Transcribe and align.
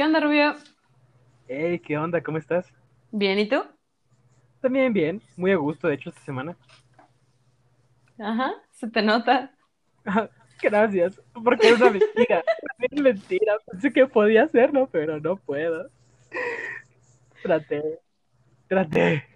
¿Qué 0.00 0.06
onda, 0.06 0.18
Rubio? 0.18 0.54
Hey, 1.46 1.78
¿qué 1.78 1.98
onda? 1.98 2.22
¿Cómo 2.22 2.38
estás? 2.38 2.72
Bien, 3.12 3.38
¿y 3.38 3.46
tú? 3.46 3.62
También 4.62 4.94
bien, 4.94 5.20
muy 5.36 5.52
a 5.52 5.56
gusto, 5.56 5.88
de 5.88 5.94
hecho, 5.96 6.08
esta 6.08 6.22
semana. 6.22 6.56
Ajá, 8.18 8.54
se 8.70 8.88
te 8.88 9.02
nota. 9.02 9.54
Gracias, 10.62 11.20
porque 11.44 11.68
es 11.68 11.78
una 11.78 11.90
mentira. 11.90 12.42
Es 12.78 12.98
mentira, 12.98 13.58
pensé 13.70 13.92
que 13.92 14.06
podía 14.06 14.44
hacerlo, 14.44 14.88
pero 14.90 15.20
no 15.20 15.36
puedo. 15.36 15.90
Traté, 17.42 18.00
traté. 18.68 19.28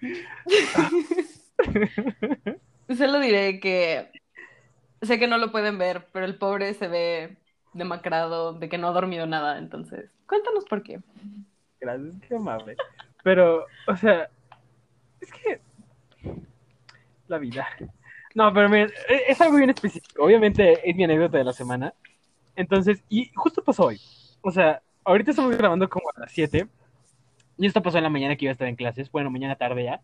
Solo 2.96 3.18
diré 3.18 3.58
que 3.58 4.12
sé 5.02 5.18
que 5.18 5.26
no 5.26 5.36
lo 5.36 5.50
pueden 5.50 5.78
ver, 5.78 6.06
pero 6.12 6.26
el 6.26 6.38
pobre 6.38 6.74
se 6.74 6.86
ve 6.86 7.38
demacrado, 7.76 8.54
de 8.54 8.68
que 8.68 8.78
no 8.78 8.88
ha 8.88 8.92
dormido 8.92 9.26
nada, 9.26 9.58
entonces, 9.58 10.10
cuéntanos 10.26 10.64
por 10.64 10.82
qué. 10.82 11.00
Gracias, 11.80 12.14
qué 12.26 12.36
amable. 12.36 12.76
Pero, 13.22 13.66
o 13.86 13.96
sea, 13.96 14.28
es 15.20 15.32
que 15.32 15.60
la 17.28 17.38
vida. 17.38 17.66
No, 18.34 18.52
pero 18.52 18.68
miren, 18.68 18.90
es 19.28 19.40
algo 19.40 19.56
bien 19.56 19.70
específico. 19.70 20.24
Obviamente 20.24 20.88
es 20.88 20.94
mi 20.94 21.04
anécdota 21.04 21.38
de 21.38 21.44
la 21.44 21.52
semana. 21.52 21.94
Entonces, 22.54 23.02
y 23.08 23.30
justo 23.34 23.62
pasó 23.62 23.86
hoy. 23.86 24.00
O 24.42 24.50
sea, 24.50 24.82
ahorita 25.04 25.30
estamos 25.30 25.56
grabando 25.56 25.88
como 25.88 26.08
a 26.14 26.20
las 26.20 26.32
7. 26.32 26.68
Y 27.58 27.66
esto 27.66 27.82
pasó 27.82 27.96
en 27.96 28.04
la 28.04 28.10
mañana 28.10 28.36
que 28.36 28.44
iba 28.44 28.50
a 28.50 28.52
estar 28.52 28.68
en 28.68 28.76
clases. 28.76 29.10
Bueno, 29.10 29.30
mañana 29.30 29.56
tarde 29.56 29.84
ya. 29.84 30.00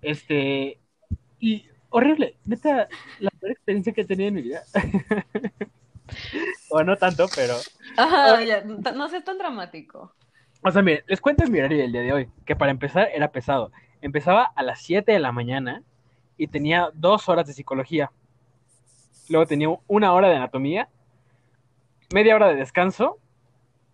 Este, 0.00 0.78
y 1.38 1.66
horrible. 1.90 2.36
Neta, 2.44 2.88
la 3.20 3.30
peor 3.30 3.52
experiencia 3.52 3.92
que 3.92 4.00
he 4.00 4.06
tenido 4.06 4.28
en 4.28 4.34
mi 4.34 4.42
vida. 4.42 4.62
o 6.72 6.82
no 6.84 6.96
tanto, 6.96 7.26
pero. 7.34 7.54
Ajá, 7.96 8.42
ya, 8.42 8.62
t- 8.62 8.92
no 8.92 9.08
seas 9.08 9.24
tan 9.24 9.38
dramático. 9.38 10.14
O 10.62 10.70
sea, 10.70 10.82
miren, 10.82 11.04
les 11.06 11.20
cuento 11.20 11.46
mi 11.48 11.58
horario 11.58 11.78
del 11.78 11.92
día 11.92 12.00
de 12.02 12.12
hoy, 12.12 12.30
que 12.46 12.56
para 12.56 12.70
empezar 12.70 13.08
era 13.14 13.30
pesado. 13.30 13.72
Empezaba 14.00 14.44
a 14.44 14.62
las 14.62 14.80
7 14.80 15.12
de 15.12 15.18
la 15.18 15.32
mañana 15.32 15.82
y 16.36 16.46
tenía 16.48 16.90
dos 16.94 17.28
horas 17.28 17.46
de 17.46 17.52
psicología. 17.52 18.10
Luego 19.28 19.46
tenía 19.46 19.68
una 19.86 20.12
hora 20.12 20.28
de 20.28 20.36
anatomía, 20.36 20.88
media 22.12 22.34
hora 22.34 22.48
de 22.48 22.56
descanso, 22.56 23.18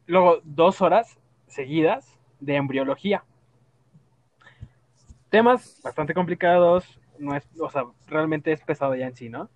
luego 0.07 0.41
dos 0.45 0.81
horas 0.81 1.19
seguidas 1.47 2.19
de 2.41 2.57
embriología. 2.57 3.25
Temas 5.31 5.81
bastante 5.83 6.15
complicados, 6.15 6.99
no 7.19 7.35
es, 7.37 7.47
o 7.61 7.69
sea, 7.71 7.85
realmente 8.07 8.53
es 8.53 8.63
pesado 8.63 8.95
ya 8.95 9.07
en 9.07 9.15
sí, 9.17 9.29
¿no? 9.29 9.51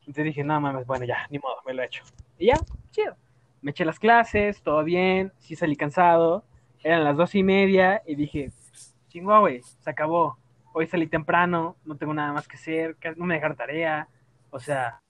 Entonces 0.00 0.24
dije, 0.24 0.44
no 0.44 0.60
mames, 0.60 0.86
bueno, 0.86 1.04
ya, 1.04 1.26
ni 1.30 1.38
modo, 1.38 1.56
me 1.66 1.72
lo 1.72 1.82
he 1.82 1.86
hecho. 1.86 2.04
Y 2.38 2.46
ya, 2.46 2.56
chido. 2.90 3.16
Me 3.62 3.70
eché 3.70 3.84
las 3.84 3.98
clases, 3.98 4.62
todo 4.62 4.84
bien, 4.84 5.32
sí 5.38 5.56
salí 5.56 5.76
cansado, 5.76 6.44
eran 6.82 7.04
las 7.04 7.16
dos 7.16 7.34
y 7.34 7.42
media 7.42 8.02
y 8.06 8.14
dije, 8.14 8.52
chingua, 9.08 9.40
güey, 9.40 9.62
se 9.80 9.90
acabó. 9.90 10.38
Hoy 10.72 10.86
salí 10.86 11.06
temprano, 11.06 11.76
no 11.84 11.96
tengo 11.96 12.12
nada 12.14 12.32
más 12.32 12.46
que 12.46 12.56
hacer, 12.56 12.96
no 13.16 13.24
me 13.24 13.34
dejaron 13.34 13.56
tarea, 13.56 14.08
o 14.50 14.60
sea, 14.60 15.00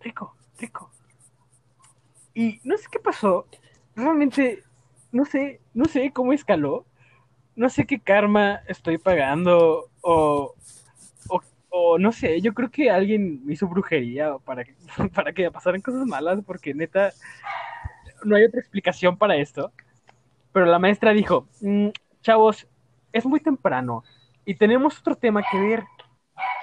rico, 0.00 0.34
rico. 0.58 0.90
Y 2.32 2.60
no 2.64 2.76
sé 2.76 2.86
qué 2.90 2.98
pasó, 2.98 3.46
realmente, 3.94 4.64
no 5.12 5.24
sé, 5.24 5.60
no 5.72 5.84
sé 5.84 6.10
cómo 6.12 6.32
escaló, 6.32 6.86
no 7.54 7.68
sé 7.68 7.86
qué 7.86 8.00
karma 8.00 8.62
estoy 8.66 8.98
pagando 8.98 9.90
o, 10.00 10.54
o, 11.76 11.98
no 11.98 12.12
sé, 12.12 12.40
yo 12.40 12.54
creo 12.54 12.70
que 12.70 12.88
alguien 12.88 13.42
hizo 13.48 13.66
brujería 13.66 14.36
para 14.44 14.64
que, 14.64 14.76
para 15.14 15.32
que 15.32 15.50
pasaran 15.50 15.80
cosas 15.80 16.06
malas, 16.06 16.38
porque 16.46 16.72
neta, 16.72 17.12
no 18.22 18.36
hay 18.36 18.44
otra 18.44 18.60
explicación 18.60 19.18
para 19.18 19.36
esto. 19.36 19.72
Pero 20.52 20.66
la 20.66 20.78
maestra 20.78 21.12
dijo, 21.12 21.48
"Mm, 21.60 21.88
chavos, 22.22 22.68
es 23.12 23.26
muy 23.26 23.40
temprano 23.40 24.04
y 24.44 24.54
tenemos 24.54 25.00
otro 25.00 25.16
tema 25.16 25.42
que 25.50 25.58
ver. 25.58 25.82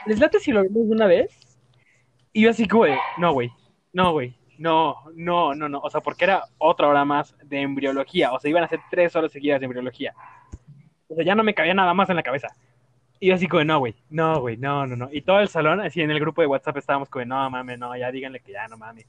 ¿Les 0.06 0.18
late 0.20 0.40
si 0.40 0.54
lo 0.54 0.62
vemos 0.64 0.88
una 0.88 1.08
vez? 1.08 1.38
Y 2.32 2.44
yo 2.44 2.52
así 2.52 2.64
de, 2.64 2.98
no, 3.18 3.34
güey, 3.34 3.52
no, 3.92 4.14
güey, 4.14 4.38
no, 4.58 4.96
no, 5.14 5.54
no, 5.54 5.68
no. 5.68 5.80
O 5.80 5.90
sea, 5.90 6.00
porque 6.00 6.24
era 6.24 6.44
otra 6.58 6.88
hora 6.88 7.04
más 7.04 7.36
de 7.44 7.60
embriología. 7.60 8.32
O 8.32 8.40
sea, 8.40 8.50
iban 8.50 8.64
a 8.64 8.70
ser 8.70 8.80
tres 8.90 9.14
horas 9.18 9.34
seguidas 9.34 9.60
de 9.60 9.66
embriología. 9.66 10.14
O 11.10 11.16
sea, 11.16 11.26
ya 11.26 11.36
no 11.36 11.44
me 11.44 11.54
cabía 11.54 11.74
nada 11.74 11.94
más 11.94 12.10
en 12.10 12.16
la 12.16 12.24
cabeza. 12.24 12.48
Y 13.24 13.28
yo 13.28 13.36
así 13.36 13.48
como, 13.48 13.64
no, 13.64 13.78
güey, 13.78 13.94
no, 14.10 14.42
güey, 14.42 14.58
no, 14.58 14.88
no, 14.88 14.96
no. 14.96 15.08
Y 15.12 15.22
todo 15.22 15.40
el 15.42 15.48
salón, 15.48 15.80
así 15.80 16.02
en 16.02 16.10
el 16.10 16.20
grupo 16.20 16.42
de 16.42 16.48
WhatsApp 16.48 16.78
estábamos 16.78 17.08
como, 17.08 17.24
no, 17.24 17.52
mames, 17.52 17.78
no, 17.78 17.96
ya 17.96 18.12
díganle 18.12 18.40
que 18.40 18.52
ya, 18.52 18.68
no 18.68 18.78
mames. 18.78 19.06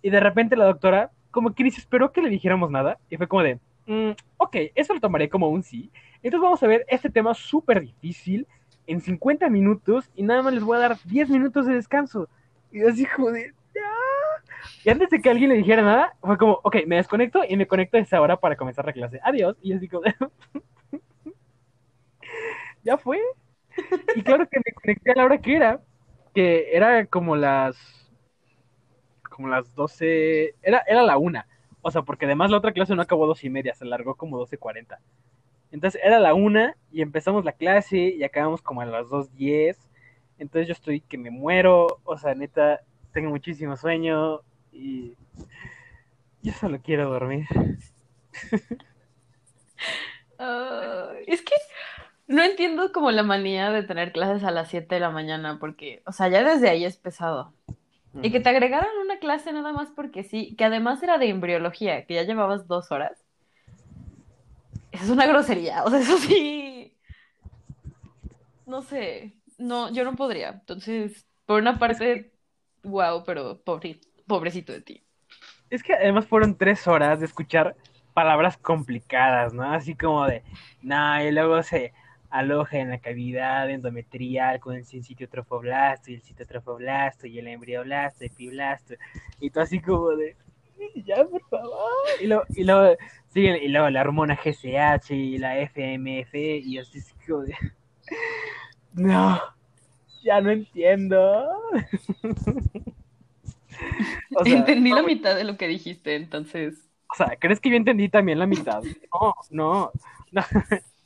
Y 0.00 0.08
de 0.08 0.18
repente 0.18 0.56
la 0.56 0.64
doctora, 0.64 1.10
como 1.30 1.54
que 1.54 1.62
ni 1.62 1.68
esperó 1.68 2.10
que 2.10 2.22
le 2.22 2.30
dijéramos 2.30 2.70
nada. 2.70 2.96
Y 3.10 3.18
fue 3.18 3.28
como 3.28 3.42
de, 3.42 3.60
"Mm, 3.86 4.12
ok, 4.38 4.56
eso 4.74 4.94
lo 4.94 5.00
tomaré 5.00 5.28
como 5.28 5.50
un 5.50 5.62
sí. 5.62 5.90
Entonces 6.22 6.40
vamos 6.40 6.62
a 6.62 6.66
ver 6.66 6.86
este 6.88 7.10
tema 7.10 7.34
súper 7.34 7.82
difícil 7.82 8.46
en 8.86 9.02
50 9.02 9.50
minutos 9.50 10.10
y 10.14 10.22
nada 10.22 10.40
más 10.40 10.54
les 10.54 10.64
voy 10.64 10.78
a 10.78 10.80
dar 10.80 10.96
10 11.04 11.28
minutos 11.28 11.66
de 11.66 11.74
descanso. 11.74 12.28
Y 12.72 12.80
yo 12.80 12.88
así 12.88 13.04
como 13.04 13.30
de, 13.30 13.52
"Ah". 13.76 14.42
Y 14.86 14.88
antes 14.90 15.10
de 15.10 15.20
que 15.20 15.28
alguien 15.28 15.50
le 15.50 15.56
dijera 15.56 15.82
nada, 15.82 16.14
fue 16.22 16.38
como, 16.38 16.60
ok, 16.62 16.76
me 16.86 16.96
desconecto 16.96 17.42
y 17.46 17.58
me 17.58 17.66
conecto 17.66 17.98
a 17.98 18.00
esa 18.00 18.22
hora 18.22 18.38
para 18.38 18.56
comenzar 18.56 18.86
la 18.86 18.94
clase. 18.94 19.20
Adiós. 19.22 19.54
Y 19.62 19.74
así 19.74 19.86
como 19.86 20.02
de, 20.04 20.14
ya 22.84 22.96
fue. 22.96 23.20
Y 24.14 24.22
claro 24.22 24.46
que 24.48 24.60
me 24.64 24.72
conecté 24.72 25.10
a 25.10 25.14
la 25.16 25.24
hora 25.24 25.38
que 25.38 25.56
era, 25.56 25.80
que 26.34 26.76
era 26.76 27.06
como 27.06 27.34
las, 27.34 27.76
como 29.28 29.48
las 29.48 29.74
12, 29.74 30.54
era, 30.62 30.84
era 30.86 31.02
la 31.02 31.18
una. 31.18 31.48
O 31.82 31.90
sea, 31.90 32.02
porque 32.02 32.26
además 32.26 32.50
la 32.50 32.58
otra 32.58 32.72
clase 32.72 32.94
no 32.94 33.02
acabó 33.02 33.26
dos 33.26 33.44
y 33.44 33.50
media, 33.50 33.74
se 33.74 33.84
largó 33.84 34.14
como 34.14 34.38
12.40. 34.38 34.98
Entonces 35.70 36.00
era 36.04 36.20
la 36.20 36.32
una 36.32 36.76
y 36.92 37.02
empezamos 37.02 37.44
la 37.44 37.52
clase 37.52 37.98
y 37.98 38.22
acabamos 38.22 38.62
como 38.62 38.80
a 38.80 38.86
las 38.86 39.06
2.10. 39.08 39.76
Entonces 40.38 40.68
yo 40.68 40.72
estoy 40.72 41.00
que 41.00 41.18
me 41.18 41.30
muero, 41.30 42.00
o 42.04 42.16
sea, 42.16 42.34
neta, 42.34 42.80
tengo 43.12 43.30
muchísimo 43.30 43.76
sueño 43.76 44.40
y 44.72 45.16
yo 46.42 46.52
solo 46.52 46.80
quiero 46.80 47.10
dormir. 47.10 47.46
Es 51.26 51.42
que 51.42 51.54
no 52.26 52.42
entiendo 52.42 52.92
como 52.92 53.10
la 53.10 53.22
manía 53.22 53.70
de 53.70 53.82
tener 53.82 54.12
clases 54.12 54.44
a 54.44 54.50
las 54.50 54.68
7 54.68 54.94
de 54.94 55.00
la 55.00 55.10
mañana, 55.10 55.58
porque, 55.58 56.02
o 56.06 56.12
sea, 56.12 56.28
ya 56.28 56.42
desde 56.42 56.70
ahí 56.70 56.84
es 56.84 56.96
pesado. 56.96 57.52
Y 58.22 58.30
que 58.30 58.38
te 58.38 58.48
agregaran 58.48 58.96
una 59.02 59.18
clase 59.18 59.52
nada 59.52 59.72
más 59.72 59.90
porque 59.90 60.22
sí, 60.22 60.54
que 60.56 60.64
además 60.64 61.02
era 61.02 61.18
de 61.18 61.28
embriología, 61.28 62.06
que 62.06 62.14
ya 62.14 62.22
llevabas 62.22 62.68
dos 62.68 62.92
horas. 62.92 63.24
Eso 64.92 65.04
es 65.04 65.10
una 65.10 65.26
grosería, 65.26 65.82
o 65.82 65.90
sea, 65.90 65.98
eso 65.98 66.16
sí. 66.18 66.96
No 68.66 68.82
sé, 68.82 69.34
no, 69.58 69.92
yo 69.92 70.04
no 70.04 70.14
podría. 70.14 70.50
Entonces, 70.50 71.26
por 71.44 71.60
una 71.60 71.78
parte, 71.80 72.32
wow, 72.84 73.24
pero 73.24 73.60
pobre, 73.62 74.00
pobrecito 74.28 74.72
de 74.72 74.80
ti. 74.80 75.02
Es 75.68 75.82
que 75.82 75.94
además 75.94 76.26
fueron 76.26 76.56
tres 76.56 76.86
horas 76.86 77.18
de 77.18 77.26
escuchar 77.26 77.74
palabras 78.14 78.56
complicadas, 78.56 79.52
¿no? 79.52 79.64
Así 79.64 79.96
como 79.96 80.24
de, 80.26 80.44
no, 80.82 81.20
y 81.20 81.32
luego 81.32 81.62
se 81.64 81.92
aloja 82.34 82.78
en 82.78 82.90
la 82.90 82.98
cavidad 82.98 83.70
endometrial 83.70 84.58
con 84.58 84.74
el 84.74 84.84
sitio 84.84 85.28
trofoblasto 85.28 86.10
y 86.10 86.14
el 86.14 86.22
citotrofoblasto 86.22 87.28
y 87.28 87.38
el 87.38 87.46
embrioblasto 87.46 88.24
y 88.24 88.28
fiblasto. 88.28 88.94
Y 89.40 89.50
tú 89.50 89.60
así 89.60 89.80
como 89.80 90.10
de, 90.10 90.36
ya, 91.04 91.24
por 91.24 91.42
favor. 91.48 91.70
Y 92.20 92.26
luego, 92.26 92.44
y 92.50 92.64
luego 92.64 92.96
siguen, 93.28 93.62
y 93.62 93.68
luego 93.68 93.88
la 93.90 94.00
hormona 94.00 94.34
GCH 94.36 95.10
y 95.12 95.38
la 95.38 95.60
FMF 95.60 96.34
y 96.34 96.78
así 96.78 97.00
como 97.26 97.42
de, 97.42 97.54
no, 98.94 99.40
ya 100.24 100.40
no 100.40 100.50
entiendo. 100.50 101.48
O 104.36 104.44
sea, 104.44 104.58
Entendí 104.58 104.90
no, 104.90 104.96
la 104.96 105.02
mitad 105.02 105.34
de 105.34 105.44
lo 105.44 105.56
que 105.56 105.66
dijiste, 105.66 106.14
entonces. 106.14 106.74
O 107.10 107.16
sea, 107.16 107.36
¿crees 107.40 107.60
que 107.60 107.70
yo 107.70 107.76
entendí 107.76 108.08
también 108.08 108.38
la 108.38 108.46
mitad? 108.46 108.82
No, 109.12 109.34
no, 109.50 109.92
no. 110.32 110.42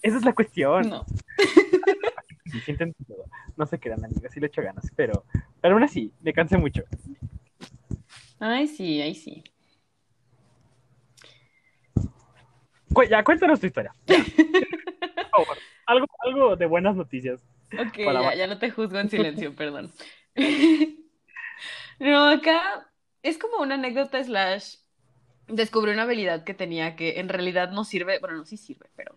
Esa 0.02 0.16
es 0.18 0.24
la 0.24 0.32
cuestión. 0.32 0.88
No. 0.88 1.04
Sí 2.50 2.62
entendí 2.70 3.04
todo. 3.06 3.26
No 3.58 3.66
se 3.66 3.78
quedan, 3.78 4.02
amigas, 4.02 4.32
sí 4.32 4.40
le 4.40 4.46
echo 4.46 4.62
ganas, 4.62 4.90
pero, 4.96 5.22
pero 5.60 5.74
aún 5.74 5.82
así, 5.82 6.14
me 6.22 6.32
cansé 6.32 6.56
mucho. 6.56 6.82
Ay, 8.40 8.66
sí, 8.66 9.02
ay, 9.02 9.14
sí. 9.14 9.44
Cu- 12.90 13.02
ya, 13.04 13.22
cuéntanos 13.22 13.60
tu 13.60 13.66
historia. 13.66 13.92
Ya. 14.06 14.16
Por 15.14 15.30
favor. 15.30 15.58
Algo, 15.84 16.06
algo 16.24 16.56
de 16.56 16.64
buenas 16.64 16.96
noticias. 16.96 17.44
Ok, 17.78 17.98
ya, 17.98 18.34
ya 18.34 18.46
no 18.46 18.58
te 18.58 18.70
juzgo 18.70 18.98
en 18.98 19.10
silencio, 19.10 19.54
perdón. 19.56 19.92
No, 21.98 22.28
acá 22.28 22.90
es 23.22 23.36
como 23.36 23.58
una 23.58 23.74
anécdota 23.74 24.24
slash 24.24 24.76
descubrí 25.48 25.92
una 25.92 26.04
habilidad 26.04 26.44
que 26.44 26.54
tenía 26.54 26.96
que 26.96 27.20
en 27.20 27.28
realidad 27.28 27.72
no 27.72 27.84
sirve, 27.84 28.20
bueno, 28.20 28.36
no 28.38 28.44
sí 28.46 28.56
sirve, 28.56 28.88
pero. 28.96 29.14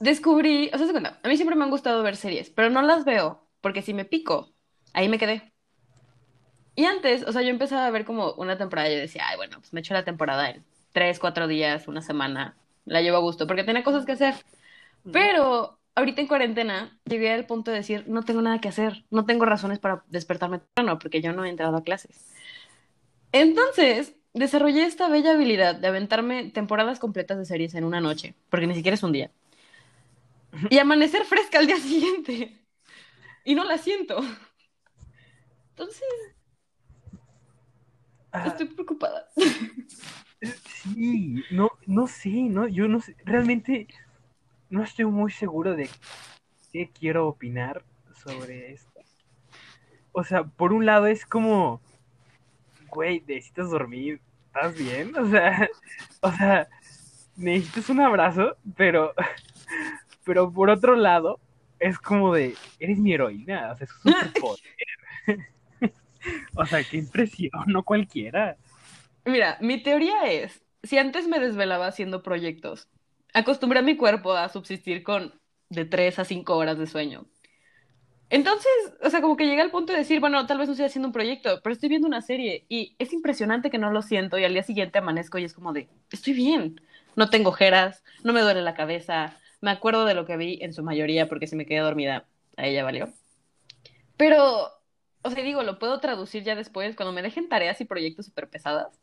Descubrí, 0.00 0.70
o 0.72 0.78
sea, 0.78 0.86
se 0.86 0.92
cuenta, 0.92 1.18
a 1.22 1.28
mí 1.28 1.36
siempre 1.36 1.56
me 1.56 1.64
han 1.64 1.70
gustado 1.70 2.02
ver 2.02 2.16
series, 2.16 2.50
pero 2.50 2.70
no 2.70 2.82
las 2.82 3.04
veo, 3.04 3.48
porque 3.60 3.82
si 3.82 3.94
me 3.94 4.04
pico, 4.04 4.52
ahí 4.92 5.08
me 5.08 5.18
quedé. 5.18 5.52
Y 6.74 6.84
antes, 6.84 7.24
o 7.24 7.32
sea, 7.32 7.42
yo 7.42 7.50
empezaba 7.50 7.86
a 7.86 7.90
ver 7.90 8.04
como 8.04 8.32
una 8.32 8.58
temporada 8.58 8.90
y 8.90 8.94
yo 8.94 9.00
decía, 9.00 9.22
ay, 9.28 9.36
bueno, 9.36 9.58
pues 9.60 9.72
me 9.72 9.80
echo 9.80 9.94
la 9.94 10.04
temporada 10.04 10.50
en 10.50 10.64
tres, 10.92 11.18
cuatro 11.18 11.46
días, 11.46 11.86
una 11.88 12.02
semana, 12.02 12.56
la 12.84 13.00
llevo 13.00 13.16
a 13.16 13.20
gusto, 13.20 13.46
porque 13.46 13.64
tenía 13.64 13.84
cosas 13.84 14.04
que 14.04 14.12
hacer. 14.12 14.34
Pero 15.12 15.78
ahorita 15.94 16.20
en 16.20 16.26
cuarentena 16.26 16.98
llegué 17.04 17.32
al 17.32 17.46
punto 17.46 17.70
de 17.70 17.78
decir, 17.78 18.04
no 18.08 18.22
tengo 18.24 18.42
nada 18.42 18.60
que 18.60 18.68
hacer, 18.68 19.04
no 19.10 19.24
tengo 19.24 19.44
razones 19.44 19.78
para 19.78 20.04
despertarme 20.08 20.58
temprano, 20.58 20.98
porque 20.98 21.20
yo 21.20 21.32
no 21.32 21.44
he 21.44 21.48
entrado 21.48 21.76
a 21.76 21.84
clases. 21.84 22.34
Entonces, 23.32 24.14
desarrollé 24.34 24.84
esta 24.84 25.08
bella 25.08 25.32
habilidad 25.32 25.76
de 25.76 25.88
aventarme 25.88 26.50
temporadas 26.50 26.98
completas 26.98 27.38
de 27.38 27.44
series 27.46 27.74
en 27.74 27.84
una 27.84 28.00
noche, 28.00 28.34
porque 28.50 28.66
ni 28.66 28.74
siquiera 28.74 28.94
es 28.94 29.02
un 29.02 29.12
día. 29.12 29.30
Y 30.70 30.78
amanecer 30.78 31.24
fresca 31.24 31.58
al 31.58 31.66
día 31.66 31.76
siguiente. 31.78 32.60
Y 33.44 33.54
no 33.54 33.64
la 33.64 33.78
siento. 33.78 34.20
Entonces, 35.70 36.04
Ah, 38.32 38.48
estoy 38.48 38.66
preocupada. 38.66 39.28
sí, 40.82 41.44
no, 41.50 41.70
no 41.86 42.06
sé, 42.08 42.30
no, 42.30 42.66
yo 42.66 42.88
no 42.88 43.00
sé, 43.00 43.14
realmente 43.24 43.86
no 44.70 44.82
estoy 44.82 45.04
muy 45.04 45.30
seguro 45.30 45.76
de 45.76 45.88
qué 46.72 46.90
quiero 46.90 47.28
opinar 47.28 47.84
sobre 48.24 48.72
esto. 48.72 49.00
O 50.12 50.24
sea, 50.24 50.44
por 50.44 50.72
un 50.72 50.84
lado 50.86 51.06
es 51.06 51.26
como, 51.26 51.80
güey, 52.94 53.22
necesitas 53.26 53.70
dormir, 53.70 54.20
¿estás 54.46 54.74
bien? 54.74 55.16
O 55.16 55.28
sea, 55.28 55.68
o 56.20 56.32
sea, 56.32 56.68
necesitas 57.36 57.90
un 57.90 58.00
abrazo, 58.00 58.56
pero, 58.76 59.12
pero 60.24 60.50
por 60.50 60.70
otro 60.70 60.96
lado 60.96 61.40
es 61.78 61.98
como 61.98 62.32
de, 62.34 62.54
eres 62.78 62.98
mi 62.98 63.12
heroína, 63.12 63.72
o 63.72 63.76
sea, 63.76 63.84
es 63.84 63.92
un 64.04 64.12
superpoder. 64.12 64.60
O 66.56 66.64
sea, 66.64 66.82
qué 66.82 66.96
impresión, 66.96 67.52
no 67.66 67.82
cualquiera. 67.82 68.56
Mira, 69.26 69.58
mi 69.60 69.82
teoría 69.82 70.24
es, 70.24 70.62
si 70.82 70.96
antes 70.96 71.28
me 71.28 71.38
desvelaba 71.38 71.86
haciendo 71.86 72.22
proyectos, 72.22 72.88
acostumbré 73.34 73.80
a 73.80 73.82
mi 73.82 73.98
cuerpo 73.98 74.32
a 74.32 74.48
subsistir 74.48 75.02
con 75.02 75.34
de 75.68 75.84
3 75.84 76.20
a 76.20 76.24
5 76.24 76.56
horas 76.56 76.78
de 76.78 76.86
sueño. 76.86 77.26
Entonces, 78.34 78.72
o 79.00 79.10
sea, 79.10 79.20
como 79.20 79.36
que 79.36 79.46
llegué 79.46 79.60
al 79.60 79.70
punto 79.70 79.92
de 79.92 80.00
decir, 80.00 80.18
bueno, 80.18 80.44
tal 80.44 80.58
vez 80.58 80.66
no 80.66 80.72
estoy 80.72 80.86
haciendo 80.86 81.06
un 81.06 81.12
proyecto, 81.12 81.60
pero 81.62 81.72
estoy 81.72 81.88
viendo 81.88 82.08
una 82.08 82.20
serie 82.20 82.66
y 82.68 82.96
es 82.98 83.12
impresionante 83.12 83.70
que 83.70 83.78
no 83.78 83.92
lo 83.92 84.02
siento 84.02 84.36
y 84.36 84.44
al 84.44 84.52
día 84.52 84.64
siguiente 84.64 84.98
amanezco 84.98 85.38
y 85.38 85.44
es 85.44 85.54
como 85.54 85.72
de, 85.72 85.88
estoy 86.10 86.32
bien, 86.32 86.80
no 87.14 87.30
tengo 87.30 87.50
ojeras, 87.50 88.02
no 88.24 88.32
me 88.32 88.40
duele 88.40 88.62
la 88.62 88.74
cabeza, 88.74 89.38
me 89.60 89.70
acuerdo 89.70 90.04
de 90.04 90.14
lo 90.14 90.26
que 90.26 90.36
vi 90.36 90.58
en 90.62 90.74
su 90.74 90.82
mayoría 90.82 91.28
porque 91.28 91.46
si 91.46 91.54
me 91.54 91.64
quedé 91.64 91.78
dormida, 91.78 92.26
a 92.56 92.66
ella 92.66 92.82
valió. 92.82 93.12
Pero, 94.16 94.68
o 95.22 95.30
sea, 95.30 95.44
digo, 95.44 95.62
lo 95.62 95.78
puedo 95.78 96.00
traducir 96.00 96.42
ya 96.42 96.56
después, 96.56 96.96
cuando 96.96 97.12
me 97.12 97.22
dejen 97.22 97.48
tareas 97.48 97.80
y 97.80 97.84
proyectos 97.84 98.26
súper 98.26 98.50
pesadas, 98.50 98.98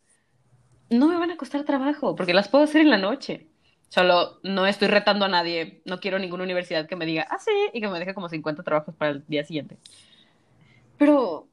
no 0.90 1.08
me 1.08 1.16
van 1.18 1.32
a 1.32 1.38
costar 1.38 1.64
trabajo 1.64 2.18
porque 2.18 2.34
las 2.34 2.50
puedo 2.50 2.66
hacer 2.66 2.82
en 2.82 2.90
la 2.90 2.98
noche. 2.98 3.48
Solo 3.92 4.40
no 4.42 4.66
estoy 4.68 4.88
retando 4.88 5.26
a 5.26 5.28
nadie, 5.28 5.82
no 5.84 6.00
quiero 6.00 6.18
ninguna 6.18 6.46
universidad 6.46 6.88
que 6.88 6.96
me 6.96 7.06
diga, 7.06 7.28
ah, 7.30 7.40
sí, 7.40 7.52
y 7.74 7.82
que 7.82 7.90
me 7.90 8.00
deje 8.00 8.14
como 8.14 8.30
50 8.30 8.64
trabajos 8.64 8.96
para 8.96 9.12
el 9.12 9.26
día 9.28 9.44
siguiente. 9.44 9.76
Pero 10.98 11.50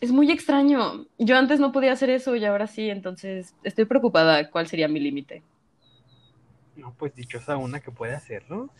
es 0.00 0.12
muy 0.12 0.30
extraño. 0.30 1.06
Yo 1.18 1.36
antes 1.36 1.58
no 1.58 1.72
podía 1.72 1.90
hacer 1.90 2.10
eso 2.10 2.36
y 2.36 2.44
ahora 2.44 2.68
sí, 2.68 2.88
entonces 2.88 3.56
estoy 3.64 3.86
preocupada 3.86 4.50
cuál 4.52 4.68
sería 4.68 4.86
mi 4.86 5.00
límite. 5.00 5.42
No, 6.76 6.94
pues 6.96 7.12
dichosa 7.16 7.56
una 7.56 7.80
que 7.80 7.90
puede 7.90 8.14
hacerlo. 8.14 8.70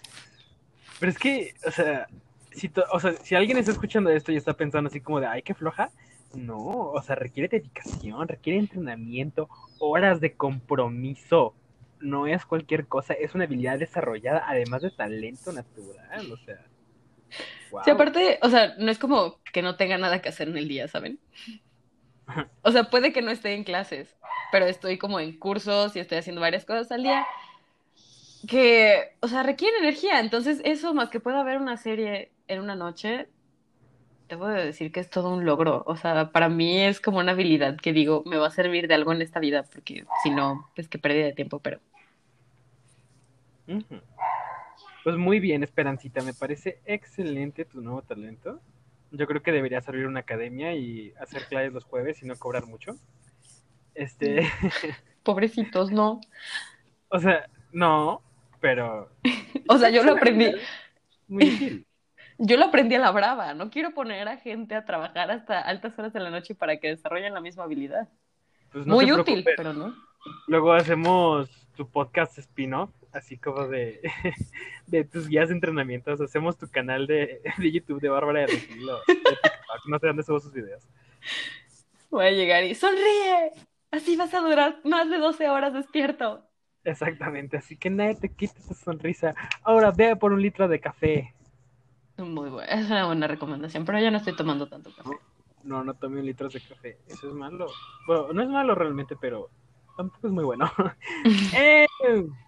Pero 1.01 1.11
es 1.11 1.19
que, 1.19 1.55
o 1.67 1.73
sea, 1.73 2.07
si, 2.53 2.71
o 2.93 3.01
sea, 3.01 3.13
si 3.15 3.35
alguien 3.35 3.59
está 3.59 3.73
escuchando 3.73 4.11
esto 4.11 4.31
y 4.31 4.37
está 4.37 4.53
pensando 4.53 4.87
así 4.87 5.01
como 5.01 5.19
de, 5.19 5.27
ay, 5.27 5.43
qué 5.43 5.55
floja, 5.55 5.91
no, 6.37 6.93
o 6.93 7.03
sea, 7.03 7.17
requiere 7.17 7.49
dedicación, 7.49 8.29
requiere 8.29 8.61
entrenamiento, 8.61 9.49
horas 9.81 10.21
de 10.21 10.35
compromiso. 10.35 11.57
No 12.01 12.27
es 12.27 12.45
cualquier 12.45 12.87
cosa, 12.87 13.15
es 13.15 13.35
una 13.35 13.45
habilidad 13.45 13.79
desarrollada, 13.79 14.45
además 14.47 14.83
de 14.83 14.91
talento 14.91 15.53
natural, 15.53 16.33
o 16.33 16.37
sea. 16.39 16.67
Wow. 17.71 17.83
Sí, 17.85 17.91
aparte, 17.91 18.39
o 18.43 18.49
sea, 18.49 18.75
no 18.79 18.91
es 18.91 18.99
como 18.99 19.39
que 19.53 19.63
no 19.63 19.77
tenga 19.77 19.99
nada 19.99 20.21
que 20.21 20.29
hacer 20.29 20.49
en 20.49 20.57
el 20.57 20.69
día, 20.69 20.89
¿saben? 20.89 21.19
O 22.63 22.71
sea, 22.71 22.91
puede 22.91 23.13
que 23.13 23.23
no 23.23 23.33
esté 23.33 23.55
en 23.55 23.65
clases, 23.65 24.17
pero 24.53 24.65
estoy 24.67 24.99
como 24.99 25.19
en 25.19 25.37
cursos 25.37 25.97
y 25.97 25.99
estoy 25.99 26.19
haciendo 26.19 26.41
varias 26.41 26.65
cosas 26.65 26.93
al 26.93 27.03
día 27.03 27.27
que, 28.49 29.17
o 29.21 29.29
sea, 29.29 29.43
requieren 29.43 29.83
energía. 29.83 30.21
Entonces, 30.21 30.61
eso 30.65 30.95
más 30.95 31.11
que 31.11 31.21
pueda 31.21 31.43
ver 31.43 31.59
una 31.59 31.77
serie 31.77 32.33
en 32.49 32.61
una 32.61 32.75
noche, 32.75 33.29
debo 34.31 34.47
de 34.47 34.65
decir 34.65 34.93
que 34.93 35.01
es 35.01 35.11
todo 35.11 35.35
un 35.35 35.45
logro. 35.45 35.83
O 35.87 35.97
sea, 35.97 36.31
para 36.31 36.49
mí 36.49 36.81
es 36.81 37.01
como 37.01 37.19
una 37.19 37.33
habilidad 37.33 37.77
que 37.77 37.93
digo, 37.93 38.23
me 38.25 38.37
va 38.37 38.47
a 38.47 38.51
servir 38.51 38.89
de 38.89 38.95
algo 38.95 39.13
en 39.13 39.21
esta 39.21 39.41
vida, 39.41 39.65
porque 39.65 40.05
si 40.23 40.31
no, 40.31 40.71
pues 40.75 40.89
qué 40.89 40.99
pérdida 40.99 41.27
de 41.27 41.33
tiempo, 41.33 41.59
pero. 41.59 41.81
Pues 45.05 45.17
muy 45.17 45.41
bien, 45.41 45.63
Esperancita, 45.63 46.23
me 46.23 46.35
parece 46.35 46.81
excelente 46.87 47.65
tu 47.65 47.81
nuevo 47.81 48.03
talento. 48.03 48.61
Yo 49.11 49.27
creo 49.27 49.43
que 49.43 49.53
deberías 49.53 49.89
abrir 49.89 50.07
una 50.07 50.21
academia 50.21 50.75
y 50.75 51.13
hacer 51.21 51.47
clases 51.47 51.73
los 51.73 51.85
jueves 51.85 52.23
y 52.23 52.27
no 52.27 52.37
cobrar 52.37 52.67
mucho. 52.67 52.97
Este, 53.95 54.49
pobrecitos, 55.23 55.91
no. 55.91 56.21
o 57.09 57.19
sea, 57.19 57.49
no, 57.73 58.23
pero 58.61 59.11
O 59.69 59.79
sea, 59.79 59.91
yo 59.91 60.03
lo 60.03 60.13
aprendí. 60.13 60.51
muy 61.29 61.45
útil. 61.55 61.87
Yo 62.43 62.57
lo 62.57 62.65
aprendí 62.65 62.95
a 62.95 62.99
la 62.99 63.11
brava. 63.11 63.53
No 63.53 63.69
quiero 63.69 63.91
poner 63.91 64.27
a 64.27 64.39
gente 64.39 64.75
a 64.75 64.87
trabajar 64.87 65.31
hasta 65.31 65.61
altas 65.61 65.99
horas 65.99 66.15
de 66.15 66.21
la 66.21 66.31
noche 66.31 66.55
para 66.55 66.79
que 66.79 66.89
desarrollen 66.89 67.35
la 67.35 67.43
misma 67.43 67.65
habilidad. 67.65 68.09
Pues 68.73 68.87
no 68.87 68.95
Muy 68.95 69.13
útil, 69.13 69.45
pero 69.57 69.75
no. 69.75 69.95
Luego 70.47 70.73
hacemos 70.73 71.51
tu 71.77 71.87
podcast 71.91 72.39
spin-off, 72.39 72.91
así 73.13 73.37
como 73.37 73.69
de, 73.69 74.01
de 74.87 75.05
tus 75.05 75.29
guías 75.29 75.51
de 75.51 75.55
entrenamientos. 75.55 76.19
Hacemos 76.23 76.57
tu 76.57 76.67
canal 76.71 77.07
de, 77.07 77.43
de 77.59 77.73
YouTube 77.73 78.01
de 78.01 78.09
Bárbara 78.09 78.41
de 78.41 78.47
Regil 78.47 78.89
o 78.89 78.97
de 79.07 79.15
TikTok. 79.17 79.87
No 79.87 79.99
sé 79.99 80.07
dónde 80.07 80.23
subo 80.23 80.41
sus 80.41 80.55
videos. 80.55 80.89
Voy 82.11 82.25
a 82.25 82.31
llegar 82.31 82.65
y 82.65 82.75
sonríe. 82.75 83.53
Así 83.91 84.17
vas 84.17 84.33
a 84.33 84.41
durar 84.41 84.81
más 84.85 85.11
de 85.11 85.19
12 85.19 85.51
horas 85.51 85.75
despierto. 85.75 86.47
Exactamente, 86.85 87.59
así 87.59 87.77
que 87.77 87.91
nadie 87.91 88.15
te 88.15 88.33
quite 88.33 88.59
esa 88.59 88.73
sonrisa. 88.73 89.35
Ahora 89.63 89.91
ve 89.91 90.17
por 90.17 90.33
un 90.33 90.41
litro 90.41 90.69
de 90.69 90.81
café. 90.81 91.35
Muy 92.21 92.51
buena, 92.51 92.73
es 92.73 92.91
una 92.91 93.07
buena 93.07 93.27
recomendación, 93.27 93.85
pero 93.85 93.99
ya 93.99 94.11
no 94.11 94.19
estoy 94.19 94.37
tomando 94.37 94.69
tanto 94.69 94.91
café. 94.95 95.11
No, 95.63 95.85
no 95.85 95.95
tome 95.95 96.21
un 96.21 96.27
litro 96.27 96.49
de 96.49 96.61
café. 96.61 96.99
Eso 97.07 97.29
es 97.29 97.35
malo. 97.35 97.67
Bueno, 98.07 98.33
no 98.33 98.43
es 98.43 98.49
malo 98.49 98.75
realmente, 98.75 99.17
pero 99.21 99.51
tampoco 99.97 100.27
es 100.27 100.33
muy 100.33 100.45
bueno. 100.45 100.71
Eh, 101.55 101.87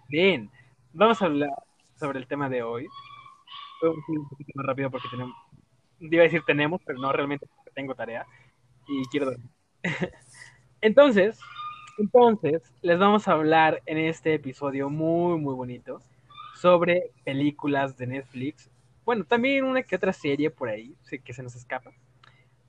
bien, 0.09 0.49
vamos 0.93 1.21
a 1.21 1.25
hablar 1.25 1.51
sobre 1.95 2.19
el 2.19 2.27
tema 2.27 2.49
de 2.49 2.63
hoy. 2.63 2.87
Un 3.81 4.29
poquito 4.29 4.51
más 4.55 4.65
rápido 4.65 4.89
porque 4.89 5.09
tenemos. 5.09 5.35
Iba 5.99 6.21
a 6.21 6.23
decir 6.23 6.41
tenemos, 6.45 6.81
pero 6.85 6.99
no 6.99 7.11
realmente 7.11 7.45
tengo 7.73 7.95
tarea 7.95 8.25
y 8.87 9.05
quiero 9.05 9.27
dormir. 9.27 9.49
Entonces, 10.81 11.39
entonces, 11.97 12.63
les 12.81 12.97
vamos 12.97 13.27
a 13.27 13.33
hablar 13.33 13.83
en 13.85 13.99
este 13.99 14.33
episodio 14.33 14.89
muy, 14.89 15.39
muy 15.39 15.53
bonito 15.53 16.01
sobre 16.55 17.11
películas 17.23 17.97
de 17.97 18.07
Netflix. 18.07 18.69
Bueno, 19.05 19.25
también 19.25 19.65
una 19.65 19.83
que 19.83 19.95
otra 19.95 20.13
serie 20.13 20.49
por 20.49 20.69
ahí, 20.69 20.95
que 21.23 21.33
se 21.33 21.43
nos 21.43 21.55
escapa. 21.55 21.91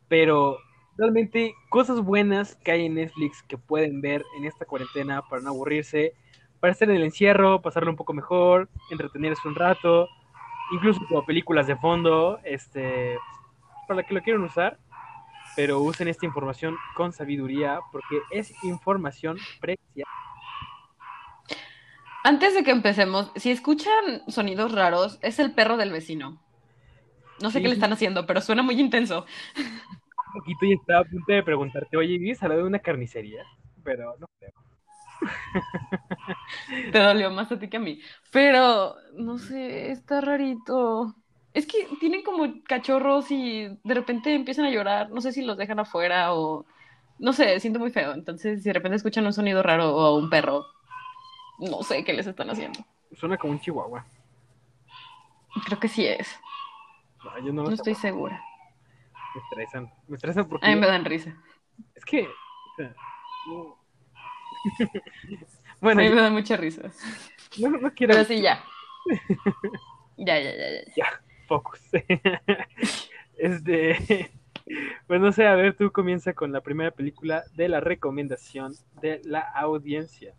Pero 0.09 0.59
realmente 0.97 1.55
cosas 1.69 2.01
buenas 2.01 2.57
que 2.57 2.73
hay 2.73 2.87
en 2.87 2.95
Netflix 2.95 3.43
que 3.43 3.59
pueden 3.59 4.01
ver 4.01 4.25
en 4.37 4.45
esta 4.45 4.65
cuarentena 4.65 5.23
para 5.23 5.43
no 5.43 5.51
aburrirse, 5.51 6.15
para 6.61 6.73
estar 6.73 6.89
en 6.89 6.97
el 6.97 7.05
encierro, 7.05 7.63
pasarlo 7.63 7.91
un 7.91 7.97
poco 7.97 8.15
mejor, 8.15 8.69
entretenerse 8.91 9.47
un 9.47 9.55
rato, 9.55 10.09
incluso 10.73 11.01
como 11.09 11.25
películas 11.25 11.67
de 11.67 11.77
fondo, 11.77 12.39
este, 12.45 13.17
para 13.87 14.03
que 14.03 14.15
lo 14.15 14.23
quieran 14.23 14.43
usar, 14.43 14.79
pero 15.57 15.81
usen 15.81 16.09
esta 16.09 16.27
información 16.27 16.77
con 16.97 17.13
sabiduría 17.13 17.81
porque 17.93 18.19
es 18.31 18.53
información 18.65 19.37
preciada. 19.61 20.11
Antes 22.25 22.55
de 22.55 22.65
que 22.65 22.73
empecemos, 22.73 23.31
si 23.37 23.53
escuchan 23.53 24.23
sonidos 24.29 24.73
raros, 24.73 25.19
es 25.23 25.39
el 25.39 25.53
perro 25.55 25.77
del 25.77 25.93
vecino. 25.93 26.41
No 27.39 27.51
sé 27.51 27.61
Sí. 27.61 27.63
qué 27.63 27.69
le 27.69 27.75
están 27.75 27.93
haciendo, 27.93 28.27
pero 28.27 28.41
suena 28.41 28.63
muy 28.63 28.81
intenso. 28.81 29.27
Un 30.27 30.41
poquito 30.41 30.67
y 30.67 30.73
estaba 30.75 31.01
a 31.01 31.05
punto 31.05 31.33
de 31.33 31.43
preguntarte, 31.43 31.97
oye, 31.97 32.19
¿vives 32.19 32.43
al 32.43 32.51
lado 32.51 32.63
de 32.63 32.67
una 32.69 32.81
carnicería? 32.81 33.43
Pero 33.83 34.17
no 34.19 34.27
creo. 34.39 34.53
Te 36.91 36.99
dolió 36.99 37.31
más 37.31 37.51
a 37.53 37.59
ti 37.59 37.69
que 37.69 37.77
a 37.79 37.81
mí. 37.81 38.01
Pero, 38.31 38.97
no 39.15 39.39
sé, 39.39 39.91
está 39.91 40.21
rarito. 40.21 41.15
Es 41.53 41.67
que 41.67 41.89
tienen 42.01 42.23
como 42.23 42.63
cachorros 42.65 43.31
y 43.31 43.69
de 43.85 43.95
repente 43.95 44.35
empiezan 44.35 44.65
a 44.67 44.71
llorar. 44.71 45.11
No 45.11 45.21
sé 45.21 45.33
si 45.33 45.43
los 45.43 45.57
dejan 45.57 45.79
afuera 45.81 46.35
o... 46.35 46.67
No 47.19 47.33
sé, 47.33 47.61
siento 47.61 47.79
muy 47.79 47.91
feo. 47.93 48.13
Entonces, 48.13 48.63
si 48.63 48.69
de 48.71 48.73
repente 48.75 48.97
escuchan 48.97 49.27
un 49.27 49.33
sonido 49.33 49.63
raro 49.63 49.95
o 49.97 50.19
un 50.19 50.31
perro, 50.31 50.67
no 51.59 51.83
sé 51.83 52.05
qué 52.05 52.13
les 52.13 52.27
están 52.27 52.51
haciendo. 52.51 52.85
Suena 53.13 53.37
como 53.37 53.53
un 53.53 53.61
chihuahua. 53.61 54.05
Creo 55.67 55.79
que 55.79 55.89
sí 55.89 56.07
es. 56.07 56.39
No, 57.25 57.39
yo 57.39 57.53
no 57.53 57.63
lo 57.63 57.69
No 57.69 57.75
estoy 57.75 57.95
segura. 57.95 58.43
Me 59.35 59.41
estresan. 59.43 59.93
Me 60.09 60.17
estresan 60.17 60.49
porque 60.49 60.67
A 60.67 60.71
mí 60.71 60.77
me 60.77 60.87
dan 60.87 61.05
risa. 61.05 61.37
Es 61.95 62.05
que. 62.05 62.29
bueno, 65.81 66.01
A 66.01 66.05
mí 66.05 66.11
me 66.11 66.21
da 66.21 66.31
mucha 66.31 66.57
risa. 66.57 66.91
no, 67.59 67.71
no 67.71 67.93
quiero. 67.95 68.15
Pero 68.15 68.25
sí, 68.25 68.41
ya. 68.41 68.65
Ya, 70.17 70.39
ya, 70.39 70.53
ya, 70.53 70.71
ya. 70.71 70.95
Ya, 70.97 71.07
focus. 71.49 71.81
este. 73.37 74.31
Pues 75.09 75.21
no 75.21 75.33
sé, 75.33 75.47
a 75.47 75.57
ver, 75.57 75.77
tú 75.77 75.91
comienza 75.91 76.35
con 76.35 76.53
la 76.53 76.61
primera 76.61 76.93
película 76.93 77.43
de 77.55 77.69
la 77.69 77.81
recomendación 77.81 78.75
de 79.03 79.21
la 79.25 79.41
audiencia. 79.41 80.35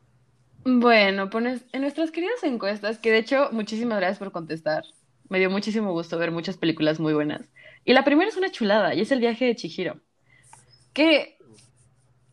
Bueno, 0.68 1.30
pones 1.30 1.64
en 1.74 1.82
nuestras 1.82 2.10
queridas 2.10 2.44
encuestas, 2.44 2.98
que 2.98 3.12
de 3.12 3.20
hecho, 3.20 3.50
muchísimas 3.52 4.00
gracias 4.00 4.18
por 4.18 4.32
contestar. 4.32 4.84
Me 5.30 5.38
dio 5.38 5.52
muchísimo 5.52 5.92
gusto 5.92 6.18
ver 6.18 6.32
muchas 6.32 6.58
películas 6.58 7.00
muy 7.00 7.14
buenas. 7.14 7.48
Y 7.86 7.94
la 7.94 8.04
primera 8.04 8.30
es 8.30 8.36
una 8.36 8.50
chulada, 8.50 8.96
y 8.96 9.02
es 9.02 9.12
El 9.12 9.20
viaje 9.20 9.46
de 9.46 9.56
Chihiro. 9.56 10.02
Que, 10.92 11.38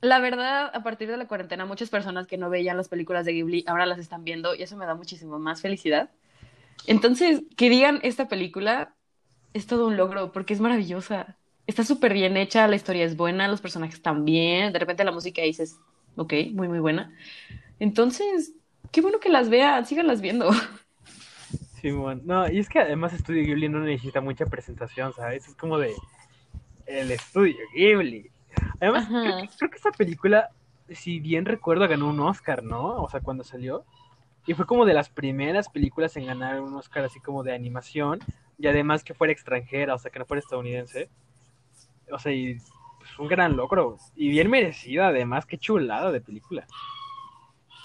la 0.00 0.18
verdad, 0.18 0.70
a 0.72 0.82
partir 0.82 1.10
de 1.10 1.18
la 1.18 1.28
cuarentena, 1.28 1.66
muchas 1.66 1.90
personas 1.90 2.26
que 2.26 2.38
no 2.38 2.48
veían 2.48 2.78
las 2.78 2.88
películas 2.88 3.26
de 3.26 3.34
Ghibli 3.34 3.64
ahora 3.66 3.84
las 3.84 3.98
están 3.98 4.24
viendo, 4.24 4.54
y 4.54 4.62
eso 4.62 4.78
me 4.78 4.86
da 4.86 4.94
muchísimo 4.94 5.38
más 5.38 5.60
felicidad. 5.60 6.08
Entonces, 6.86 7.42
que 7.58 7.68
digan 7.68 8.00
esta 8.02 8.28
película 8.28 8.94
es 9.52 9.66
todo 9.66 9.86
un 9.86 9.98
logro, 9.98 10.32
porque 10.32 10.54
es 10.54 10.60
maravillosa. 10.60 11.36
Está 11.66 11.84
súper 11.84 12.14
bien 12.14 12.38
hecha, 12.38 12.66
la 12.66 12.76
historia 12.76 13.04
es 13.04 13.14
buena, 13.14 13.46
los 13.46 13.60
personajes 13.60 13.96
están 13.96 14.24
bien, 14.24 14.72
de 14.72 14.78
repente 14.78 15.04
la 15.04 15.12
música 15.12 15.42
dices, 15.42 15.76
ok, 16.16 16.32
muy, 16.54 16.68
muy 16.68 16.78
buena. 16.78 17.12
Entonces, 17.78 18.54
qué 18.90 19.00
bueno 19.00 19.20
que 19.20 19.28
las 19.28 19.48
vean, 19.48 19.86
síganlas 19.86 20.20
viendo. 20.20 20.50
Simón. 21.80 22.22
No, 22.24 22.48
y 22.48 22.58
es 22.58 22.68
que 22.68 22.78
además 22.78 23.12
Estudio 23.12 23.42
Ghibli 23.42 23.68
no 23.68 23.80
necesita 23.80 24.20
mucha 24.20 24.46
presentación, 24.46 25.12
¿sabes? 25.12 25.48
Es 25.48 25.54
como 25.56 25.78
de. 25.78 25.94
El 26.86 27.10
Estudio 27.10 27.56
Ghibli. 27.74 28.30
Además, 28.80 29.06
Ajá. 29.06 29.22
creo 29.22 29.36
que, 29.36 29.48
creo 29.58 29.70
que 29.70 29.76
esta 29.76 29.90
película, 29.90 30.50
si 30.90 31.18
bien 31.20 31.44
recuerdo, 31.44 31.88
ganó 31.88 32.08
un 32.08 32.20
Oscar, 32.20 32.62
¿no? 32.62 33.02
O 33.02 33.08
sea, 33.08 33.20
cuando 33.20 33.42
salió. 33.44 33.84
Y 34.46 34.54
fue 34.54 34.66
como 34.66 34.84
de 34.84 34.94
las 34.94 35.08
primeras 35.08 35.68
películas 35.68 36.16
en 36.16 36.26
ganar 36.26 36.60
un 36.60 36.74
Oscar 36.74 37.04
así 37.04 37.20
como 37.20 37.42
de 37.42 37.54
animación. 37.54 38.20
Y 38.58 38.66
además 38.66 39.02
que 39.02 39.14
fuera 39.14 39.32
extranjera, 39.32 39.94
o 39.94 39.98
sea, 39.98 40.10
que 40.10 40.18
no 40.18 40.26
fuera 40.26 40.40
estadounidense. 40.40 41.10
O 42.10 42.18
sea, 42.18 42.32
y 42.32 42.58
pues, 42.98 43.18
un 43.18 43.28
gran 43.28 43.56
logro. 43.56 43.98
Y 44.14 44.28
bien 44.28 44.50
merecida, 44.50 45.08
además, 45.08 45.46
qué 45.46 45.58
chulada 45.58 46.12
de 46.12 46.20
película. 46.20 46.66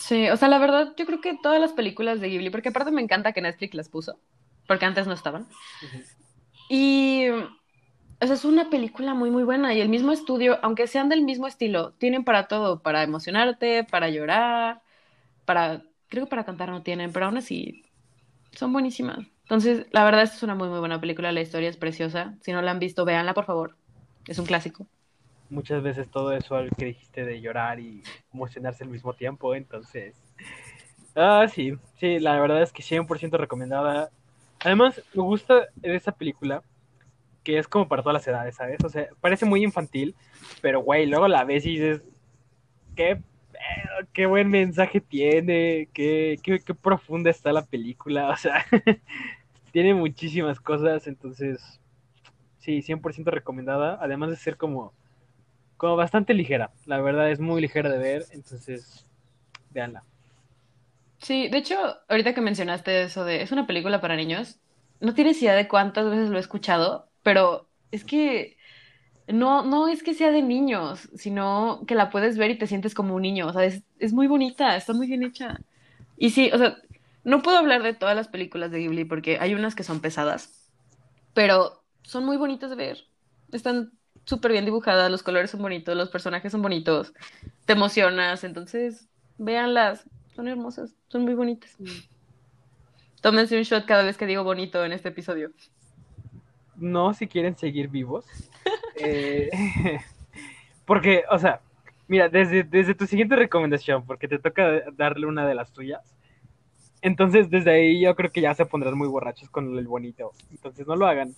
Sí, 0.07 0.29
o 0.29 0.37
sea, 0.37 0.47
la 0.47 0.57
verdad, 0.57 0.93
yo 0.95 1.05
creo 1.05 1.19
que 1.19 1.37
todas 1.37 1.59
las 1.59 1.73
películas 1.73 2.21
de 2.21 2.29
Ghibli, 2.29 2.49
porque 2.49 2.69
aparte 2.69 2.91
me 2.91 3.01
encanta 3.01 3.33
que 3.33 3.41
Netflix 3.41 3.75
las 3.75 3.89
puso, 3.89 4.17
porque 4.65 4.85
antes 4.85 5.05
no 5.05 5.13
estaban. 5.13 5.47
Y, 6.69 7.27
o 7.29 8.25
sea, 8.25 8.33
es 8.33 8.45
una 8.45 8.69
película 8.69 9.13
muy, 9.13 9.31
muy 9.31 9.43
buena. 9.43 9.73
Y 9.73 9.81
el 9.81 9.89
mismo 9.89 10.11
estudio, 10.11 10.59
aunque 10.63 10.87
sean 10.87 11.09
del 11.09 11.23
mismo 11.23 11.47
estilo, 11.47 11.93
tienen 11.93 12.23
para 12.23 12.47
todo, 12.47 12.81
para 12.81 13.03
emocionarte, 13.03 13.83
para 13.83 14.09
llorar, 14.09 14.81
para, 15.45 15.83
creo 16.09 16.25
que 16.25 16.29
para 16.29 16.45
cantar 16.45 16.69
no 16.69 16.83
tienen, 16.83 17.13
pero 17.13 17.27
aún 17.27 17.37
así 17.37 17.85
son 18.53 18.73
buenísimas. 18.73 19.19
Entonces, 19.43 19.87
la 19.91 20.05
verdad, 20.05 20.23
esta 20.23 20.37
es 20.37 20.43
una 20.43 20.55
muy, 20.55 20.69
muy 20.69 20.79
buena 20.79 21.01
película. 21.01 21.31
La 21.31 21.41
historia 21.41 21.69
es 21.69 21.77
preciosa. 21.77 22.37
Si 22.41 22.53
no 22.53 22.61
la 22.61 22.71
han 22.71 22.79
visto, 22.79 23.05
véanla, 23.05 23.33
por 23.33 23.45
favor. 23.45 23.77
Es 24.27 24.39
un 24.39 24.45
clásico. 24.45 24.87
Muchas 25.49 25.81
veces 25.83 26.09
todo 26.09 26.33
eso 26.33 26.57
que 26.77 26.85
dijiste 26.85 27.25
de 27.25 27.41
llorar 27.41 27.79
y 27.79 28.03
emocionarse 28.33 28.83
al 28.83 28.89
mismo 28.89 29.13
tiempo, 29.13 29.55
entonces... 29.55 30.15
Ah, 31.15 31.47
sí, 31.51 31.73
sí, 31.99 32.19
la 32.19 32.39
verdad 32.39 32.61
es 32.61 32.71
que 32.71 32.83
100% 32.83 33.37
recomendada. 33.37 34.11
Además, 34.59 35.01
me 35.13 35.23
gusta 35.23 35.67
esa 35.81 36.11
película 36.11 36.61
que 37.43 37.57
es 37.57 37.67
como 37.67 37.87
para 37.87 38.03
todas 38.03 38.15
las 38.15 38.27
edades, 38.27 38.55
¿sabes? 38.55 38.83
O 38.83 38.89
sea, 38.89 39.07
parece 39.21 39.45
muy 39.45 39.63
infantil, 39.63 40.15
pero 40.61 40.81
güey, 40.81 41.05
luego 41.05 41.27
la 41.27 41.45
ves 41.45 41.65
y 41.65 41.71
dices, 41.71 42.03
qué, 42.95 43.21
qué 44.13 44.25
buen 44.25 44.49
mensaje 44.49 44.99
tiene, 44.99 45.87
qué, 45.93 46.37
qué, 46.43 46.59
qué 46.59 46.73
profunda 46.75 47.29
está 47.29 47.53
la 47.53 47.65
película, 47.65 48.29
o 48.31 48.35
sea, 48.35 48.65
tiene 49.71 49.93
muchísimas 49.93 50.59
cosas, 50.59 51.07
entonces, 51.07 51.79
sí, 52.59 52.81
100% 52.81 53.31
recomendada, 53.31 53.97
además 54.01 54.29
de 54.31 54.35
ser 54.35 54.57
como 54.57 54.93
como 55.77 55.95
bastante 55.95 56.33
ligera. 56.33 56.71
La 56.85 56.99
verdad 57.01 57.31
es 57.31 57.39
muy 57.39 57.61
ligera 57.61 57.89
de 57.89 57.97
ver, 57.97 58.25
entonces 58.31 59.05
véanla. 59.71 60.03
Sí, 61.19 61.47
de 61.49 61.57
hecho, 61.57 61.75
ahorita 62.09 62.33
que 62.33 62.41
mencionaste 62.41 63.03
eso 63.03 63.25
de, 63.25 63.41
es 63.41 63.51
una 63.51 63.67
película 63.67 64.01
para 64.01 64.15
niños, 64.15 64.59
no 64.99 65.13
tienes 65.13 65.41
idea 65.41 65.55
de 65.55 65.67
cuántas 65.67 66.09
veces 66.09 66.29
lo 66.29 66.37
he 66.37 66.41
escuchado, 66.41 67.09
pero 67.23 67.67
es 67.91 68.03
que 68.03 68.57
no, 69.27 69.63
no 69.63 69.87
es 69.87 70.03
que 70.03 70.13
sea 70.13 70.31
de 70.31 70.41
niños, 70.41 71.09
sino 71.15 71.83
que 71.87 71.95
la 71.95 72.09
puedes 72.09 72.37
ver 72.37 72.51
y 72.51 72.57
te 72.57 72.67
sientes 72.67 72.93
como 72.93 73.15
un 73.15 73.23
niño, 73.23 73.47
o 73.47 73.53
sea, 73.53 73.65
es, 73.65 73.83
es 73.99 74.13
muy 74.13 74.27
bonita, 74.27 74.75
está 74.75 74.93
muy 74.93 75.07
bien 75.07 75.23
hecha. 75.23 75.59
Y 76.17 76.31
sí, 76.31 76.49
o 76.53 76.57
sea, 76.57 76.77
no 77.23 77.41
puedo 77.41 77.57
hablar 77.57 77.83
de 77.83 77.93
todas 77.93 78.15
las 78.15 78.27
películas 78.29 78.71
de 78.71 78.79
Ghibli 78.79 79.05
porque 79.05 79.37
hay 79.39 79.53
unas 79.53 79.75
que 79.75 79.83
son 79.83 79.99
pesadas, 80.01 80.71
pero 81.33 81.83
son 82.03 82.25
muy 82.25 82.37
bonitas 82.37 82.69
de 82.69 82.75
ver. 82.77 83.05
Están 83.51 83.96
súper 84.27 84.51
bien 84.51 84.65
dibujadas, 84.65 85.09
los 85.09 85.23
colores 85.23 85.49
son 85.49 85.61
bonitos, 85.61 85.95
los 85.95 86.09
personajes 86.09 86.51
son 86.51 86.61
bonitos, 86.61 87.13
te 87.65 87.73
emocionas, 87.73 88.43
entonces 88.43 89.07
véanlas, 89.37 90.03
son 90.35 90.49
hermosas, 90.49 90.93
son 91.07 91.23
muy 91.23 91.33
bonitas. 91.33 91.75
Tómense 93.21 93.57
un 93.57 93.63
shot 93.63 93.85
cada 93.85 94.03
vez 94.03 94.17
que 94.17 94.25
digo 94.25 94.43
bonito 94.43 94.83
en 94.83 94.91
este 94.91 95.09
episodio. 95.09 95.51
No 96.75 97.13
si 97.13 97.27
quieren 97.27 97.57
seguir 97.57 97.87
vivos. 97.87 98.25
Eh, 98.99 99.51
porque, 100.87 101.23
o 101.29 101.37
sea, 101.37 101.61
mira, 102.07 102.29
desde, 102.29 102.63
desde 102.63 102.95
tu 102.95 103.05
siguiente 103.05 103.35
recomendación, 103.35 104.03
porque 104.03 104.27
te 104.27 104.39
toca 104.39 104.81
darle 104.93 105.27
una 105.27 105.45
de 105.45 105.53
las 105.53 105.71
tuyas. 105.71 106.01
Entonces, 107.03 107.51
desde 107.51 107.69
ahí 107.69 108.01
yo 108.01 108.15
creo 108.15 108.31
que 108.31 108.41
ya 108.41 108.55
se 108.55 108.65
pondrán 108.65 108.97
muy 108.97 109.07
borrachos 109.07 109.51
con 109.51 109.77
el 109.77 109.87
bonito. 109.87 110.31
Entonces, 110.49 110.87
no 110.87 110.95
lo 110.95 111.05
hagan. 111.05 111.35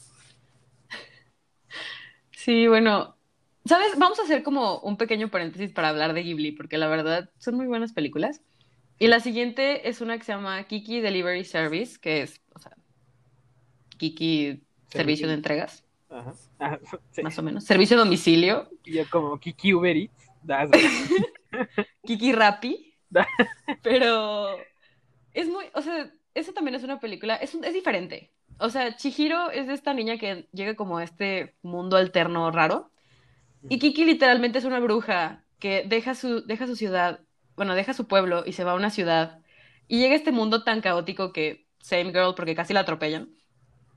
Sí, 2.50 2.68
bueno, 2.68 3.16
¿sabes? 3.64 3.90
Vamos 4.00 4.18
a 4.18 4.24
hacer 4.24 4.42
como 4.42 4.80
un 4.80 4.98
pequeño 4.98 5.30
paréntesis 5.30 5.72
para 5.72 5.90
hablar 5.90 6.14
de 6.14 6.24
Ghibli, 6.24 6.52
porque 6.52 6.80
la 6.80 6.88
verdad 6.88 7.30
son 7.38 7.54
muy 7.54 7.68
buenas 7.68 7.94
películas. 7.94 8.42
Y 8.98 9.06
la 9.06 9.20
siguiente 9.20 9.88
es 9.88 10.02
una 10.02 10.18
que 10.18 10.24
se 10.24 10.32
llama 10.32 10.64
Kiki 10.64 11.00
Delivery 11.00 11.46
Service, 11.46 12.00
que 12.02 12.24
es, 12.24 12.42
o 12.56 12.58
sea, 12.58 12.72
Kiki 14.00 14.64
Servicio 14.88 15.28
de 15.28 15.36
Entregas, 15.36 15.84
Ajá. 16.10 16.34
Ajá, 16.58 16.80
sí. 17.12 17.22
más 17.22 17.38
o 17.38 17.44
menos. 17.44 17.66
Servicio 17.66 17.98
a 17.98 18.00
domicilio, 18.00 18.68
Y 18.84 18.94
yo 18.94 19.04
como 19.12 19.40
Kiki 19.40 19.76
Uber 19.76 19.96
Eats. 19.96 20.32
das- 20.42 20.72
Kiki 22.04 22.32
Rappi, 22.32 22.96
pero 23.84 24.58
es 25.36 25.48
muy, 25.48 25.66
o 25.76 25.84
sea, 25.84 26.12
esa 26.34 26.52
también 26.52 26.74
es 26.74 26.84
una 26.84 27.00
película, 27.00 27.36
es, 27.36 27.54
un- 27.54 27.64
es 27.64 27.76
diferente. 27.76 28.32
O 28.60 28.70
sea, 28.70 28.96
Chihiro 28.96 29.52
es 29.52 29.70
esta 29.70 29.94
niña 29.94 30.18
que 30.18 30.48
llega 30.52 30.76
como 30.76 30.98
a 30.98 31.04
este 31.04 31.56
mundo 31.62 31.96
alterno 31.96 32.52
raro. 32.52 32.92
Y 33.70 33.80
Kiki 33.80 34.06
literalmente 34.06 34.60
es 34.60 34.66
una 34.66 34.80
bruja 34.80 35.44
que 35.60 35.84
deja 35.88 36.16
su, 36.16 36.46
deja 36.46 36.68
su 36.68 36.76
ciudad, 36.76 37.22
bueno, 37.56 37.76
deja 37.76 37.94
su 37.94 38.08
pueblo 38.08 38.44
y 38.46 38.54
se 38.54 38.64
va 38.64 38.72
a 38.72 38.76
una 38.76 38.90
ciudad. 38.90 39.40
Y 39.88 40.00
llega 40.00 40.14
a 40.14 40.18
este 40.18 40.32
mundo 40.32 40.64
tan 40.64 40.82
caótico 40.82 41.34
que, 41.34 41.68
same 41.80 42.12
girl, 42.12 42.36
porque 42.36 42.56
casi 42.56 42.74
la 42.74 42.82
atropellan. 42.82 43.30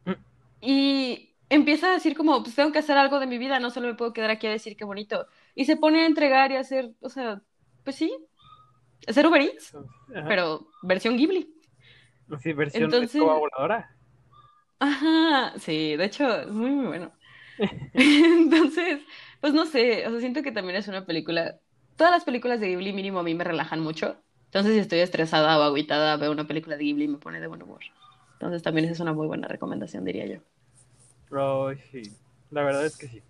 Mm. 0.04 0.12
Y 0.60 1.34
empieza 1.48 1.88
a 1.90 1.94
decir 1.94 2.16
como, 2.16 2.42
pues 2.42 2.54
tengo 2.54 2.72
que 2.72 2.78
hacer 2.78 2.96
algo 2.96 3.20
de 3.20 3.26
mi 3.26 3.38
vida, 3.38 3.60
no 3.60 3.70
solo 3.70 3.88
me 3.88 3.94
puedo 3.94 4.12
quedar 4.12 4.30
aquí 4.30 4.46
a 4.46 4.50
decir 4.50 4.76
qué 4.76 4.84
bonito. 4.84 5.26
Y 5.54 5.64
se 5.64 5.76
pone 5.76 6.02
a 6.02 6.06
entregar 6.06 6.50
y 6.50 6.56
a 6.56 6.60
hacer, 6.60 6.92
o 7.00 7.08
sea, 7.08 7.42
pues 7.84 7.96
sí, 7.96 8.12
hacer 9.06 9.26
Uber 9.26 9.42
Eats, 9.42 9.76
pero 10.26 10.68
versión 10.82 11.16
Ghibli. 11.16 11.52
Sí, 12.40 12.52
versión 12.52 12.84
Entonces- 12.84 13.14
escoba 13.14 13.38
voladora. 13.38 13.94
Ajá, 14.82 15.56
sí, 15.60 15.96
de 15.96 16.04
hecho, 16.04 16.40
es 16.40 16.48
muy, 16.48 16.70
muy 16.70 16.86
bueno. 16.86 17.12
Entonces, 17.92 19.00
pues 19.40 19.54
no 19.54 19.64
sé, 19.64 20.04
o 20.08 20.10
sea, 20.10 20.18
siento 20.18 20.42
que 20.42 20.50
también 20.50 20.74
es 20.74 20.88
una 20.88 21.06
película. 21.06 21.60
Todas 21.96 22.12
las 22.12 22.24
películas 22.24 22.58
de 22.58 22.66
Ghibli 22.66 22.92
mínimo 22.92 23.20
a 23.20 23.22
mí 23.22 23.32
me 23.32 23.44
relajan 23.44 23.78
mucho. 23.78 24.16
Entonces, 24.46 24.72
si 24.74 24.80
estoy 24.80 24.98
estresada 24.98 25.56
o 25.56 25.62
agüitada, 25.62 26.16
veo 26.16 26.32
una 26.32 26.48
película 26.48 26.76
de 26.76 26.82
Ghibli 26.82 27.04
y 27.04 27.08
me 27.08 27.18
pone 27.18 27.38
de 27.38 27.46
buen 27.46 27.62
humor. 27.62 27.78
Entonces, 28.32 28.64
también 28.64 28.86
esa 28.86 28.94
es 28.94 29.00
una 29.00 29.12
muy 29.12 29.28
buena 29.28 29.46
recomendación, 29.46 30.04
diría 30.04 30.26
yo. 30.26 30.40
Oh, 31.30 31.72
sí. 31.92 32.02
La 32.50 32.64
verdad 32.64 32.84
es 32.84 32.96
que 32.96 33.06
sí. 33.06 33.22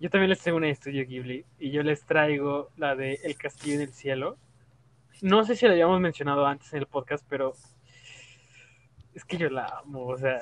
Yo 0.00 0.10
también 0.10 0.30
les 0.30 0.40
tengo 0.40 0.56
una 0.56 0.66
de 0.66 0.72
estudio 0.72 1.06
Ghibli 1.06 1.44
y 1.60 1.70
yo 1.70 1.84
les 1.84 2.04
traigo 2.04 2.70
la 2.76 2.96
de 2.96 3.20
El 3.22 3.36
Castillo 3.36 3.76
en 3.76 3.82
el 3.82 3.92
Cielo. 3.92 4.38
No 5.22 5.44
sé 5.44 5.54
si 5.54 5.66
la 5.66 5.72
habíamos 5.72 6.00
mencionado 6.00 6.44
antes 6.48 6.72
en 6.72 6.80
el 6.80 6.86
podcast, 6.86 7.24
pero 7.28 7.54
es 9.14 9.24
que 9.24 9.36
yo 9.36 9.50
la 9.50 9.66
amo, 9.84 10.06
o 10.06 10.18
sea, 10.18 10.40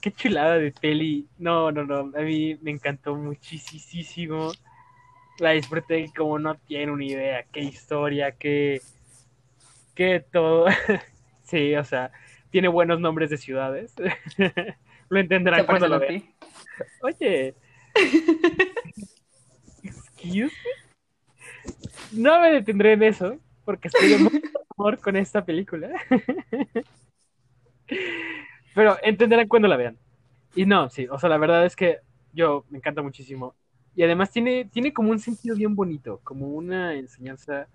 qué 0.00 0.12
chulada 0.12 0.58
de 0.58 0.72
peli. 0.72 1.28
No, 1.38 1.70
no, 1.70 1.84
no, 1.84 2.16
a 2.16 2.22
mí 2.22 2.56
me 2.62 2.70
encantó 2.70 3.14
muchísimo. 3.14 4.52
La 5.38 5.52
disfruté 5.52 6.10
como 6.16 6.38
no 6.38 6.56
tienen 6.56 6.90
una 6.90 7.04
idea, 7.04 7.44
qué 7.50 7.60
historia, 7.60 8.32
qué, 8.32 8.80
qué 9.94 10.24
todo. 10.32 10.66
sí, 11.44 11.74
o 11.74 11.84
sea, 11.84 12.12
tiene 12.50 12.68
buenos 12.68 13.00
nombres 13.00 13.30
de 13.30 13.36
ciudades. 13.36 13.94
Lo 15.08 15.18
entenderán 15.18 15.66
cuando 15.66 15.88
lo 15.88 15.98
vean. 15.98 16.22
Oye. 17.02 17.54
Excuse 19.82 20.54
me? 20.54 20.80
no 22.12 22.40
me 22.40 22.52
detendré 22.52 22.92
en 22.92 23.02
eso, 23.02 23.38
porque 23.64 23.88
estoy 23.88 24.08
de 24.08 24.18
mucho 24.18 24.38
amor 24.76 24.98
con 24.98 25.16
esta 25.16 25.44
película. 25.44 25.90
Pero 28.74 28.96
entenderán 29.02 29.48
cuando 29.48 29.68
la 29.68 29.76
vean. 29.76 29.98
Y 30.54 30.66
no, 30.66 30.90
sí, 30.90 31.06
o 31.08 31.18
sea, 31.18 31.28
la 31.28 31.38
verdad 31.38 31.64
es 31.64 31.76
que 31.76 31.98
yo 32.32 32.64
me 32.70 32.78
encanta 32.78 33.02
muchísimo. 33.02 33.54
Y 33.94 34.02
además 34.02 34.30
tiene, 34.30 34.64
tiene 34.66 34.92
como 34.92 35.10
un 35.10 35.18
sentido 35.18 35.56
bien 35.56 35.74
bonito, 35.74 36.20
como 36.22 36.48
una 36.48 36.94
enseñanza 36.94 37.68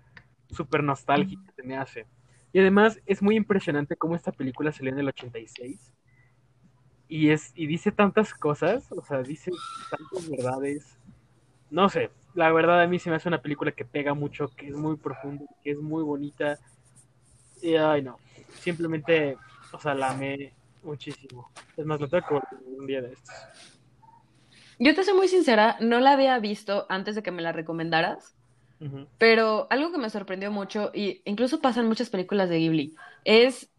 súper 0.50 0.82
nostálgica 0.82 1.52
que 1.54 1.62
me 1.62 1.76
hace. 1.76 2.06
Y 2.52 2.60
además 2.60 3.00
es 3.06 3.22
muy 3.22 3.36
impresionante 3.36 3.96
cómo 3.96 4.16
esta 4.16 4.32
película 4.32 4.72
salió 4.72 4.92
en 4.92 4.98
el 4.98 5.08
86. 5.08 5.92
Y, 7.08 7.30
es, 7.30 7.52
y 7.54 7.66
dice 7.66 7.92
tantas 7.92 8.34
cosas, 8.34 8.90
o 8.92 9.04
sea, 9.04 9.22
dice 9.22 9.50
tantas 9.90 10.28
verdades. 10.28 10.98
No 11.70 11.88
sé, 11.88 12.10
la 12.34 12.50
verdad 12.52 12.82
a 12.82 12.86
mí 12.86 12.98
se 12.98 13.10
me 13.10 13.16
hace 13.16 13.28
una 13.28 13.42
película 13.42 13.72
que 13.72 13.84
pega 13.84 14.14
mucho, 14.14 14.48
que 14.48 14.68
es 14.68 14.74
muy 14.74 14.96
profunda, 14.96 15.44
que 15.62 15.72
es 15.72 15.78
muy 15.78 16.02
bonita. 16.02 16.58
Y 17.62 17.74
ay 17.76 18.02
no, 18.02 18.18
simplemente, 18.60 19.36
o 19.72 19.78
sea, 19.78 19.94
la 19.94 20.10
amé 20.10 20.52
muchísimo. 20.82 21.50
Es 21.76 21.84
más, 21.84 22.00
lo 22.00 22.08
tengo 22.08 22.42
un 22.78 22.86
día 22.86 23.02
de 23.02 23.12
estos. 23.12 23.34
Yo 24.78 24.94
te 24.94 25.04
soy 25.04 25.14
muy 25.14 25.28
sincera, 25.28 25.76
no 25.80 26.00
la 26.00 26.12
había 26.12 26.38
visto 26.38 26.86
antes 26.88 27.14
de 27.14 27.22
que 27.22 27.30
me 27.30 27.42
la 27.42 27.52
recomendaras, 27.52 28.36
pero 29.16 29.66
algo 29.70 29.90
que 29.90 29.96
me 29.96 30.10
sorprendió 30.10 30.50
mucho, 30.50 30.90
y 30.92 31.22
incluso 31.24 31.62
pasa 31.62 31.80
en 31.80 31.88
muchas 31.88 32.10
películas 32.10 32.50
de 32.50 32.58
Ghibli, 32.58 32.94
es 33.24 33.70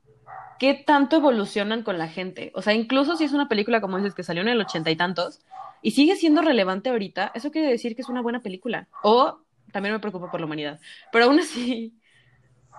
qué 0.57 0.73
tanto 0.73 1.17
evolucionan 1.17 1.83
con 1.83 1.99
la 1.99 2.07
gente. 2.07 2.51
O 2.55 2.63
sea, 2.63 2.73
incluso 2.73 3.15
si 3.15 3.25
es 3.25 3.31
una 3.31 3.47
película, 3.47 3.79
como 3.79 3.97
dices, 3.97 4.15
que 4.15 4.23
salió 4.23 4.41
en 4.41 4.47
el 4.47 4.59
ochenta 4.59 4.89
y 4.89 4.95
tantos, 4.95 5.41
y 5.83 5.91
sigue 5.91 6.15
siendo 6.15 6.41
relevante 6.41 6.89
ahorita, 6.89 7.31
eso 7.35 7.51
quiere 7.51 7.69
decir 7.69 7.95
que 7.95 8.01
es 8.01 8.09
una 8.09 8.21
buena 8.23 8.41
película. 8.41 8.87
O 9.03 9.39
también 9.71 9.93
me 9.93 9.99
preocupa 9.99 10.31
por 10.31 10.39
la 10.39 10.47
humanidad. 10.47 10.79
Pero 11.11 11.25
aún 11.25 11.39
así, 11.39 11.93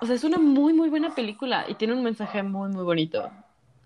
o 0.01 0.07
sea, 0.07 0.17
es 0.17 0.25
una 0.25 0.39
muy, 0.39 0.73
muy 0.73 0.89
buena 0.89 1.15
película 1.15 1.67
y 1.69 1.77
tiene 1.77 1.95
un 1.95 2.03
mensaje 2.03 2.43
muy, 2.43 2.69
muy 2.71 2.83
bonito. 2.83 3.31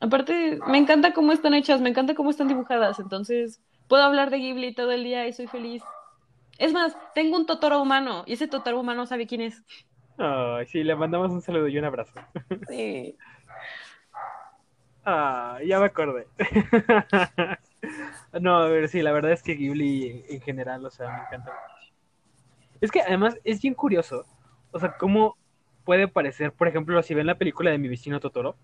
Aparte, 0.03 0.59
me 0.67 0.79
encanta 0.79 1.13
cómo 1.13 1.31
están 1.31 1.55
hechas, 1.55 1.81
me 1.81 1.89
encanta 1.89 2.17
cómo 2.17 2.31
están 2.31 2.49
dibujadas, 2.49 2.99
entonces 2.99 3.63
puedo 3.87 4.03
hablar 4.03 4.31
de 4.31 4.39
Ghibli 4.39 4.75
todo 4.75 4.91
el 4.91 5.05
día 5.05 5.29
y 5.29 5.33
soy 5.33 5.47
feliz. 5.47 5.85
Es 6.59 6.73
más, 6.73 6.97
tengo 7.15 7.37
un 7.37 7.47
Totoro 7.47 7.81
humano 7.81 8.25
y 8.27 8.33
ese 8.33 8.49
Totoro 8.49 8.81
humano 8.81 9.07
sabe 9.07 9.29
quién 9.29 9.43
es. 9.43 9.63
Ay, 10.19 10.67
sí, 10.67 10.83
le 10.83 10.97
mandamos 10.97 11.31
un 11.31 11.41
saludo 11.41 11.69
y 11.69 11.79
un 11.79 11.85
abrazo. 11.85 12.13
Sí. 12.69 13.17
Ah, 15.05 15.59
ya 15.67 15.81
me 15.81 15.87
acordé. 15.87 16.29
No, 18.41 18.59
a 18.59 18.69
ver, 18.69 18.89
sí, 18.89 19.03
la 19.03 19.11
verdad 19.11 19.33
es 19.33 19.43
que 19.43 19.55
Ghibli 19.57 20.25
en 20.29 20.41
general, 20.41 20.87
o 20.87 20.91
sea, 20.91 21.11
me 21.11 21.23
encanta 21.23 21.51
mucho. 21.51 21.93
Es 22.81 22.93
que 22.93 23.01
además 23.01 23.37
es 23.43 23.61
bien 23.61 23.75
curioso, 23.75 24.25
o 24.71 24.79
sea, 24.79 24.97
cómo 24.97 25.37
puede 25.85 26.07
parecer, 26.07 26.53
por 26.53 26.69
ejemplo, 26.69 27.03
si 27.03 27.15
ven 27.15 27.27
la 27.27 27.39
película 27.39 27.73
de 27.73 27.79
mi 27.79 27.89
vecino 27.89 28.21
Totoro, 28.21 28.57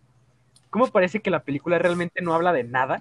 cómo 0.70 0.88
parece 0.88 1.20
que 1.20 1.30
la 1.30 1.44
película 1.44 1.78
realmente 1.78 2.22
no 2.22 2.34
habla 2.34 2.52
de 2.52 2.64
nada. 2.64 3.00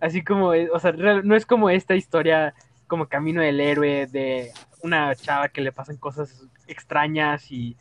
Así 0.00 0.22
como, 0.24 0.54
es- 0.54 0.70
o 0.72 0.78
sea, 0.78 0.92
no 0.92 1.36
es 1.36 1.46
como 1.46 1.70
esta 1.70 1.94
historia 1.94 2.54
como 2.86 3.08
Camino 3.08 3.42
del 3.42 3.60
Héroe 3.60 4.06
de 4.06 4.52
una 4.82 5.14
chava 5.14 5.48
que 5.50 5.60
le 5.60 5.72
pasan 5.72 5.96
cosas 5.98 6.46
extrañas 6.66 7.50
y 7.52 7.76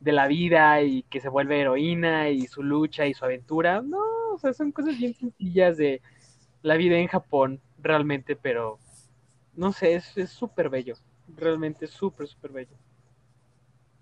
de 0.00 0.12
la 0.12 0.26
vida 0.28 0.80
y 0.82 1.02
que 1.04 1.20
se 1.20 1.28
vuelve 1.28 1.60
heroína 1.60 2.28
y 2.30 2.46
su 2.46 2.62
lucha 2.62 3.06
y 3.06 3.14
su 3.14 3.24
aventura. 3.24 3.82
No, 3.82 3.98
o 4.34 4.38
sea, 4.38 4.52
son 4.52 4.70
cosas 4.72 4.96
bien 4.98 5.14
sencillas 5.14 5.76
de 5.76 6.00
la 6.62 6.76
vida 6.76 6.96
en 6.98 7.08
Japón, 7.08 7.60
realmente, 7.78 8.36
pero 8.36 8.78
no 9.56 9.72
sé, 9.72 9.94
es 9.96 10.30
súper 10.30 10.70
bello. 10.70 10.96
Realmente 11.36 11.86
súper, 11.86 12.28
súper 12.28 12.52
bello. 12.52 12.76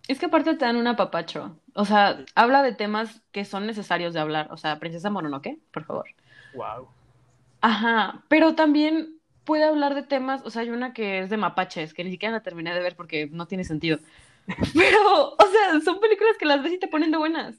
Es 0.09 0.19
que 0.19 0.27
aparte 0.27 0.55
te 0.55 0.65
dan 0.65 0.77
un 0.77 0.87
apapacho. 0.87 1.57
O 1.75 1.85
sea, 1.85 2.25
habla 2.35 2.63
de 2.63 2.75
temas 2.75 3.23
que 3.31 3.45
son 3.45 3.67
necesarios 3.67 4.13
de 4.15 4.21
hablar. 4.21 4.49
O 4.51 4.57
sea, 4.57 4.79
Princesa 4.79 5.11
Mononoke, 5.11 5.59
por 5.73 5.85
favor. 5.85 6.07
Wow. 6.55 6.89
Ajá, 7.61 8.25
pero 8.29 8.55
también 8.55 9.21
puede 9.45 9.65
hablar 9.65 9.95
de 9.95 10.03
temas, 10.03 10.43
o 10.45 10.51
sea, 10.51 10.63
hay 10.63 10.71
una 10.71 10.93
que 10.93 11.21
es 11.21 11.31
de 11.31 11.37
mapaches, 11.37 11.95
que 11.95 12.05
ni 12.05 12.11
siquiera 12.11 12.35
la 12.35 12.43
terminé 12.43 12.75
de 12.75 12.81
ver 12.81 12.97
porque 12.97 13.29
no 13.31 13.47
tiene 13.47 13.65
sentido. 13.65 13.99
Pero, 14.75 15.35
o 15.35 15.47
sea, 15.53 15.81
son 15.85 16.01
películas 16.01 16.37
que 16.39 16.47
las 16.47 16.63
ves 16.63 16.73
y 16.73 16.79
te 16.79 16.89
ponen 16.89 17.13
de 17.13 17.19
buenas. 17.19 17.57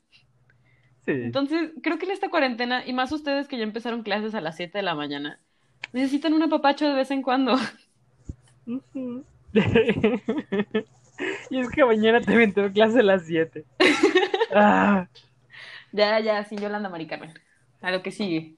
Sí. 1.05 1.11
Entonces, 1.11 1.71
creo 1.81 1.97
que 1.97 2.05
en 2.05 2.11
esta 2.11 2.29
cuarentena, 2.29 2.85
y 2.85 2.91
más 2.91 3.11
ustedes 3.13 3.47
que 3.47 3.57
ya 3.57 3.63
empezaron 3.63 4.03
clases 4.03 4.35
a 4.35 4.41
las 4.41 4.57
7 4.57 4.77
de 4.77 4.83
la 4.83 4.95
mañana, 4.95 5.39
necesitan 5.93 6.33
un 6.33 6.43
apapacho 6.43 6.85
de 6.87 6.93
vez 6.93 7.11
en 7.11 7.21
cuando. 7.21 7.55
Ujú. 8.67 9.23
y 11.49 11.59
es 11.59 11.69
que 11.69 11.85
mañana 11.85 12.21
también 12.21 12.53
tengo 12.53 12.71
clase 12.71 12.99
a 12.99 13.03
las 13.03 13.25
7. 13.25 13.65
Ah, 14.51 15.07
Ya, 15.91 16.19
ya, 16.19 16.43
sin 16.45 16.59
Yolanda 16.59 16.89
Mari 16.89 17.07
Carmen. 17.07 17.33
A 17.81 17.91
lo 17.91 18.01
que 18.03 18.11
sigue. 18.11 18.57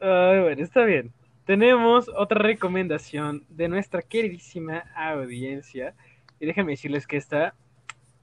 ay, 0.00 0.40
bueno, 0.40 0.62
está 0.62 0.84
bien. 0.84 1.12
Tenemos 1.44 2.08
otra 2.16 2.38
recomendación 2.40 3.44
de 3.48 3.68
nuestra 3.68 4.02
queridísima 4.02 4.78
audiencia. 4.94 5.94
Y 6.40 6.46
déjenme 6.46 6.72
decirles 6.72 7.06
que 7.06 7.16
esta 7.16 7.54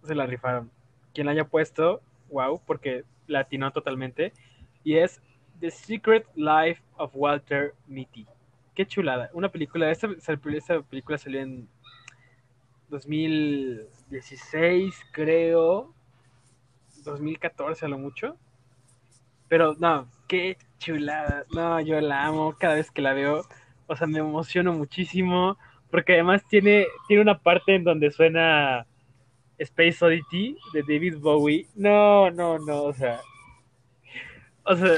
se 0.04 0.16
la 0.16 0.26
rifaron. 0.26 0.72
Quien 1.14 1.26
la 1.28 1.34
haya 1.34 1.46
puesto, 1.46 2.02
wow, 2.30 2.62
porque 2.66 3.06
la 3.28 3.42
atinó 3.42 3.72
totalmente. 3.72 4.34
Y 4.84 4.98
es 4.98 5.22
The 5.60 5.72
Secret 5.72 6.26
Life 6.36 6.82
of 6.98 7.12
Walter 7.14 7.76
Mitty. 7.88 8.28
Qué 8.76 8.86
chulada. 8.86 9.30
Una 9.34 9.50
película, 9.50 9.92
esta, 9.92 10.08
esta 10.18 10.38
película 10.38 11.18
salió 11.18 11.42
en 11.42 11.70
2016, 12.90 14.96
creo. 15.12 15.94
2014 17.04 17.86
a 17.86 17.90
lo 17.90 17.98
mucho. 17.98 18.38
Pero 19.48 19.76
no, 19.80 20.08
qué 20.28 20.58
chulada. 20.78 21.46
No, 21.52 21.80
yo 21.82 22.00
la 22.02 22.26
amo 22.26 22.56
cada 22.60 22.76
vez 22.76 22.92
que 22.92 23.02
la 23.02 23.14
veo. 23.14 23.46
O 23.88 23.96
sea, 23.96 24.06
me 24.08 24.20
emociono 24.20 24.74
muchísimo. 24.74 25.58
Porque 25.90 26.14
además 26.14 26.44
tiene, 26.48 26.86
tiene 27.08 27.24
una 27.24 27.40
parte 27.40 27.74
en 27.76 27.84
donde 27.84 28.12
suena 28.12 28.86
Space 29.58 30.06
Oddity 30.06 30.56
de 30.74 30.84
David 30.84 31.18
Bowie. 31.18 31.68
No, 31.76 32.30
no, 32.32 32.60
no, 32.60 32.84
o 32.84 32.94
sea. 32.94 33.20
O 34.64 34.76
sea. 34.76 34.96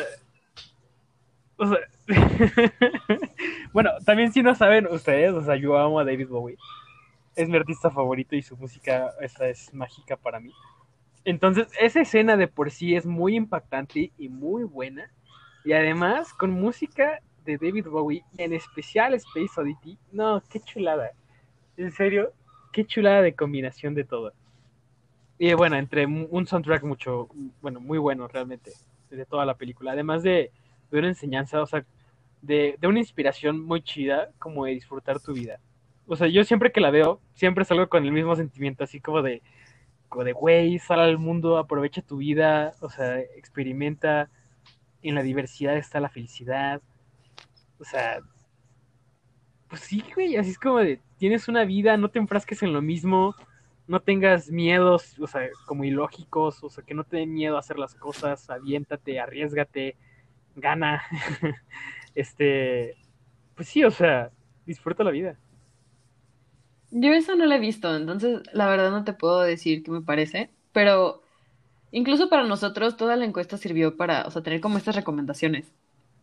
O 1.58 1.66
sea. 1.66 1.80
bueno, 3.74 3.92
también 4.06 4.34
si 4.34 4.44
no 4.44 4.54
saben 4.54 4.86
ustedes, 4.88 5.34
o 5.34 5.42
sea, 5.44 5.56
yo 5.56 5.78
amo 5.78 6.00
a 6.00 6.04
David 6.04 6.28
Bowie. 6.28 6.58
Es 7.36 7.48
mi 7.48 7.58
artista 7.58 7.90
favorito 7.90 8.36
y 8.36 8.42
su 8.42 8.58
música 8.58 9.12
esa 9.22 9.48
es 9.48 9.74
mágica 9.74 10.18
para 10.18 10.40
mí. 10.40 10.52
Entonces, 11.24 11.68
esa 11.80 12.02
escena 12.02 12.36
de 12.36 12.48
por 12.48 12.72
sí 12.72 12.96
es 12.96 13.06
muy 13.06 13.36
impactante 13.36 14.12
y 14.18 14.30
muy 14.30 14.64
buena. 14.64 15.12
Y 15.64 15.74
además, 15.74 16.34
con 16.34 16.52
música 16.52 17.22
de 17.46 17.58
David 17.58 17.88
Bowie, 17.88 18.24
en 18.38 18.54
especial 18.54 19.14
Space 19.14 19.60
Oddity, 19.60 19.98
no, 20.12 20.42
qué 20.50 20.60
chulada. 20.60 21.12
En 21.78 21.92
serio, 21.92 22.34
qué 22.72 22.86
chulada 22.86 23.22
de 23.22 23.36
combinación 23.36 23.94
de 23.94 24.04
todo. 24.04 24.34
Y 25.38 25.54
bueno, 25.54 25.76
entre 25.76 26.06
un 26.06 26.46
soundtrack 26.46 26.84
mucho, 26.84 27.28
bueno, 27.62 27.80
muy 27.80 27.98
bueno 27.98 28.28
realmente, 28.28 28.72
de 29.10 29.26
toda 29.26 29.46
la 29.46 29.56
película. 29.56 29.92
Además 29.92 30.24
de, 30.24 30.52
de 30.92 31.00
una 31.00 31.08
enseñanza, 31.08 31.62
o 31.62 31.66
sea, 31.66 31.86
de, 32.42 32.76
de, 32.80 32.88
una 32.88 33.00
inspiración 33.00 33.60
muy 33.60 33.82
chida, 33.82 34.30
como 34.40 34.66
de 34.66 34.74
disfrutar 34.74 35.20
tu 35.20 35.34
vida. 35.34 35.60
O 36.12 36.18
sea, 36.18 36.28
yo 36.28 36.44
siempre 36.44 36.74
que 36.74 36.82
la 36.82 36.92
veo, 36.92 37.22
siempre 37.36 37.64
salgo 37.64 37.88
con 37.88 38.04
el 38.04 38.12
mismo 38.12 38.36
sentimiento, 38.36 38.84
así 38.84 39.00
como 39.00 39.22
de, 39.22 39.42
como 40.10 40.26
de, 40.26 40.34
güey, 40.34 40.78
sal 40.78 41.00
al 41.00 41.18
mundo, 41.18 41.58
aprovecha 41.58 42.02
tu 42.02 42.18
vida, 42.18 42.74
o 42.82 42.90
sea, 42.90 43.18
experimenta, 43.20 44.30
en 45.04 45.16
la 45.16 45.24
diversidad 45.24 45.78
está 45.78 46.02
la 46.02 46.10
felicidad. 46.10 46.82
O 47.80 47.86
sea, 47.86 48.20
pues 49.70 49.84
sí, 49.84 50.04
güey, 50.14 50.36
así 50.36 50.50
es 50.50 50.60
como 50.60 50.80
de, 50.80 51.00
tienes 51.18 51.48
una 51.48 51.64
vida, 51.64 51.96
no 51.96 52.10
te 52.10 52.20
enfrasques 52.20 52.62
en 52.62 52.74
lo 52.74 52.82
mismo, 52.82 53.34
no 53.88 54.02
tengas 54.02 54.52
miedos, 54.52 55.18
o 55.18 55.28
sea, 55.28 55.48
como 55.66 55.86
ilógicos, 55.86 56.62
o 56.62 56.70
sea, 56.70 56.84
que 56.84 56.94
no 56.94 57.06
te 57.06 57.16
den 57.18 57.34
miedo 57.34 57.56
a 57.56 57.60
hacer 57.60 57.80
las 57.80 57.96
cosas, 57.96 58.50
aviéntate, 58.50 59.18
arriesgate, 59.18 59.96
gana. 60.58 61.04
este, 62.16 62.98
pues 63.56 63.70
sí, 63.70 63.86
o 63.86 63.92
sea, 63.92 64.30
disfruta 64.66 65.06
la 65.06 65.12
vida. 65.12 65.38
Yo 66.92 67.14
eso 67.14 67.36
no 67.36 67.46
lo 67.46 67.56
he 67.56 67.60
visto, 67.60 67.96
entonces 67.96 68.42
la 68.54 68.68
verdad 68.68 68.92
no 68.92 69.06
te 69.06 69.14
puedo 69.14 69.42
decir 69.42 69.82
qué 69.82 69.92
me 69.92 70.02
parece, 70.02 70.50
pero 70.74 71.22
incluso 71.92 72.30
para 72.30 72.44
nosotros 72.44 72.98
toda 72.98 73.16
la 73.16 73.26
encuesta 73.26 73.58
sirvió 73.58 73.96
para, 73.96 74.24
o 74.28 74.32
sea, 74.32 74.44
tener 74.44 74.60
como 74.60 74.78
estas 74.78 74.96
recomendaciones. 74.98 75.72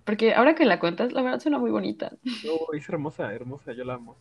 Porque 0.04 0.34
ahora 0.34 0.54
que 0.54 0.66
la 0.66 0.78
cuentas, 0.78 1.12
la 1.12 1.22
verdad 1.22 1.40
suena 1.40 1.58
muy 1.58 1.70
bonita. 1.70 2.12
Oh, 2.50 2.72
es 2.74 2.88
hermosa, 2.88 3.32
hermosa, 3.32 3.72
yo 3.72 3.84
la 3.84 3.94
amo. 3.94 4.16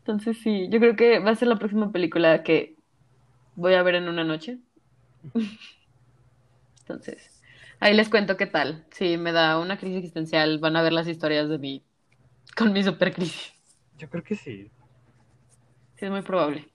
Entonces 0.00 0.38
sí, 0.38 0.68
yo 0.68 0.80
creo 0.80 0.96
que 0.96 1.20
va 1.20 1.30
a 1.30 1.36
ser 1.36 1.48
la 1.48 1.58
próxima 1.58 1.92
película 1.92 2.42
que 2.42 2.74
voy 3.54 3.74
a 3.74 3.82
ver 3.82 3.96
en 3.96 4.08
una 4.08 4.24
noche. 4.24 4.58
Entonces, 6.80 7.42
ahí 7.78 7.94
les 7.94 8.08
cuento 8.08 8.36
qué 8.36 8.46
tal. 8.46 8.84
Si 8.90 9.16
me 9.16 9.30
da 9.30 9.58
una 9.60 9.78
crisis 9.78 9.98
existencial, 9.98 10.58
van 10.58 10.76
a 10.76 10.82
ver 10.82 10.92
las 10.92 11.06
historias 11.06 11.48
de 11.48 11.58
mí 11.58 11.84
con 12.56 12.72
mi 12.72 12.82
super 12.82 13.14
crisis. 13.14 13.52
Yo 13.98 14.08
creo 14.08 14.24
que 14.24 14.34
sí. 14.34 14.70
Es 16.00 16.10
muy 16.10 16.22
probable. 16.22 16.66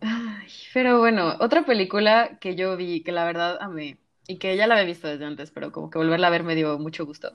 Ay, 0.00 0.48
pero 0.72 0.98
bueno, 1.00 1.34
otra 1.40 1.64
película 1.64 2.38
que 2.40 2.54
yo 2.54 2.76
vi, 2.76 3.02
que 3.02 3.10
la 3.10 3.24
verdad 3.24 3.58
amé, 3.60 3.98
y 4.28 4.36
que 4.38 4.56
ya 4.56 4.68
la 4.68 4.74
había 4.74 4.86
visto 4.86 5.08
desde 5.08 5.24
antes, 5.24 5.50
pero 5.50 5.72
como 5.72 5.90
que 5.90 5.98
volverla 5.98 6.28
a 6.28 6.30
ver 6.30 6.44
me 6.44 6.54
dio 6.54 6.78
mucho 6.78 7.04
gusto, 7.04 7.32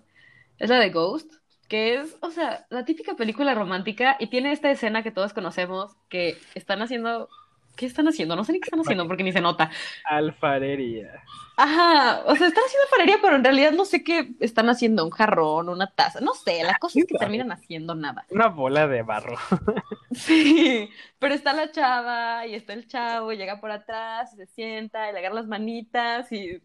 es 0.59 0.69
la 0.69 0.79
de 0.79 0.91
Ghost, 0.91 1.33
que 1.67 1.95
es, 1.95 2.15
o 2.21 2.31
sea, 2.31 2.65
la 2.69 2.85
típica 2.85 3.15
película 3.15 3.53
romántica 3.55 4.15
y 4.19 4.27
tiene 4.27 4.53
esta 4.53 4.71
escena 4.71 5.03
que 5.03 5.11
todos 5.11 5.33
conocemos, 5.33 5.97
que 6.07 6.37
están 6.55 6.81
haciendo, 6.81 7.27
¿qué 7.75 7.85
están 7.85 8.07
haciendo? 8.07 8.35
No 8.35 8.43
sé 8.43 8.53
ni 8.53 8.59
qué 8.59 8.67
están 8.67 8.79
haciendo 8.79 9.07
porque 9.07 9.23
ni 9.23 9.31
se 9.31 9.41
nota. 9.41 9.71
Alfarería. 10.05 11.23
Ajá, 11.55 12.23
o 12.25 12.35
sea, 12.35 12.47
están 12.47 12.63
haciendo 12.63 12.83
alfarería, 12.85 13.17
pero 13.21 13.35
en 13.35 13.43
realidad 13.43 13.71
no 13.73 13.85
sé 13.85 14.03
qué 14.03 14.33
están 14.39 14.69
haciendo, 14.69 15.05
un 15.05 15.11
jarrón, 15.11 15.69
una 15.69 15.85
taza, 15.87 16.19
no 16.19 16.33
sé, 16.33 16.63
la 16.63 16.75
cosa 16.79 16.99
es 16.99 17.05
que 17.05 17.15
terminan 17.15 17.51
haciendo 17.51 17.93
nada. 17.93 18.25
Una 18.31 18.47
bola 18.47 18.87
de 18.87 19.01
barro. 19.03 19.37
Sí, 20.11 20.91
pero 21.17 21.33
está 21.33 21.53
la 21.53 21.71
chava 21.71 22.45
y 22.45 22.53
está 22.53 22.73
el 22.73 22.87
chavo 22.87 23.31
y 23.31 23.37
llega 23.37 23.59
por 23.59 23.71
atrás 23.71 24.31
y 24.33 24.37
se 24.37 24.45
sienta 24.45 25.09
y 25.09 25.13
le 25.13 25.19
agarra 25.19 25.33
las 25.33 25.47
manitas 25.47 26.31
y 26.31 26.61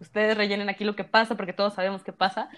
ustedes 0.00 0.36
rellenen 0.36 0.68
aquí 0.68 0.82
lo 0.82 0.96
que 0.96 1.04
pasa 1.04 1.36
porque 1.36 1.52
todos 1.52 1.74
sabemos 1.74 2.02
qué 2.02 2.12
pasa. 2.12 2.48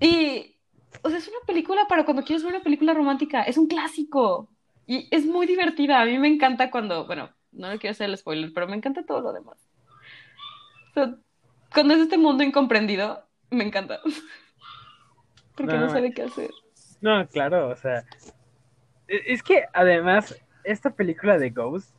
Y, 0.00 0.56
o 1.02 1.10
sea, 1.10 1.18
es 1.18 1.28
una 1.28 1.38
película 1.46 1.86
para 1.88 2.04
cuando 2.04 2.24
quieres 2.24 2.42
ver 2.42 2.54
una 2.54 2.64
película 2.64 2.92
romántica, 2.92 3.42
es 3.44 3.56
un 3.56 3.68
clásico 3.68 4.48
y 4.86 5.08
es 5.10 5.26
muy 5.26 5.46
divertida. 5.46 6.00
A 6.00 6.04
mí 6.06 6.18
me 6.18 6.28
encanta 6.28 6.70
cuando, 6.70 7.06
bueno, 7.06 7.30
no 7.52 7.70
le 7.70 7.78
quiero 7.78 7.92
hacer 7.92 8.10
el 8.10 8.18
spoiler, 8.18 8.52
pero 8.54 8.68
me 8.68 8.76
encanta 8.76 9.04
todo 9.06 9.20
lo 9.20 9.32
demás. 9.32 9.58
O 10.90 10.94
sea, 10.94 11.14
cuando 11.72 11.94
es 11.94 12.00
este 12.00 12.18
mundo 12.18 12.42
incomprendido, 12.42 13.26
me 13.50 13.64
encanta. 13.64 14.00
Porque 15.56 15.78
no, 15.78 15.86
No, 15.86 15.88
sabe 15.88 16.12
qué 16.14 16.22
hacer. 16.22 16.50
No, 17.00 17.26
claro, 17.28 17.68
o 17.70 17.76
sea. 17.76 18.04
e- 19.08 19.22
Es 19.32 19.42
que 19.42 19.64
además, 19.72 20.34
esta 20.64 20.90
película 20.90 21.38
de 21.38 21.50
Ghost, 21.50 21.94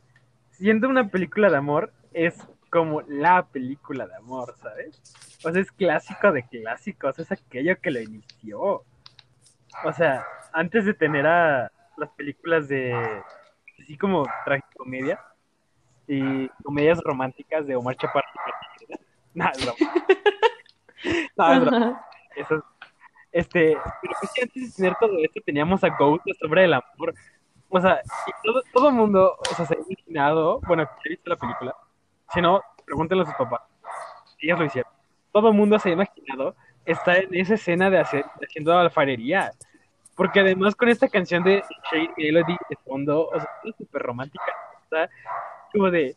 siendo 0.50 0.88
una 0.88 1.08
película 1.08 1.50
de 1.50 1.56
amor, 1.56 1.92
es 2.12 2.36
como 2.70 3.02
la 3.02 3.46
película 3.46 4.06
de 4.06 4.16
amor, 4.16 4.54
¿sabes? 4.58 5.00
O 5.44 5.50
sea, 5.52 5.60
es 5.60 5.72
clásico 5.72 6.32
de 6.32 6.46
clásicos, 6.46 7.18
es 7.18 7.32
aquello 7.32 7.80
que 7.80 7.90
lo 7.90 8.00
inició. 8.00 8.84
O 9.84 9.92
sea, 9.92 10.24
antes 10.52 10.84
de 10.84 10.94
tener 10.94 11.26
a 11.26 11.72
las 11.98 12.10
películas 12.10 12.68
de 12.68 13.22
así 13.82 13.96
como 13.96 14.26
tragicomedia 14.44 15.20
y 16.06 16.48
comedias 16.64 17.00
románticas 17.02 17.66
de 17.66 17.76
Omar 17.76 17.96
Chaparro. 17.96 18.26
No, 19.34 19.48
es 19.52 19.64
broma. 19.64 19.78
No, 21.36 21.52
es 21.52 21.60
broma. 21.60 22.06
Esas- 22.36 22.62
este, 23.30 23.76
pero 24.00 24.14
es 24.22 24.30
que 24.32 24.42
antes 24.42 24.70
de 24.70 24.76
tener 24.76 24.96
todo 24.98 25.12
esto 25.22 25.40
teníamos 25.44 25.84
a 25.84 25.90
Ghost 25.90 26.24
sobre 26.40 26.64
el 26.64 26.72
amor. 26.72 27.14
O 27.68 27.80
sea, 27.80 28.00
y 28.26 28.30
todo, 28.42 28.62
todo 28.72 28.88
el 28.88 28.94
mundo, 28.94 29.36
o 29.38 29.54
sea, 29.54 29.66
se 29.66 29.74
ha 29.74 29.78
imaginado, 29.78 30.60
bueno, 30.66 30.86
que 31.02 31.08
he 31.08 31.10
visto 31.10 31.28
la 31.28 31.36
película. 31.36 31.76
Si 32.32 32.40
no, 32.40 32.62
pregúntenle 32.86 33.24
a 33.24 33.26
sus 33.26 33.34
papás. 33.34 33.60
Ellos 34.40 34.58
lo 34.58 34.64
hicieron. 34.64 34.90
Todo 35.30 35.48
el 35.48 35.54
mundo 35.54 35.78
se 35.78 35.90
ha 35.90 35.92
imaginado 35.92 36.56
estar 36.86 37.16
en 37.16 37.34
esa 37.34 37.54
escena 37.54 37.90
de 37.90 37.98
hacer, 37.98 38.24
haciendo 38.42 38.76
alfarería. 38.76 39.52
Porque 40.18 40.40
además 40.40 40.74
con 40.74 40.88
esta 40.88 41.08
canción 41.08 41.44
de 41.44 41.62
Shane 41.92 42.10
Melody 42.16 42.56
de 42.68 42.76
fondo, 42.84 43.28
o 43.28 43.40
sea, 43.40 43.48
es 43.64 43.76
súper 43.76 44.02
romántica. 44.02 44.52
O 44.84 44.88
sea, 44.90 45.08
como 45.72 45.92
de, 45.92 46.16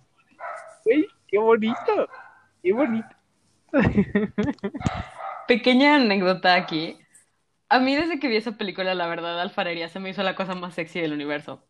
¡Uy, 0.85 1.07
qué 1.27 1.37
bonito! 1.37 2.09
¡Qué 2.63 2.73
bonito! 2.73 3.15
Pequeña 5.47 5.97
anécdota 5.97 6.55
aquí. 6.55 6.97
A 7.69 7.79
mí 7.79 7.95
desde 7.95 8.19
que 8.19 8.27
vi 8.27 8.37
esa 8.37 8.53
película, 8.53 8.95
la 8.95 9.05
verdad, 9.05 9.39
alfarería 9.39 9.87
se 9.87 9.99
me 9.99 10.09
hizo 10.09 10.23
la 10.23 10.35
cosa 10.35 10.55
más 10.55 10.73
sexy 10.73 10.99
del 10.99 11.13
universo. 11.13 11.63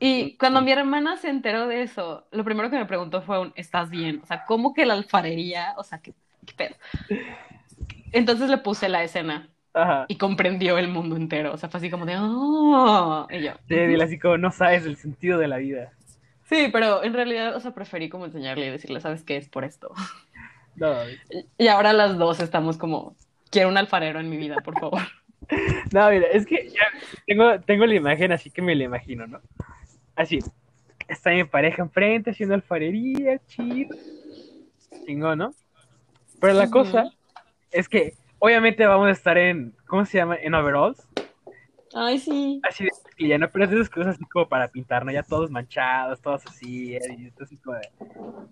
Y 0.00 0.38
cuando 0.38 0.62
mi 0.62 0.72
hermana 0.72 1.18
se 1.18 1.28
enteró 1.28 1.66
de 1.66 1.82
eso, 1.82 2.26
lo 2.30 2.42
primero 2.42 2.70
que 2.70 2.78
me 2.78 2.86
preguntó 2.86 3.20
fue 3.20 3.38
un, 3.38 3.52
¿estás 3.54 3.90
bien? 3.90 4.20
O 4.22 4.26
sea, 4.26 4.46
¿cómo 4.46 4.72
que 4.72 4.86
la 4.86 4.94
alfarería? 4.94 5.74
O 5.76 5.84
sea, 5.84 5.98
¿qué, 5.98 6.14
qué 6.46 6.54
pedo? 6.54 6.76
Entonces 8.12 8.48
le 8.48 8.58
puse 8.58 8.88
la 8.88 9.04
escena 9.04 9.50
Ajá. 9.76 10.06
y 10.08 10.16
comprendió 10.18 10.78
el 10.78 10.88
mundo 10.88 11.16
entero. 11.16 11.52
O 11.54 11.58
sea, 11.58 11.68
fue 11.68 11.78
así 11.78 11.90
como 11.90 12.06
de, 12.06 12.16
¡oh! 12.18 13.26
Y 13.30 13.42
yo, 13.42 13.52
Sí, 13.68 13.74
dile 13.74 14.04
así 14.04 14.18
como, 14.18 14.38
no 14.38 14.50
sabes 14.50 14.86
el 14.86 14.96
sentido 14.96 15.38
de 15.38 15.48
la 15.48 15.58
vida. 15.58 15.92
sí, 16.44 16.68
pero 16.72 17.02
en 17.04 17.12
realidad, 17.14 17.56
o 17.56 17.60
sea, 17.60 17.74
preferí 17.74 18.08
como 18.08 18.24
enseñarle 18.26 18.66
y 18.66 18.70
decirle, 18.70 19.00
¿sabes 19.00 19.22
qué 19.24 19.36
es 19.36 19.48
por 19.48 19.64
esto? 19.64 19.92
No, 20.76 20.94
Y 21.58 21.68
ahora 21.68 21.94
las 21.94 22.18
dos 22.18 22.40
estamos 22.40 22.76
como, 22.76 23.16
quiero 23.50 23.70
un 23.70 23.78
alfarero 23.78 24.20
en 24.20 24.28
mi 24.28 24.36
vida, 24.36 24.56
por 24.62 24.78
favor. 24.78 25.00
no, 25.92 26.10
mira, 26.10 26.26
es 26.32 26.46
que 26.46 26.68
ya 26.70 26.82
tengo, 27.26 27.60
tengo 27.60 27.86
la 27.86 27.94
imagen 27.94 28.32
así 28.32 28.50
que 28.50 28.62
me 28.62 28.74
la 28.74 28.84
imagino, 28.84 29.26
¿no? 29.26 29.40
Así, 30.14 30.38
está 31.08 31.30
mi 31.30 31.44
pareja 31.44 31.82
enfrente 31.82 32.30
haciendo 32.30 32.54
alfarería, 32.54 33.38
chido, 33.46 33.96
chingón, 35.06 35.38
¿no? 35.38 35.50
Pero 36.40 36.52
la 36.54 36.68
cosa 36.68 37.10
es 37.70 37.88
que 37.88 38.14
obviamente 38.38 38.86
vamos 38.86 39.08
a 39.08 39.12
estar 39.12 39.38
en, 39.38 39.74
¿cómo 39.86 40.04
se 40.04 40.18
llama? 40.18 40.36
En 40.36 40.54
overalls, 40.54 41.08
Ay, 41.94 42.18
sí. 42.18 42.60
así 42.62 42.84
de 42.84 42.90
mezclilla, 43.04 43.48
Pero 43.48 43.64
es 43.64 43.70
de 43.70 43.76
esas 43.76 43.90
cosas 43.90 44.14
así 44.16 44.24
como 44.26 44.48
para 44.48 44.68
pintar, 44.68 45.04
¿no? 45.04 45.12
Ya 45.12 45.22
todos 45.22 45.50
manchados, 45.50 46.20
todos 46.20 46.44
así, 46.46 46.94
eh, 46.94 47.16
y 47.18 47.26
esto 47.26 47.44
así 47.44 47.56
como 47.56 47.76
de, 47.78 47.88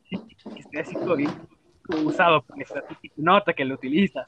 que 0.08 0.60
esté 0.60 0.80
así 0.80 0.94
como 0.94 1.16
bien 1.16 1.30
usado, 2.04 2.42
pues, 2.42 2.72
que 3.02 3.10
nota 3.16 3.52
que 3.52 3.64
lo 3.64 3.74
utilizas. 3.74 4.24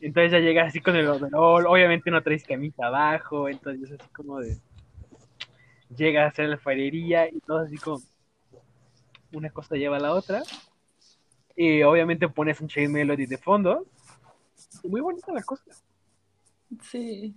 Entonces 0.00 0.32
ya 0.32 0.38
llegas 0.38 0.68
así 0.68 0.80
con 0.80 0.96
el 0.96 1.08
overall, 1.08 1.66
obviamente 1.66 2.10
no 2.10 2.22
traes 2.22 2.44
camisa 2.44 2.86
abajo, 2.86 3.48
entonces 3.48 3.98
así 3.98 4.08
como 4.12 4.40
de, 4.40 4.56
llegas 5.94 6.24
a 6.24 6.28
hacer 6.28 6.48
la 6.48 6.54
alfarería 6.54 7.28
y 7.28 7.40
todo 7.40 7.58
así 7.58 7.76
como, 7.78 8.00
una 9.32 9.50
cosa 9.50 9.76
lleva 9.76 9.96
a 9.96 10.00
la 10.00 10.12
otra, 10.12 10.42
y 11.56 11.82
obviamente 11.82 12.28
pones 12.28 12.60
un 12.60 12.68
chain 12.68 12.92
melody 12.92 13.26
de 13.26 13.38
fondo, 13.38 13.86
muy 14.88 15.00
bonita 15.00 15.32
la 15.32 15.42
cosa. 15.42 15.64
Sí. 16.90 17.34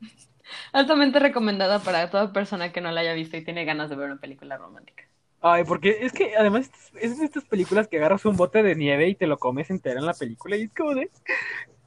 Altamente 0.72 1.18
recomendada 1.18 1.80
para 1.80 2.10
toda 2.10 2.32
persona 2.32 2.72
que 2.72 2.80
no 2.80 2.90
la 2.90 3.00
haya 3.02 3.14
visto 3.14 3.36
y 3.36 3.44
tiene 3.44 3.64
ganas 3.64 3.90
de 3.90 3.96
ver 3.96 4.10
una 4.10 4.20
película 4.20 4.56
romántica. 4.56 5.04
Ay, 5.40 5.64
porque 5.64 5.98
es 6.00 6.12
que 6.12 6.36
además 6.36 6.70
es- 7.00 7.18
de 7.18 7.24
estas 7.24 7.44
películas 7.44 7.86
que 7.88 7.98
agarras 7.98 8.24
un 8.24 8.36
bote 8.36 8.62
de 8.62 8.74
nieve 8.74 9.08
y 9.08 9.14
te 9.14 9.26
lo 9.26 9.38
comes 9.38 9.70
entero 9.70 10.00
en 10.00 10.06
la 10.06 10.14
película 10.14 10.56
y 10.56 10.62
es 10.62 10.74
como 10.74 10.94
de, 10.94 11.10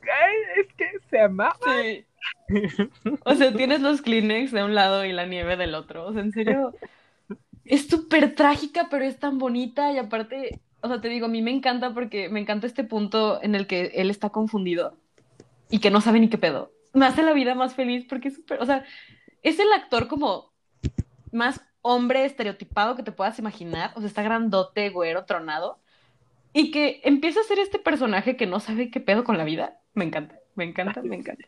ay, 0.02 0.36
es 0.58 0.74
que 0.76 0.91
se 1.10 1.19
ama. 1.19 1.56
Sí. 1.63 2.06
O 3.26 3.34
sea, 3.34 3.52
tienes 3.54 3.82
los 3.82 4.02
Kleenex 4.02 4.52
de 4.52 4.63
un 4.63 4.76
lado 4.76 5.06
y 5.06 5.12
la 5.12 5.26
nieve 5.26 5.58
del 5.58 5.74
otro. 5.74 6.06
O 6.06 6.13
sea, 6.13 6.21
en 6.21 6.32
serio, 6.32 6.74
es 7.65 7.88
súper 7.88 8.36
trágica, 8.36 8.88
pero 8.91 9.06
es 9.06 9.19
tan 9.19 9.39
bonita 9.39 9.91
y 9.91 9.97
aparte, 9.97 10.62
o 10.82 10.88
sea, 10.88 11.02
te 11.02 11.10
digo, 11.10 11.26
a 11.26 11.30
mí 11.30 11.41
me 11.41 11.52
encanta 11.52 11.93
porque 11.93 12.30
me 12.30 12.39
encanta 12.39 12.67
este 12.67 12.84
punto 12.84 13.41
en 13.41 13.56
el 13.56 13.67
que 13.67 13.88
él 13.95 14.10
está 14.12 14.30
confundido 14.30 14.97
y 15.72 15.80
que 15.80 15.90
no 15.92 16.02
sabe 16.02 16.20
ni 16.20 16.30
qué 16.30 16.38
pedo. 16.38 16.72
Me 16.94 17.06
hace 17.06 17.24
la 17.24 17.34
vida 17.34 17.56
más 17.56 17.74
feliz 17.74 18.06
porque 18.08 18.28
es 18.28 18.36
súper, 18.36 18.62
o 18.62 18.66
sea, 18.66 18.84
es 19.42 19.58
el 19.60 19.72
actor 19.74 20.08
como 20.08 20.52
más 21.32 21.62
hombre 21.82 22.26
estereotipado 22.26 22.96
que 22.96 23.04
te 23.04 23.12
puedas 23.12 23.40
imaginar. 23.40 23.92
O 23.96 24.00
sea, 24.00 24.08
está 24.08 24.22
grandote, 24.22 24.90
güero, 24.90 25.26
tronado. 25.26 25.80
Y 26.54 26.70
que 26.72 27.00
empieza 27.06 27.40
a 27.40 27.44
ser 27.44 27.60
este 27.60 27.80
personaje 27.80 28.36
que 28.36 28.46
no 28.46 28.60
sabe 28.60 28.92
qué 28.92 29.00
pedo 29.00 29.24
con 29.24 29.38
la 29.38 29.46
vida. 29.46 29.80
Me 29.94 30.04
encanta, 30.06 30.36
me 30.56 30.66
encanta, 30.66 31.02
me 31.02 31.16
encanta. 31.16 31.46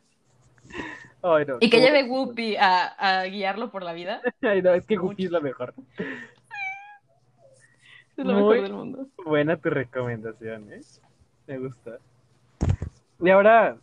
No. 1.21 1.39
Y 1.59 1.69
que 1.69 1.77
como- 1.77 1.83
lleve 1.85 2.03
Whoopi 2.09 2.55
a, 2.55 2.85
a 3.19 3.23
guiarlo 3.25 3.69
por 3.69 3.83
la 3.83 3.93
vida. 3.93 4.21
Ay, 4.41 4.61
no, 4.61 4.73
es 4.73 4.85
que 4.87 4.95
Guppy 4.95 5.25
es 5.25 5.31
la 5.31 5.39
mejor. 5.41 5.73
Es 8.15 8.25
lo 8.25 8.33
Muy- 8.33 8.41
mejor 8.57 8.61
del 8.61 8.73
mundo. 8.73 9.07
Buena 9.25 9.57
tu 9.57 9.69
recomendación, 9.71 10.71
¿eh? 10.71 10.81
Me 11.47 11.57
gusta. 11.57 11.97
Y 13.19 13.29
ahora, 13.31 13.77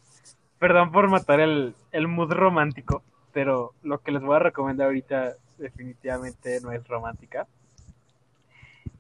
perdón 0.61 0.92
por 0.92 1.09
matar 1.09 1.40
el, 1.40 1.75
el 1.90 2.07
mood 2.07 2.31
romántico, 2.31 3.03
pero 3.33 3.73
lo 3.83 3.99
que 3.99 4.12
les 4.12 4.23
voy 4.23 4.37
a 4.37 4.38
recomendar 4.38 4.87
ahorita 4.87 5.33
definitivamente 5.59 6.61
no 6.61 6.70
es 6.70 6.87
romántica. 6.87 7.49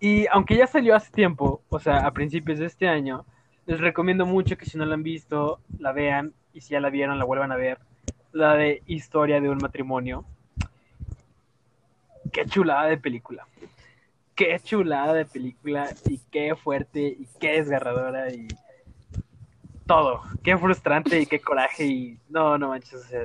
Y 0.00 0.26
aunque 0.32 0.56
ya 0.56 0.66
salió 0.66 0.96
hace 0.96 1.12
tiempo, 1.12 1.62
o 1.68 1.78
sea, 1.78 1.98
a 1.98 2.10
principios 2.10 2.58
de 2.58 2.66
este 2.66 2.88
año, 2.88 3.24
les 3.66 3.78
recomiendo 3.78 4.26
mucho 4.26 4.56
que 4.56 4.66
si 4.66 4.76
no 4.76 4.84
la 4.84 4.94
han 4.94 5.04
visto, 5.04 5.60
la 5.78 5.92
vean 5.92 6.32
y 6.52 6.62
si 6.62 6.70
ya 6.70 6.80
la 6.80 6.90
vieron, 6.90 7.18
la 7.18 7.24
vuelvan 7.24 7.52
a 7.52 7.56
ver. 7.56 7.78
La 8.32 8.54
de 8.54 8.82
Historia 8.86 9.40
de 9.40 9.50
un 9.50 9.58
matrimonio. 9.58 10.24
Qué 12.32 12.44
chulada 12.46 12.86
de 12.86 12.96
película 12.96 13.46
qué 14.40 14.58
chulada 14.58 15.12
de 15.12 15.26
película 15.26 15.90
y 16.08 16.18
qué 16.32 16.56
fuerte 16.56 17.02
y 17.02 17.28
qué 17.38 17.52
desgarradora 17.58 18.32
y 18.32 18.48
todo. 19.90 20.22
Qué 20.44 20.56
frustrante 20.56 21.20
y 21.20 21.26
qué 21.26 21.40
coraje 21.40 21.84
y 21.84 22.20
no, 22.28 22.56
no 22.56 22.68
manches, 22.68 22.94
o 22.94 23.08
sea, 23.08 23.22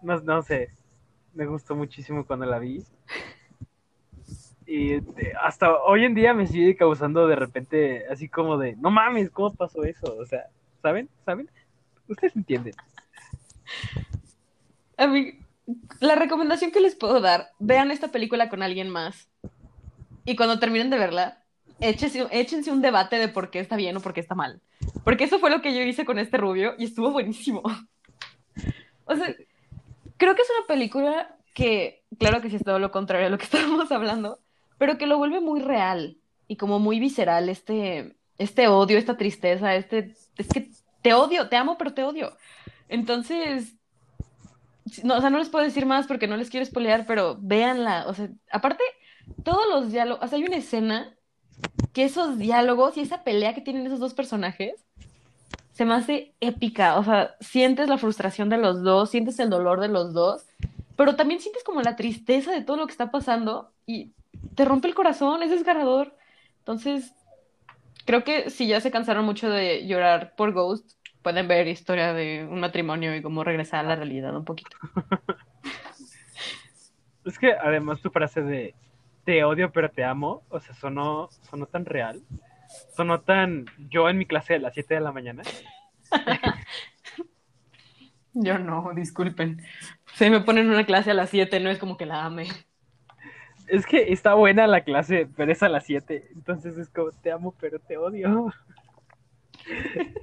no, 0.00 0.20
no 0.20 0.40
sé, 0.40 0.70
me 1.34 1.46
gustó 1.46 1.74
muchísimo 1.74 2.24
cuando 2.24 2.46
la 2.46 2.60
vi. 2.60 2.84
Y 4.66 4.92
eh, 4.92 5.02
hasta 5.42 5.82
hoy 5.82 6.04
en 6.04 6.14
día 6.14 6.32
me 6.32 6.46
sigue 6.46 6.76
causando 6.76 7.26
de 7.26 7.34
repente 7.34 8.06
así 8.08 8.28
como 8.28 8.56
de, 8.56 8.76
no 8.76 8.92
mames, 8.92 9.30
¿cómo 9.30 9.52
pasó 9.52 9.82
eso? 9.82 10.16
O 10.16 10.24
sea, 10.24 10.44
¿saben? 10.80 11.08
¿Saben? 11.24 11.50
Ustedes 12.06 12.36
entienden. 12.36 12.74
A 14.96 15.08
mí, 15.08 15.40
la 15.98 16.14
recomendación 16.14 16.70
que 16.70 16.80
les 16.80 16.94
puedo 16.94 17.20
dar, 17.20 17.48
vean 17.58 17.90
esta 17.90 18.12
película 18.12 18.48
con 18.48 18.62
alguien 18.62 18.88
más. 18.88 19.28
Y 20.24 20.36
cuando 20.36 20.60
terminen 20.60 20.90
de 20.90 20.98
verla, 20.98 21.41
échense, 21.80 22.70
un 22.70 22.82
debate 22.82 23.16
de 23.16 23.28
por 23.28 23.50
qué 23.50 23.60
está 23.60 23.76
bien 23.76 23.96
o 23.96 24.00
por 24.00 24.12
qué 24.12 24.20
está 24.20 24.34
mal. 24.34 24.60
Porque 25.04 25.24
eso 25.24 25.38
fue 25.38 25.50
lo 25.50 25.62
que 25.62 25.74
yo 25.74 25.82
hice 25.82 26.04
con 26.04 26.18
este 26.18 26.36
rubio 26.36 26.74
y 26.78 26.84
estuvo 26.84 27.10
buenísimo. 27.10 27.62
O 29.04 29.16
sea, 29.16 29.34
creo 30.16 30.36
que 30.36 30.42
es 30.42 30.48
una 30.56 30.66
película 30.68 31.36
que, 31.54 32.04
claro 32.18 32.40
que 32.40 32.48
sí 32.48 32.56
es 32.56 32.64
todo 32.64 32.78
lo 32.78 32.92
contrario 32.92 33.26
a 33.26 33.30
lo 33.30 33.36
que 33.36 33.44
estábamos 33.50 33.90
hablando, 33.90 34.38
pero 34.78 34.96
que 34.96 35.08
lo 35.08 35.18
vuelve 35.18 35.40
muy 35.40 35.60
real 35.60 36.18
y 36.46 36.56
como 36.56 36.78
muy 36.78 37.00
visceral 37.00 37.48
este, 37.48 38.14
este 38.38 38.68
odio, 38.68 38.96
esta 38.96 39.16
tristeza, 39.16 39.74
este, 39.74 40.14
es 40.36 40.48
que 40.48 40.70
te 41.02 41.14
odio, 41.14 41.48
te 41.48 41.56
amo, 41.56 41.76
pero 41.76 41.92
te 41.92 42.04
odio. 42.04 42.36
Entonces, 42.88 43.74
no, 45.02 45.16
o 45.16 45.20
sea, 45.20 45.30
no 45.30 45.38
les 45.38 45.48
puedo 45.48 45.64
decir 45.64 45.86
más 45.86 46.06
porque 46.06 46.26
no 46.26 46.36
les 46.36 46.50
quiero 46.50 46.66
spoilear, 46.66 47.06
pero 47.06 47.36
véanla, 47.40 48.06
o 48.06 48.14
sea, 48.14 48.28
aparte, 48.50 48.82
todos 49.42 49.64
los 49.70 49.92
diálogos, 49.92 50.24
o 50.24 50.28
sea, 50.28 50.38
hay 50.38 50.44
una 50.44 50.56
escena 50.56 51.16
que 51.92 52.04
esos 52.04 52.38
diálogos 52.38 52.96
y 52.96 53.00
esa 53.00 53.22
pelea 53.22 53.54
que 53.54 53.60
tienen 53.60 53.86
esos 53.86 54.00
dos 54.00 54.14
personajes 54.14 54.84
se 55.72 55.84
me 55.84 55.94
hace 55.94 56.34
épica, 56.40 56.98
o 56.98 57.04
sea, 57.04 57.34
sientes 57.40 57.88
la 57.88 57.98
frustración 57.98 58.48
de 58.50 58.58
los 58.58 58.82
dos, 58.82 59.10
sientes 59.10 59.38
el 59.38 59.50
dolor 59.50 59.80
de 59.80 59.88
los 59.88 60.12
dos, 60.12 60.46
pero 60.96 61.16
también 61.16 61.40
sientes 61.40 61.64
como 61.64 61.80
la 61.80 61.96
tristeza 61.96 62.52
de 62.52 62.62
todo 62.62 62.76
lo 62.76 62.86
que 62.86 62.92
está 62.92 63.10
pasando 63.10 63.72
y 63.86 64.12
te 64.54 64.64
rompe 64.64 64.88
el 64.88 64.94
corazón, 64.94 65.42
es 65.42 65.50
desgarrador. 65.50 66.14
Entonces, 66.58 67.14
creo 68.04 68.22
que 68.22 68.50
si 68.50 68.66
ya 68.66 68.80
se 68.80 68.90
cansaron 68.90 69.24
mucho 69.24 69.48
de 69.48 69.86
llorar 69.86 70.34
por 70.36 70.52
Ghost, 70.52 70.92
pueden 71.22 71.48
ver 71.48 71.66
historia 71.68 72.12
de 72.12 72.46
un 72.48 72.60
matrimonio 72.60 73.14
y 73.16 73.22
cómo 73.22 73.42
regresar 73.42 73.84
a 73.84 73.88
la 73.88 73.96
realidad 73.96 74.36
un 74.36 74.44
poquito. 74.44 74.76
Es 77.24 77.38
que 77.38 77.52
además 77.52 78.00
tu 78.00 78.10
frase 78.10 78.42
de 78.42 78.74
te 79.24 79.44
odio 79.44 79.72
pero 79.72 79.90
te 79.90 80.04
amo, 80.04 80.42
o 80.48 80.60
sea, 80.60 80.74
sonó, 80.74 81.28
sonó 81.48 81.66
tan 81.66 81.84
real, 81.84 82.22
sonó 82.94 83.20
tan 83.20 83.66
yo 83.88 84.08
en 84.08 84.18
mi 84.18 84.26
clase 84.26 84.54
a 84.54 84.58
las 84.58 84.74
7 84.74 84.94
de 84.94 85.00
la 85.00 85.12
mañana. 85.12 85.42
yo 88.34 88.58
no, 88.58 88.90
disculpen. 88.94 89.62
Se 90.14 90.30
me 90.30 90.40
ponen 90.40 90.68
una 90.68 90.84
clase 90.84 91.10
a 91.10 91.14
las 91.14 91.30
7, 91.30 91.60
no 91.60 91.70
es 91.70 91.78
como 91.78 91.96
que 91.96 92.06
la 92.06 92.24
ame. 92.24 92.48
Es 93.68 93.86
que 93.86 94.12
está 94.12 94.34
buena 94.34 94.66
la 94.66 94.82
clase, 94.82 95.28
pero 95.36 95.52
es 95.52 95.62
a 95.62 95.68
las 95.68 95.84
7, 95.84 96.30
entonces 96.34 96.76
es 96.76 96.88
como 96.90 97.10
te 97.10 97.30
amo 97.30 97.54
pero 97.60 97.78
te 97.78 97.96
odio. 97.96 98.52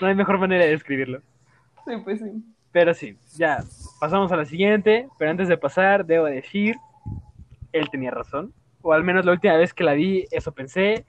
No 0.00 0.08
hay 0.08 0.14
mejor 0.16 0.38
manera 0.38 0.64
de 0.64 0.70
describirlo. 0.70 1.22
Sí, 1.86 1.92
pues 2.02 2.18
sí. 2.18 2.44
Pero 2.72 2.92
sí, 2.94 3.16
ya, 3.36 3.62
pasamos 4.00 4.32
a 4.32 4.36
la 4.36 4.44
siguiente, 4.44 5.08
pero 5.16 5.30
antes 5.30 5.46
de 5.46 5.56
pasar, 5.56 6.04
debo 6.04 6.24
decir, 6.24 6.74
él 7.74 7.90
tenía 7.90 8.12
razón, 8.12 8.54
o 8.82 8.92
al 8.92 9.02
menos 9.02 9.24
la 9.24 9.32
última 9.32 9.56
vez 9.56 9.74
que 9.74 9.82
la 9.82 9.94
vi, 9.94 10.26
eso 10.30 10.52
pensé, 10.52 11.04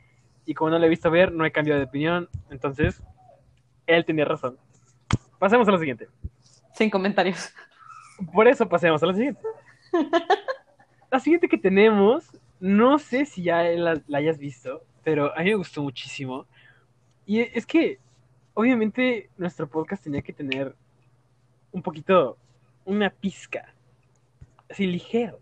y 0.45 0.55
como 0.55 0.71
no 0.71 0.79
la 0.79 0.87
he 0.87 0.89
visto 0.89 1.11
ver, 1.11 1.31
no 1.31 1.45
he 1.45 1.51
cambiado 1.51 1.79
de 1.79 1.85
opinión, 1.85 2.27
entonces, 2.49 3.03
él 3.85 4.03
tenía 4.03 4.25
razón. 4.25 4.57
Pasemos 5.37 5.67
a 5.67 5.71
la 5.71 5.77
siguiente. 5.77 6.07
Sin 6.73 6.89
comentarios. 6.89 7.53
Por 8.33 8.47
eso 8.47 8.67
pasemos 8.67 9.01
a 9.03 9.05
la 9.05 9.13
siguiente. 9.13 9.41
La 11.11 11.19
siguiente 11.21 11.47
que 11.47 11.57
tenemos, 11.57 12.29
no 12.59 12.99
sé 12.99 13.25
si 13.25 13.43
ya 13.43 13.61
la, 13.63 14.01
la 14.07 14.17
hayas 14.17 14.37
visto, 14.37 14.83
pero 15.01 15.31
a 15.37 15.43
mí 15.43 15.51
me 15.51 15.55
gustó 15.55 15.81
muchísimo. 15.81 16.45
Y 17.25 17.39
es 17.39 17.65
que 17.65 17.99
obviamente 18.53 19.29
nuestro 19.37 19.69
podcast 19.69 20.03
tenía 20.03 20.21
que 20.21 20.33
tener 20.33 20.75
un 21.71 21.81
poquito, 21.81 22.37
una 22.83 23.09
pizca, 23.11 23.73
así 24.69 24.87
ligero, 24.87 25.39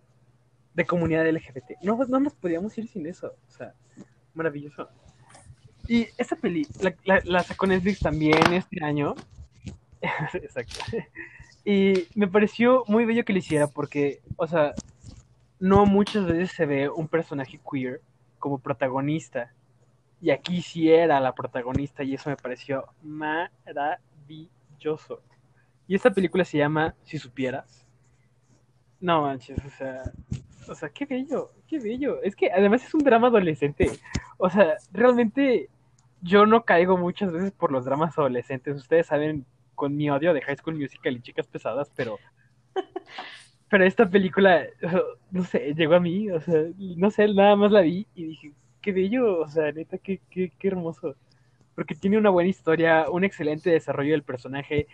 de 0.73 0.85
comunidad 0.85 1.27
LGBT. 1.27 1.81
No, 1.83 1.97
no 2.07 2.19
nos 2.19 2.33
podíamos 2.33 2.77
ir 2.77 2.87
sin 2.87 3.05
eso. 3.05 3.35
O 3.47 3.51
sea, 3.51 3.73
maravilloso. 4.33 4.89
Y 5.87 6.07
esa 6.17 6.35
peli, 6.35 6.65
la, 6.81 6.95
la, 7.03 7.21
la 7.25 7.43
sacó 7.43 7.67
Netflix 7.67 7.99
también 7.99 8.53
este 8.53 8.83
año. 8.83 9.15
Exacto. 10.33 10.79
Y 11.65 12.07
me 12.15 12.27
pareció 12.27 12.83
muy 12.87 13.05
bello 13.05 13.23
que 13.23 13.33
lo 13.33 13.39
hiciera 13.39 13.67
porque, 13.67 14.21
o 14.35 14.47
sea, 14.47 14.73
no 15.59 15.85
muchas 15.85 16.25
veces 16.25 16.51
se 16.51 16.65
ve 16.65 16.89
un 16.89 17.07
personaje 17.07 17.59
queer 17.69 18.01
como 18.37 18.59
protagonista 18.59 19.53
y 20.19 20.31
aquí 20.31 20.61
sí 20.61 20.91
era 20.91 21.19
la 21.19 21.33
protagonista 21.33 22.03
y 22.03 22.13
eso 22.13 22.29
me 22.29 22.37
pareció 22.37 22.85
maravilloso. 23.01 23.61
Y 25.87 25.95
esta 25.95 26.11
película 26.11 26.45
se 26.45 26.57
llama 26.57 26.95
Si 27.03 27.17
supieras. 27.17 27.85
No 28.99 29.21
manches, 29.21 29.57
o 29.65 29.69
sea, 29.69 30.03
o 30.69 30.75
sea, 30.75 30.89
qué 30.89 31.05
bello, 31.05 31.51
qué 31.67 31.79
bello. 31.79 32.21
Es 32.21 32.35
que 32.35 32.51
además 32.51 32.83
es 32.85 32.93
un 32.93 33.03
drama 33.03 33.27
adolescente. 33.27 33.89
O 34.37 34.49
sea, 34.49 34.75
realmente 34.91 35.69
yo 36.21 36.45
no 36.45 36.63
caigo 36.63 36.97
muchas 36.97 37.31
veces 37.31 37.51
por 37.51 37.71
los 37.71 37.85
dramas 37.85 38.17
adolescentes. 38.17 38.75
Ustedes 38.77 39.07
saben 39.07 39.45
con 39.75 39.95
mi 39.95 40.09
odio 40.09 40.33
de 40.33 40.41
High 40.41 40.57
School 40.57 40.75
Musical 40.75 41.15
y 41.15 41.21
Chicas 41.21 41.47
Pesadas, 41.47 41.91
pero 41.95 42.17
pero 43.69 43.85
esta 43.85 44.07
película, 44.07 44.65
no 45.31 45.43
sé, 45.43 45.73
llegó 45.73 45.95
a 45.95 45.99
mí, 45.99 46.29
o 46.29 46.39
sea, 46.39 46.61
no 46.77 47.09
sé, 47.09 47.27
nada 47.33 47.55
más 47.55 47.71
la 47.71 47.81
vi 47.81 48.05
y 48.13 48.25
dije, 48.25 48.53
qué 48.81 48.91
bello, 48.91 49.39
o 49.39 49.47
sea, 49.47 49.71
neta, 49.71 49.97
qué, 49.97 50.21
qué, 50.29 50.51
qué 50.59 50.67
hermoso. 50.67 51.15
Porque 51.73 51.95
tiene 51.95 52.19
una 52.19 52.29
buena 52.29 52.51
historia, 52.51 53.09
un 53.09 53.23
excelente 53.23 53.71
desarrollo 53.71 54.11
del 54.11 54.21
personaje, 54.21 54.87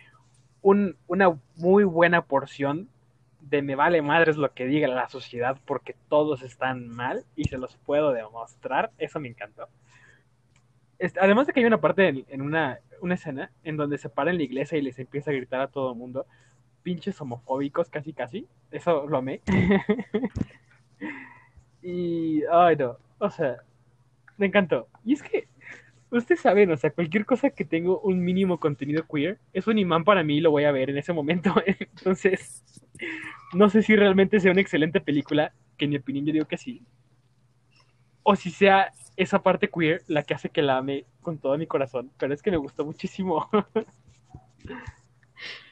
un, 0.62 0.96
una 1.08 1.38
muy 1.56 1.84
buena 1.84 2.22
porción 2.24 2.88
de 3.40 3.62
me 3.62 3.74
vale 3.74 4.02
madres 4.02 4.36
lo 4.36 4.52
que 4.52 4.66
diga 4.66 4.88
la 4.88 5.08
sociedad 5.08 5.58
porque 5.64 5.94
todos 6.08 6.42
están 6.42 6.88
mal 6.88 7.24
y 7.36 7.44
se 7.44 7.58
los 7.58 7.76
puedo 7.76 8.12
demostrar. 8.12 8.90
Eso 8.98 9.20
me 9.20 9.28
encantó. 9.28 9.68
Además 11.20 11.46
de 11.46 11.52
que 11.52 11.60
hay 11.60 11.66
una 11.66 11.80
parte 11.80 12.24
en, 12.28 12.42
una, 12.42 12.78
una, 13.00 13.14
escena 13.14 13.50
en 13.64 13.76
donde 13.76 13.96
se 13.96 14.10
para 14.10 14.30
en 14.30 14.36
la 14.36 14.42
iglesia 14.42 14.76
y 14.76 14.82
les 14.82 14.98
empieza 14.98 15.30
a 15.30 15.34
gritar 15.34 15.60
a 15.62 15.68
todo 15.68 15.92
el 15.92 15.98
mundo, 15.98 16.26
pinches 16.82 17.18
homofóbicos, 17.20 17.88
casi 17.88 18.12
casi. 18.12 18.46
Eso 18.70 19.06
lo 19.06 19.18
amé. 19.18 19.40
y, 21.82 22.42
ay 22.52 22.76
no, 22.76 22.98
o 23.18 23.30
sea, 23.30 23.56
me 24.36 24.46
encantó. 24.46 24.88
Y 25.04 25.14
es 25.14 25.22
que, 25.22 25.48
ustedes 26.10 26.40
saben, 26.40 26.70
o 26.70 26.76
sea, 26.76 26.90
cualquier 26.90 27.24
cosa 27.24 27.50
que 27.50 27.64
tenga 27.64 27.96
un 27.96 28.20
mínimo 28.20 28.58
contenido 28.58 29.06
queer 29.06 29.38
es 29.52 29.66
un 29.66 29.78
imán 29.78 30.04
para 30.04 30.22
mí 30.22 30.38
y 30.38 30.40
lo 30.40 30.50
voy 30.50 30.64
a 30.64 30.72
ver 30.72 30.90
en 30.90 30.98
ese 30.98 31.12
momento. 31.12 31.54
Entonces, 31.66 32.64
no 33.54 33.70
sé 33.70 33.82
si 33.82 33.96
realmente 33.96 34.40
sea 34.40 34.52
una 34.52 34.60
excelente 34.60 35.00
película, 35.00 35.52
que 35.76 35.86
en 35.86 35.90
mi 35.90 35.96
opinión 35.96 36.26
yo 36.26 36.32
digo 36.32 36.46
que 36.46 36.58
sí. 36.58 36.82
O 38.22 38.36
si 38.36 38.50
sea 38.50 38.92
esa 39.16 39.42
parte 39.42 39.68
queer 39.70 40.02
la 40.06 40.22
que 40.22 40.34
hace 40.34 40.50
que 40.50 40.62
la 40.62 40.78
ame 40.78 41.04
con 41.20 41.38
todo 41.38 41.56
mi 41.58 41.66
corazón. 41.66 42.10
Pero 42.18 42.32
es 42.34 42.42
que 42.42 42.50
me 42.50 42.56
gustó 42.56 42.84
muchísimo. 42.84 43.48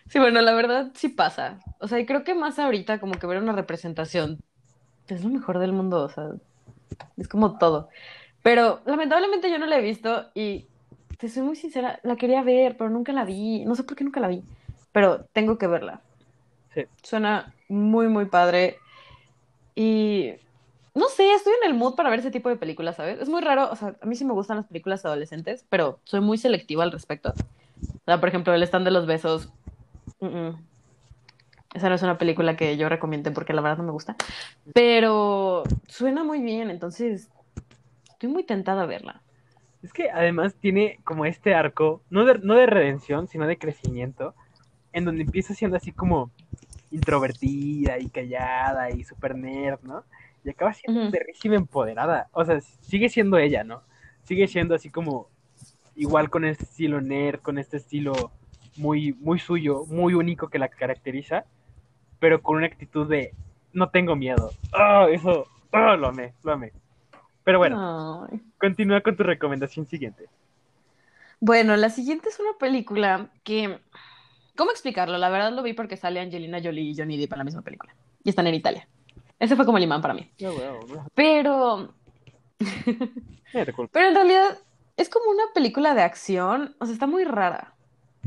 Sí, 0.08 0.18
bueno, 0.18 0.40
la 0.40 0.54
verdad 0.54 0.90
sí 0.94 1.08
pasa. 1.10 1.60
O 1.80 1.86
sea, 1.86 2.00
y 2.00 2.06
creo 2.06 2.24
que 2.24 2.34
más 2.34 2.58
ahorita 2.58 2.98
como 2.98 3.12
que 3.12 3.26
ver 3.26 3.42
una 3.42 3.52
representación 3.52 4.38
es 5.06 5.22
lo 5.22 5.30
mejor 5.30 5.58
del 5.58 5.72
mundo, 5.72 6.02
o 6.02 6.08
sea, 6.08 6.30
es 7.16 7.28
como 7.28 7.58
todo. 7.58 7.88
Pero 8.42 8.80
lamentablemente 8.86 9.50
yo 9.50 9.58
no 9.58 9.66
la 9.66 9.78
he 9.78 9.82
visto 9.82 10.30
y 10.34 10.66
te 11.18 11.28
soy 11.28 11.42
muy 11.42 11.56
sincera, 11.56 12.00
la 12.02 12.16
quería 12.16 12.42
ver, 12.42 12.76
pero 12.76 12.88
nunca 12.90 13.12
la 13.12 13.24
vi. 13.24 13.64
No 13.66 13.74
sé 13.74 13.84
por 13.84 13.96
qué 13.96 14.04
nunca 14.04 14.20
la 14.20 14.28
vi, 14.28 14.42
pero 14.92 15.24
tengo 15.32 15.58
que 15.58 15.66
verla. 15.66 16.00
Sí. 16.74 16.84
Suena 17.02 17.54
muy, 17.68 18.08
muy 18.08 18.26
padre. 18.26 18.78
Y 19.74 20.32
no 20.94 21.08
sé, 21.08 21.32
estoy 21.32 21.52
en 21.62 21.70
el 21.70 21.76
mood 21.76 21.94
para 21.94 22.10
ver 22.10 22.18
ese 22.18 22.30
tipo 22.30 22.48
de 22.48 22.56
películas, 22.56 22.96
¿sabes? 22.96 23.20
Es 23.20 23.28
muy 23.28 23.40
raro, 23.40 23.70
o 23.70 23.76
sea, 23.76 23.94
a 24.00 24.06
mí 24.06 24.16
sí 24.16 24.24
me 24.24 24.32
gustan 24.32 24.56
las 24.56 24.66
películas 24.66 25.04
adolescentes, 25.04 25.64
pero 25.68 26.00
soy 26.04 26.20
muy 26.20 26.38
selectiva 26.38 26.82
al 26.82 26.92
respecto. 26.92 27.32
O 27.32 28.04
sea, 28.04 28.18
por 28.18 28.28
ejemplo, 28.28 28.52
El 28.54 28.62
stand 28.64 28.84
de 28.84 28.90
los 28.90 29.06
besos. 29.06 29.52
Mm 30.20 30.26
-mm. 30.26 30.58
Esa 31.74 31.88
no 31.88 31.94
es 31.94 32.02
una 32.02 32.18
película 32.18 32.56
que 32.56 32.76
yo 32.76 32.88
recomiende 32.88 33.30
porque 33.30 33.52
la 33.52 33.60
verdad 33.60 33.78
no 33.78 33.84
me 33.84 33.92
gusta. 33.92 34.16
Pero 34.72 35.62
suena 35.86 36.24
muy 36.24 36.40
bien, 36.40 36.70
entonces 36.70 37.30
estoy 38.10 38.30
muy 38.30 38.42
tentada 38.42 38.82
a 38.82 38.86
verla. 38.86 39.22
Es 39.82 39.92
que 39.92 40.10
además 40.10 40.54
tiene 40.56 40.98
como 41.04 41.24
este 41.24 41.54
arco, 41.54 42.02
no 42.10 42.24
de, 42.24 42.38
no 42.38 42.54
de 42.54 42.66
redención, 42.66 43.28
sino 43.28 43.46
de 43.46 43.58
crecimiento, 43.58 44.34
en 44.92 45.04
donde 45.04 45.22
empieza 45.22 45.54
siendo 45.54 45.76
así 45.76 45.92
como 45.92 46.30
introvertida 46.90 47.98
y 47.98 48.08
callada 48.08 48.90
y 48.90 49.04
super 49.04 49.34
nerd, 49.36 49.80
¿no? 49.82 50.04
Y 50.44 50.50
acaba 50.50 50.72
siendo 50.72 51.00
uh 51.00 51.10
-huh. 51.10 51.54
empoderada. 51.56 52.28
O 52.32 52.44
sea, 52.44 52.60
sigue 52.60 53.08
siendo 53.08 53.38
ella, 53.38 53.64
¿no? 53.64 53.82
Sigue 54.24 54.48
siendo 54.48 54.74
así 54.74 54.90
como 54.90 55.28
igual 55.94 56.30
con 56.30 56.44
este 56.44 56.64
estilo 56.64 57.00
nerd, 57.00 57.40
con 57.40 57.58
este 57.58 57.76
estilo 57.76 58.30
muy, 58.76 59.12
muy 59.14 59.38
suyo, 59.38 59.84
muy 59.88 60.14
único 60.14 60.48
que 60.48 60.58
la 60.58 60.68
caracteriza, 60.68 61.44
pero 62.18 62.40
con 62.40 62.56
una 62.56 62.66
actitud 62.66 63.08
de 63.08 63.34
no 63.72 63.90
tengo 63.90 64.16
miedo. 64.16 64.50
Oh, 64.72 65.06
eso, 65.08 65.46
oh, 65.72 65.96
lo 65.96 66.08
amé, 66.08 66.34
lo 66.44 66.52
amé. 66.52 66.72
Pero 67.44 67.58
bueno, 67.58 68.28
Ay. 68.30 68.40
continúa 68.58 69.00
con 69.00 69.16
tu 69.16 69.22
recomendación 69.22 69.86
siguiente. 69.86 70.26
Bueno, 71.40 71.76
la 71.76 71.90
siguiente 71.90 72.28
es 72.28 72.40
una 72.40 72.52
película 72.58 73.30
que 73.44 73.78
¿Cómo 74.58 74.72
explicarlo? 74.72 75.16
La 75.18 75.28
verdad 75.28 75.52
lo 75.52 75.62
vi 75.62 75.72
porque 75.72 75.96
sale 75.96 76.18
Angelina 76.18 76.58
Jolie 76.60 76.90
y 76.90 76.96
Johnny 76.96 77.16
Depp 77.16 77.32
en 77.32 77.38
la 77.38 77.44
misma 77.44 77.62
película. 77.62 77.94
Y 78.24 78.30
están 78.30 78.48
en 78.48 78.56
Italia. 78.56 78.88
Ese 79.38 79.54
fue 79.54 79.64
como 79.64 79.78
el 79.78 79.84
imán 79.84 80.02
para 80.02 80.14
mí. 80.14 80.32
No. 80.40 81.06
Pero. 81.14 81.94
Pero 83.52 84.08
en 84.08 84.14
realidad 84.16 84.58
es 84.96 85.08
como 85.08 85.30
una 85.30 85.44
película 85.54 85.94
de 85.94 86.02
acción. 86.02 86.74
O 86.80 86.86
sea, 86.86 86.92
está 86.92 87.06
muy 87.06 87.22
rara. 87.22 87.74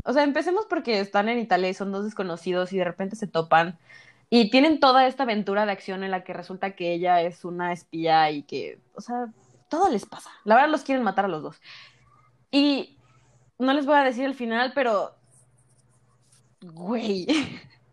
O 0.04 0.14
sea, 0.14 0.22
empecemos 0.22 0.64
porque 0.64 1.00
están 1.00 1.28
en 1.28 1.38
Italia 1.38 1.68
y 1.68 1.74
son 1.74 1.92
dos 1.92 2.04
desconocidos 2.04 2.72
y 2.72 2.78
de 2.78 2.84
repente 2.84 3.14
se 3.14 3.26
topan. 3.26 3.78
Y 4.30 4.48
tienen 4.48 4.80
toda 4.80 5.06
esta 5.06 5.24
aventura 5.24 5.66
de 5.66 5.72
acción 5.72 6.02
en 6.02 6.10
la 6.10 6.24
que 6.24 6.32
resulta 6.32 6.74
que 6.74 6.94
ella 6.94 7.20
es 7.20 7.44
una 7.44 7.74
espía 7.74 8.30
y 8.30 8.44
que, 8.44 8.80
o 8.94 9.02
sea, 9.02 9.26
todo 9.68 9.90
les 9.90 10.06
pasa. 10.06 10.30
La 10.44 10.54
verdad 10.54 10.70
los 10.70 10.82
quieren 10.82 11.04
matar 11.04 11.26
a 11.26 11.28
los 11.28 11.42
dos. 11.42 11.60
Y 12.50 12.96
no 13.58 13.74
les 13.74 13.84
voy 13.84 13.96
a 13.96 14.04
decir 14.04 14.24
el 14.24 14.34
final, 14.34 14.72
pero... 14.74 15.14
Güey. 16.62 17.26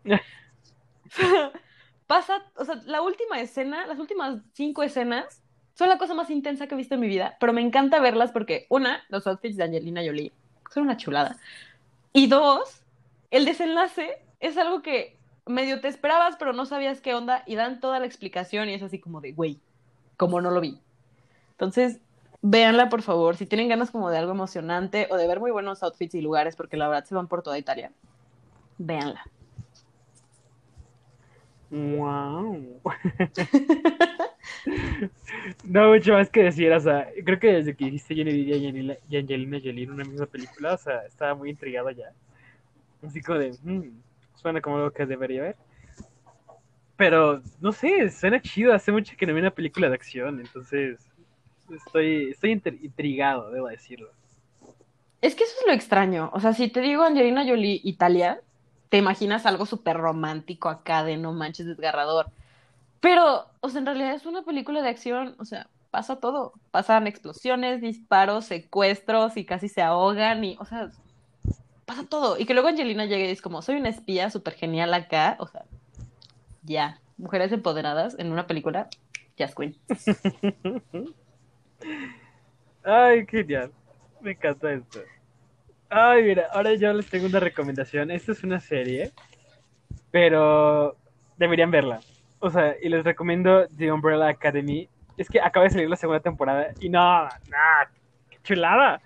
Pasa, 2.06 2.42
o 2.56 2.64
sea, 2.64 2.76
la 2.86 3.02
última 3.02 3.40
escena, 3.40 3.86
las 3.86 3.98
últimas 3.98 4.40
cinco 4.52 4.82
escenas 4.82 5.42
son 5.74 5.88
la 5.88 5.98
cosa 5.98 6.14
más 6.14 6.30
intensa 6.30 6.66
que 6.66 6.74
he 6.74 6.78
visto 6.78 6.94
en 6.94 7.00
mi 7.00 7.08
vida, 7.08 7.36
pero 7.40 7.52
me 7.52 7.60
encanta 7.60 8.00
verlas 8.00 8.32
porque, 8.32 8.66
una, 8.68 9.04
los 9.08 9.26
outfits 9.26 9.56
de 9.56 9.64
Angelina 9.64 10.02
Jolie 10.04 10.32
son 10.72 10.84
una 10.84 10.96
chulada. 10.96 11.38
Y 12.12 12.26
dos, 12.26 12.82
el 13.30 13.44
desenlace 13.44 14.18
es 14.40 14.56
algo 14.56 14.82
que 14.82 15.16
medio 15.46 15.80
te 15.80 15.88
esperabas, 15.88 16.36
pero 16.36 16.52
no 16.52 16.66
sabías 16.66 17.00
qué 17.00 17.14
onda, 17.14 17.42
y 17.46 17.54
dan 17.54 17.80
toda 17.80 17.98
la 17.98 18.06
explicación 18.06 18.68
y 18.68 18.74
es 18.74 18.82
así 18.82 18.98
como 18.98 19.20
de, 19.20 19.32
güey, 19.32 19.58
como 20.16 20.40
no 20.40 20.50
lo 20.50 20.60
vi. 20.60 20.80
Entonces, 21.52 22.00
véanla 22.42 22.88
por 22.88 23.02
favor, 23.02 23.36
si 23.36 23.46
tienen 23.46 23.68
ganas 23.68 23.90
como 23.90 24.10
de 24.10 24.18
algo 24.18 24.32
emocionante 24.32 25.08
o 25.10 25.16
de 25.16 25.26
ver 25.26 25.40
muy 25.40 25.50
buenos 25.50 25.82
outfits 25.82 26.14
y 26.14 26.20
lugares, 26.20 26.56
porque 26.56 26.76
la 26.76 26.88
verdad 26.88 27.04
se 27.04 27.14
van 27.14 27.28
por 27.28 27.42
toda 27.42 27.58
Italia, 27.58 27.92
véanla. 28.80 29.22
Wow. 31.70 32.80
no 35.64 35.90
mucho 35.90 36.14
más 36.14 36.28
que 36.28 36.42
decir, 36.44 36.72
o 36.72 36.80
sea, 36.80 37.08
creo 37.24 37.38
que 37.38 37.52
desde 37.52 37.76
que 37.76 37.84
dijiste 37.84 38.16
Johnny 38.16 38.32
y 38.32 39.16
Angelina, 39.16 39.58
Jolie 39.62 39.84
en 39.84 39.92
una 39.92 40.04
misma 40.04 40.26
película, 40.26 40.74
o 40.74 40.78
sea, 40.78 41.04
estaba 41.06 41.34
muy 41.34 41.50
intrigado 41.50 41.90
ya. 41.90 42.12
Así 43.06 43.22
como 43.22 43.38
de, 43.38 43.52
hmm, 43.62 43.90
suena 44.34 44.60
como 44.60 44.76
algo 44.76 44.90
que 44.90 45.06
debería 45.06 45.42
ver. 45.42 45.56
Pero, 46.96 47.40
no 47.60 47.72
sé, 47.72 48.10
suena 48.10 48.42
chido, 48.42 48.74
hace 48.74 48.90
mucho 48.90 49.14
que 49.16 49.26
no 49.26 49.32
vi 49.32 49.40
una 49.40 49.52
película 49.52 49.88
de 49.88 49.94
acción, 49.94 50.40
entonces 50.40 50.98
estoy, 51.72 52.30
estoy 52.30 52.56
intri- 52.56 52.82
intrigado, 52.82 53.50
debo 53.52 53.68
decirlo. 53.68 54.10
Es 55.22 55.34
que 55.34 55.44
eso 55.44 55.54
es 55.60 55.66
lo 55.66 55.72
extraño. 55.72 56.30
O 56.32 56.40
sea, 56.40 56.52
si 56.52 56.68
te 56.68 56.80
digo 56.80 57.04
Angelina 57.04 57.46
Jolie 57.46 57.80
Italia, 57.84 58.40
te 58.90 58.98
imaginas 58.98 59.46
algo 59.46 59.64
súper 59.66 59.96
romántico 59.96 60.68
acá 60.68 61.04
de 61.04 61.16
no 61.16 61.32
manches 61.32 61.66
desgarrador. 61.66 62.30
Pero, 63.00 63.46
o 63.60 63.68
sea, 63.70 63.78
en 63.78 63.86
realidad 63.86 64.12
es 64.14 64.26
una 64.26 64.42
película 64.42 64.82
de 64.82 64.90
acción, 64.90 65.36
o 65.38 65.44
sea, 65.44 65.68
pasa 65.90 66.16
todo. 66.16 66.52
Pasan 66.70 67.06
explosiones, 67.06 67.80
disparos, 67.80 68.44
secuestros 68.44 69.36
y 69.36 69.44
casi 69.44 69.68
se 69.68 69.80
ahogan 69.80 70.44
y, 70.44 70.56
o 70.58 70.64
sea, 70.64 70.90
pasa 71.86 72.04
todo. 72.04 72.36
Y 72.38 72.44
que 72.46 72.52
luego 72.52 72.68
Angelina 72.68 73.06
llegue 73.06 73.28
y 73.28 73.30
es 73.30 73.40
como, 73.40 73.62
soy 73.62 73.76
una 73.76 73.88
espía 73.88 74.28
súper 74.28 74.54
genial 74.54 74.92
acá, 74.92 75.36
o 75.38 75.46
sea, 75.46 75.64
ya. 76.62 77.00
Mujeres 77.16 77.52
empoderadas 77.52 78.18
en 78.18 78.32
una 78.32 78.46
película, 78.46 78.88
Jazz 79.36 79.54
Queen. 79.54 79.76
Ay, 82.82 83.26
genial. 83.26 83.70
Me 84.20 84.32
encanta 84.32 84.72
esto. 84.72 85.00
Ay, 85.92 86.22
mira, 86.22 86.46
ahora 86.52 86.72
yo 86.74 86.92
les 86.92 87.10
tengo 87.10 87.26
una 87.26 87.40
recomendación. 87.40 88.12
Esta 88.12 88.30
es 88.30 88.44
una 88.44 88.60
serie, 88.60 89.10
pero 90.12 90.96
deberían 91.36 91.72
verla. 91.72 91.98
O 92.38 92.48
sea, 92.48 92.76
y 92.80 92.88
les 92.88 93.02
recomiendo 93.04 93.66
The 93.76 93.90
Umbrella 93.90 94.28
Academy. 94.28 94.88
Es 95.16 95.28
que 95.28 95.40
acaba 95.40 95.64
de 95.64 95.70
salir 95.70 95.90
la 95.90 95.96
segunda 95.96 96.20
temporada 96.20 96.68
y 96.80 96.88
no, 96.88 97.24
no, 97.24 97.28
qué 98.30 98.38
chulada. 98.44 99.02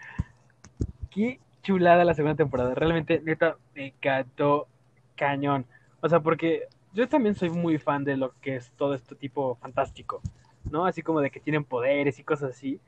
Qué 1.10 1.40
chulada 1.62 2.04
la 2.04 2.12
segunda 2.12 2.36
temporada. 2.36 2.74
Realmente, 2.74 3.18
neta, 3.24 3.56
me 3.74 3.86
encantó 3.86 4.68
cañón. 5.16 5.64
O 6.02 6.08
sea, 6.10 6.20
porque 6.20 6.64
yo 6.92 7.08
también 7.08 7.34
soy 7.34 7.48
muy 7.48 7.78
fan 7.78 8.04
de 8.04 8.18
lo 8.18 8.38
que 8.42 8.56
es 8.56 8.70
todo 8.72 8.92
este 8.94 9.14
tipo 9.14 9.56
fantástico, 9.56 10.20
¿no? 10.70 10.84
Así 10.84 11.00
como 11.00 11.22
de 11.22 11.30
que 11.30 11.40
tienen 11.40 11.64
poderes 11.64 12.18
y 12.18 12.24
cosas 12.24 12.50
así. 12.50 12.78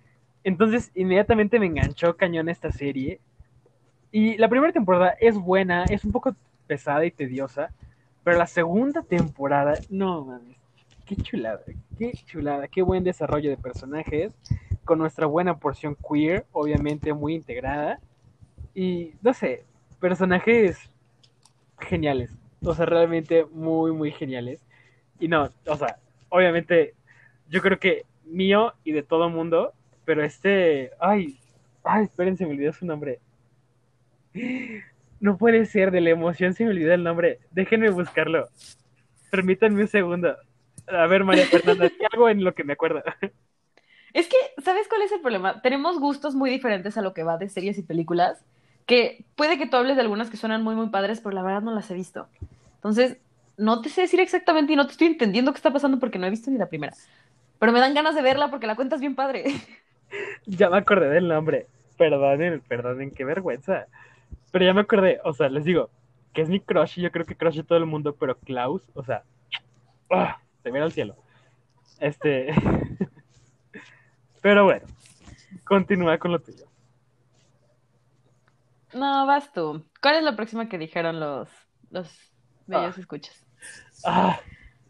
Entonces, 0.44 0.92
inmediatamente 0.94 1.58
me 1.58 1.66
enganchó 1.66 2.14
cañón 2.14 2.50
esta 2.50 2.70
serie. 2.70 3.20
Y 4.18 4.38
la 4.38 4.48
primera 4.48 4.72
temporada 4.72 5.14
es 5.20 5.36
buena, 5.36 5.84
es 5.84 6.02
un 6.06 6.10
poco 6.10 6.34
pesada 6.66 7.04
y 7.04 7.10
tediosa, 7.10 7.74
pero 8.24 8.38
la 8.38 8.46
segunda 8.46 9.02
temporada, 9.02 9.74
no 9.90 10.24
mames, 10.24 10.56
qué 11.04 11.16
chulada, 11.16 11.60
qué 11.98 12.12
chulada, 12.24 12.66
qué 12.66 12.80
buen 12.80 13.04
desarrollo 13.04 13.50
de 13.50 13.58
personajes, 13.58 14.32
con 14.86 15.00
nuestra 15.00 15.26
buena 15.26 15.58
porción 15.58 15.96
queer, 15.96 16.46
obviamente 16.52 17.12
muy 17.12 17.34
integrada, 17.34 18.00
y 18.74 19.12
no 19.20 19.34
sé, 19.34 19.66
personajes 20.00 20.90
geniales, 21.78 22.30
o 22.64 22.74
sea, 22.74 22.86
realmente 22.86 23.44
muy, 23.44 23.92
muy 23.92 24.12
geniales. 24.12 24.64
Y 25.20 25.28
no, 25.28 25.50
o 25.66 25.76
sea, 25.76 25.98
obviamente, 26.30 26.94
yo 27.50 27.60
creo 27.60 27.78
que 27.78 28.06
mío 28.24 28.72
y 28.82 28.92
de 28.92 29.02
todo 29.02 29.28
mundo, 29.28 29.74
pero 30.06 30.24
este, 30.24 30.92
ay, 31.00 31.38
ay, 31.84 32.04
espérense, 32.04 32.46
me 32.46 32.52
olvidó 32.52 32.72
su 32.72 32.86
nombre. 32.86 33.20
No 35.20 35.38
puede 35.38 35.64
ser, 35.66 35.90
de 35.90 36.00
la 36.00 36.10
emoción 36.10 36.54
se 36.54 36.64
me 36.64 36.70
olvidó 36.70 36.92
el 36.92 37.02
nombre. 37.02 37.38
Déjenme 37.50 37.90
buscarlo. 37.90 38.48
Permítanme 39.30 39.82
un 39.82 39.88
segundo. 39.88 40.36
A 40.86 41.06
ver, 41.06 41.24
María 41.24 41.46
Fernanda, 41.46 41.84
¿hay 42.00 42.06
algo 42.12 42.28
en 42.28 42.44
lo 42.44 42.54
que 42.54 42.64
me 42.64 42.74
acuerdo? 42.74 43.02
Es 44.12 44.28
que, 44.28 44.36
¿sabes 44.62 44.88
cuál 44.88 45.02
es 45.02 45.12
el 45.12 45.20
problema? 45.20 45.60
Tenemos 45.62 45.98
gustos 45.98 46.34
muy 46.34 46.50
diferentes 46.50 46.96
a 46.96 47.02
lo 47.02 47.12
que 47.12 47.22
va 47.22 47.38
de 47.38 47.48
series 47.48 47.78
y 47.78 47.82
películas, 47.82 48.44
que 48.86 49.24
puede 49.34 49.58
que 49.58 49.66
tú 49.66 49.76
hables 49.76 49.96
de 49.96 50.02
algunas 50.02 50.30
que 50.30 50.36
suenan 50.36 50.62
muy, 50.62 50.74
muy 50.74 50.88
padres, 50.88 51.20
pero 51.20 51.34
la 51.34 51.42
verdad 51.42 51.62
no 51.62 51.74
las 51.74 51.90
he 51.90 51.94
visto. 51.94 52.28
Entonces, 52.76 53.18
no 53.56 53.80
te 53.80 53.88
sé 53.88 54.02
decir 54.02 54.20
exactamente 54.20 54.72
y 54.72 54.76
no 54.76 54.86
te 54.86 54.92
estoy 54.92 55.08
entendiendo 55.08 55.52
qué 55.52 55.56
está 55.56 55.72
pasando 55.72 55.98
porque 55.98 56.18
no 56.18 56.26
he 56.26 56.30
visto 56.30 56.50
ni 56.50 56.58
la 56.58 56.68
primera. 56.68 56.94
Pero 57.58 57.72
me 57.72 57.80
dan 57.80 57.94
ganas 57.94 58.14
de 58.14 58.22
verla 58.22 58.50
porque 58.50 58.66
la 58.66 58.76
cuentas 58.76 59.00
bien 59.00 59.14
padre. 59.14 59.44
Ya 60.46 60.70
me 60.70 60.78
acordé 60.78 61.08
del 61.08 61.26
nombre. 61.26 61.66
Perdonen, 61.98 62.60
perdonen, 62.60 63.10
qué 63.10 63.24
vergüenza. 63.24 63.86
Pero 64.56 64.64
ya 64.64 64.72
me 64.72 64.80
acordé, 64.80 65.20
o 65.22 65.34
sea, 65.34 65.50
les 65.50 65.66
digo, 65.66 65.90
que 66.32 66.40
es 66.40 66.48
mi 66.48 66.60
crush 66.60 66.98
y 66.98 67.02
yo 67.02 67.12
creo 67.12 67.26
que 67.26 67.36
crush 67.36 67.56
de 67.56 67.62
todo 67.62 67.76
el 67.76 67.84
mundo, 67.84 68.16
pero 68.18 68.38
Klaus, 68.38 68.88
o 68.94 69.04
sea, 69.04 69.22
¡ah! 70.10 70.40
se 70.62 70.72
mira 70.72 70.86
al 70.86 70.92
cielo. 70.92 71.14
Este. 72.00 72.54
pero 74.40 74.64
bueno, 74.64 74.86
continúa 75.62 76.16
con 76.16 76.32
lo 76.32 76.38
tuyo. 76.38 76.64
No, 78.94 79.26
vas 79.26 79.52
tú. 79.52 79.84
¿Cuál 80.00 80.16
es 80.16 80.22
la 80.22 80.36
próxima 80.36 80.70
que 80.70 80.78
dijeron 80.78 81.20
los, 81.20 81.50
los 81.90 82.10
bellos 82.66 82.96
escuchas? 82.96 83.46
Ah, 84.06 84.40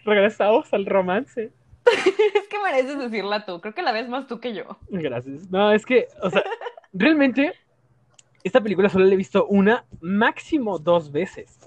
regresamos 0.04 0.72
al 0.72 0.86
romance. 0.86 1.52
es 2.34 2.48
que 2.48 2.62
mereces 2.62 3.00
decirla 3.00 3.44
tú. 3.44 3.60
Creo 3.60 3.74
que 3.74 3.82
la 3.82 3.90
ves 3.90 4.08
más 4.08 4.28
tú 4.28 4.38
que 4.38 4.54
yo. 4.54 4.78
Gracias. 4.90 5.50
No, 5.50 5.72
es 5.72 5.84
que, 5.84 6.06
o 6.22 6.30
sea, 6.30 6.44
realmente, 6.92 7.52
esta 8.46 8.60
película 8.60 8.88
solo 8.88 9.04
la 9.04 9.14
he 9.14 9.16
visto 9.16 9.46
una, 9.46 9.84
máximo 10.00 10.78
dos 10.78 11.10
veces. 11.10 11.58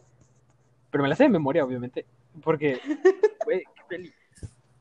Pero 0.89 1.03
me 1.03 1.09
la 1.09 1.15
sé 1.15 1.23
de 1.23 1.29
memoria, 1.29 1.65
obviamente. 1.65 2.05
Porque, 2.41 2.79
güey, 3.45 3.63
qué 3.75 3.83
peli. 3.87 4.13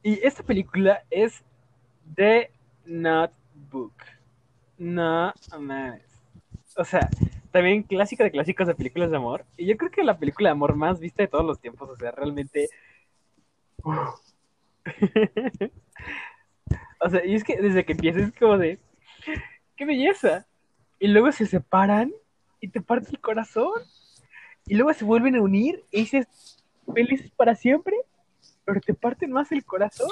Y 0.03 0.25
esta 0.25 0.43
película 0.43 1.03
es 1.11 1.43
The 2.15 2.53
Notebook. 2.87 3.95
No 4.79 5.33
mames. 5.59 6.05
O 6.77 6.85
sea, 6.85 7.11
también 7.51 7.83
clásica 7.83 8.22
de 8.22 8.31
clásicos 8.31 8.68
de 8.68 8.77
películas 8.77 9.11
de 9.11 9.16
amor. 9.16 9.45
Y 9.57 9.66
yo 9.66 9.77
creo 9.77 9.91
que 9.91 10.05
la 10.05 10.18
película 10.18 10.51
de 10.51 10.53
amor 10.53 10.77
más 10.77 11.01
vista 11.01 11.25
de 11.25 11.29
todos 11.29 11.45
los 11.45 11.61
tiempos. 11.61 11.91
O 11.91 11.97
sea, 11.97 12.12
realmente. 12.12 12.68
o 17.01 17.11
sea, 17.11 17.25
y 17.25 17.35
es 17.35 17.43
que 17.43 17.61
desde 17.61 17.85
que 17.85 17.93
empieza 17.93 18.20
es 18.20 18.33
como 18.39 18.57
de. 18.57 18.79
¡Qué 19.77 19.85
belleza! 19.85 20.47
Y 20.99 21.09
luego 21.09 21.30
se 21.32 21.46
separan 21.46 22.12
y 22.61 22.68
te 22.68 22.80
parte 22.80 23.11
el 23.11 23.20
corazón. 23.20 23.72
Y 24.66 24.74
luego 24.74 24.92
se 24.92 25.05
vuelven 25.05 25.36
a 25.36 25.42
unir 25.42 25.84
y 25.90 26.01
dices, 26.01 26.26
felices 26.92 27.30
para 27.30 27.55
siempre, 27.55 27.96
pero 28.64 28.80
te 28.80 28.94
parten 28.94 29.32
más 29.32 29.51
el 29.53 29.64
corazón. 29.64 30.11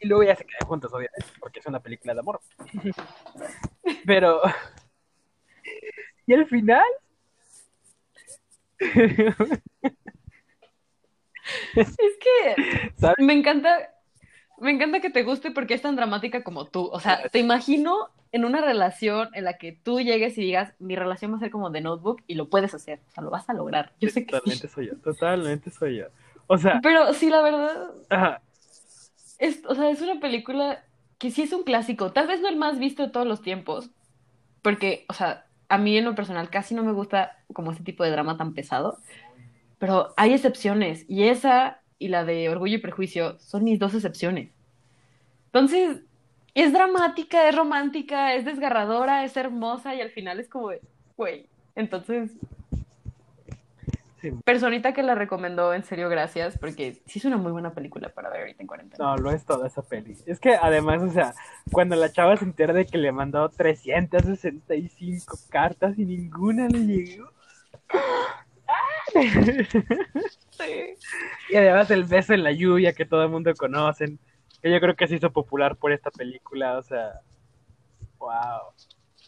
Y 0.00 0.06
luego 0.06 0.22
ya 0.22 0.36
se 0.36 0.44
quedan 0.44 0.68
juntos, 0.68 0.92
obviamente, 0.92 1.26
porque 1.40 1.58
es 1.60 1.66
una 1.66 1.80
película 1.80 2.14
de 2.14 2.20
amor. 2.20 2.40
Pero. 4.06 4.40
Y 6.26 6.34
al 6.34 6.46
final. 6.46 6.84
Es 11.74 11.96
que 11.96 12.92
¿Sabes? 12.96 13.16
me 13.18 13.32
encanta. 13.32 13.92
Me 14.58 14.70
encanta 14.70 15.00
que 15.00 15.10
te 15.10 15.22
guste 15.22 15.50
porque 15.50 15.74
es 15.74 15.82
tan 15.82 15.96
dramática 15.96 16.44
como 16.44 16.66
tú. 16.66 16.86
O 16.92 17.00
sea, 17.00 17.28
te 17.28 17.38
imagino 17.38 18.10
en 18.32 18.44
una 18.44 18.60
relación 18.60 19.28
en 19.34 19.44
la 19.44 19.58
que 19.58 19.72
tú 19.72 20.00
llegues 20.00 20.36
y 20.38 20.42
digas, 20.42 20.74
mi 20.78 20.96
relación 20.96 21.32
va 21.32 21.36
a 21.36 21.40
ser 21.40 21.50
como 21.50 21.70
de 21.70 21.80
notebook 21.80 22.22
y 22.26 22.34
lo 22.34 22.48
puedes 22.48 22.74
hacer. 22.74 23.00
O 23.08 23.10
sea, 23.12 23.22
lo 23.22 23.30
vas 23.30 23.48
a 23.48 23.54
lograr. 23.54 23.92
Yo 24.00 24.10
sé 24.10 24.26
que 24.26 24.32
Totalmente 24.32 24.68
soy 24.68 24.86
yo, 24.88 24.96
totalmente 24.98 25.70
soy 25.70 25.98
yo. 25.98 26.06
O 26.46 26.58
sea, 26.58 26.80
Pero 26.82 27.12
sí, 27.14 27.30
la 27.30 27.42
verdad, 27.42 27.90
ajá, 28.08 28.42
es, 29.38 29.62
o 29.66 29.74
sea, 29.74 29.90
es 29.90 30.00
una 30.00 30.20
película 30.20 30.84
que 31.18 31.30
sí 31.30 31.42
es 31.42 31.52
un 31.52 31.62
clásico. 31.64 32.12
Tal 32.12 32.26
vez 32.26 32.40
no 32.40 32.48
el 32.48 32.56
más 32.56 32.78
visto 32.78 33.02
de 33.02 33.10
todos 33.10 33.26
los 33.26 33.42
tiempos. 33.42 33.90
Porque, 34.62 35.04
o 35.08 35.14
sea, 35.14 35.46
a 35.68 35.78
mí 35.78 35.96
en 35.96 36.04
lo 36.04 36.14
personal 36.14 36.50
casi 36.50 36.74
no 36.74 36.84
me 36.84 36.92
gusta 36.92 37.38
como 37.52 37.72
ese 37.72 37.82
tipo 37.84 38.04
de 38.04 38.10
drama 38.10 38.36
tan 38.36 38.54
pesado. 38.54 38.98
Pero 39.78 40.14
hay 40.16 40.32
excepciones. 40.34 41.04
Y 41.08 41.24
esa 41.24 41.80
y 41.98 42.08
la 42.08 42.24
de 42.24 42.48
Orgullo 42.48 42.76
y 42.76 42.80
Prejuicio 42.80 43.38
son 43.40 43.64
mis 43.64 43.78
dos 43.78 43.94
excepciones. 43.94 44.52
Entonces, 45.46 46.02
es 46.62 46.72
dramática, 46.72 47.48
es 47.48 47.54
romántica, 47.54 48.34
es 48.34 48.44
desgarradora, 48.44 49.24
es 49.24 49.36
hermosa 49.36 49.94
y 49.94 50.00
al 50.00 50.10
final 50.10 50.40
es 50.40 50.48
como, 50.48 50.70
güey. 51.16 51.46
Entonces, 51.76 52.32
sí. 54.20 54.32
personita 54.44 54.92
que 54.92 55.04
la 55.04 55.14
recomendó, 55.14 55.72
en 55.72 55.84
serio, 55.84 56.08
gracias, 56.08 56.58
porque 56.58 57.00
sí 57.06 57.20
es 57.20 57.24
una 57.24 57.36
muy 57.36 57.52
buena 57.52 57.72
película 57.74 58.08
para 58.08 58.30
ver 58.30 58.40
ahorita 58.40 58.62
en 58.62 58.66
cuarentena. 58.66 59.04
No, 59.04 59.16
lo 59.16 59.30
es 59.30 59.44
toda 59.44 59.68
esa 59.68 59.82
peli. 59.82 60.16
Es 60.26 60.40
que 60.40 60.56
además, 60.56 61.02
o 61.02 61.10
sea, 61.10 61.32
cuando 61.70 61.94
la 61.94 62.10
chava 62.10 62.36
se 62.36 62.44
entera 62.44 62.72
de 62.72 62.86
que 62.86 62.98
le 62.98 63.12
mandó 63.12 63.48
365 63.50 65.38
cartas 65.48 65.96
y 65.96 66.04
ninguna 66.04 66.68
le 66.68 66.80
llegó. 66.80 67.30
Sí. 70.58 70.94
Y 71.50 71.56
además 71.56 71.90
el 71.90 72.04
beso 72.04 72.34
en 72.34 72.42
la 72.42 72.52
lluvia 72.52 72.92
que 72.92 73.06
todo 73.06 73.22
el 73.22 73.30
mundo 73.30 73.54
conocen, 73.54 74.18
que 74.62 74.70
yo 74.70 74.80
creo 74.80 74.96
que 74.96 75.08
se 75.08 75.16
hizo 75.16 75.30
popular 75.30 75.76
por 75.76 75.92
esta 75.92 76.10
película, 76.10 76.78
o 76.78 76.82
sea, 76.82 77.20
wow. 78.18 78.72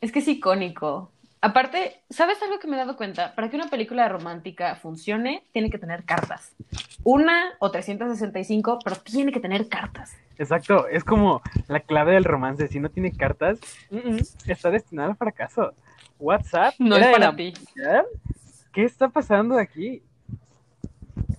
Es 0.00 0.12
que 0.12 0.20
es 0.20 0.28
icónico. 0.28 1.12
Aparte, 1.42 2.02
¿sabes 2.10 2.42
algo 2.42 2.58
que 2.58 2.66
me 2.68 2.76
he 2.76 2.78
dado 2.78 2.96
cuenta? 2.96 3.34
Para 3.34 3.48
que 3.48 3.56
una 3.56 3.68
película 3.68 4.06
romántica 4.08 4.74
funcione, 4.76 5.44
tiene 5.52 5.70
que 5.70 5.78
tener 5.78 6.04
cartas. 6.04 6.54
Una 7.02 7.54
o 7.60 7.70
365, 7.70 8.78
pero 8.84 8.96
tiene 8.96 9.32
que 9.32 9.40
tener 9.40 9.68
cartas. 9.68 10.14
Exacto, 10.36 10.86
es 10.88 11.02
como 11.02 11.40
la 11.68 11.80
clave 11.80 12.12
del 12.12 12.24
romance, 12.24 12.68
si 12.68 12.78
no 12.78 12.90
tiene 12.90 13.12
cartas, 13.12 13.58
mm, 13.90 13.96
mm, 13.96 14.18
está 14.48 14.70
destinado 14.70 15.10
al 15.10 15.16
fracaso. 15.16 15.72
WhatsApp 16.18 16.74
No 16.78 16.96
es 16.96 17.06
para 17.06 17.30
la 17.30 17.36
ti. 17.36 17.54
¿Qué 18.72 18.84
está 18.84 19.08
pasando 19.08 19.58
aquí? 19.58 20.02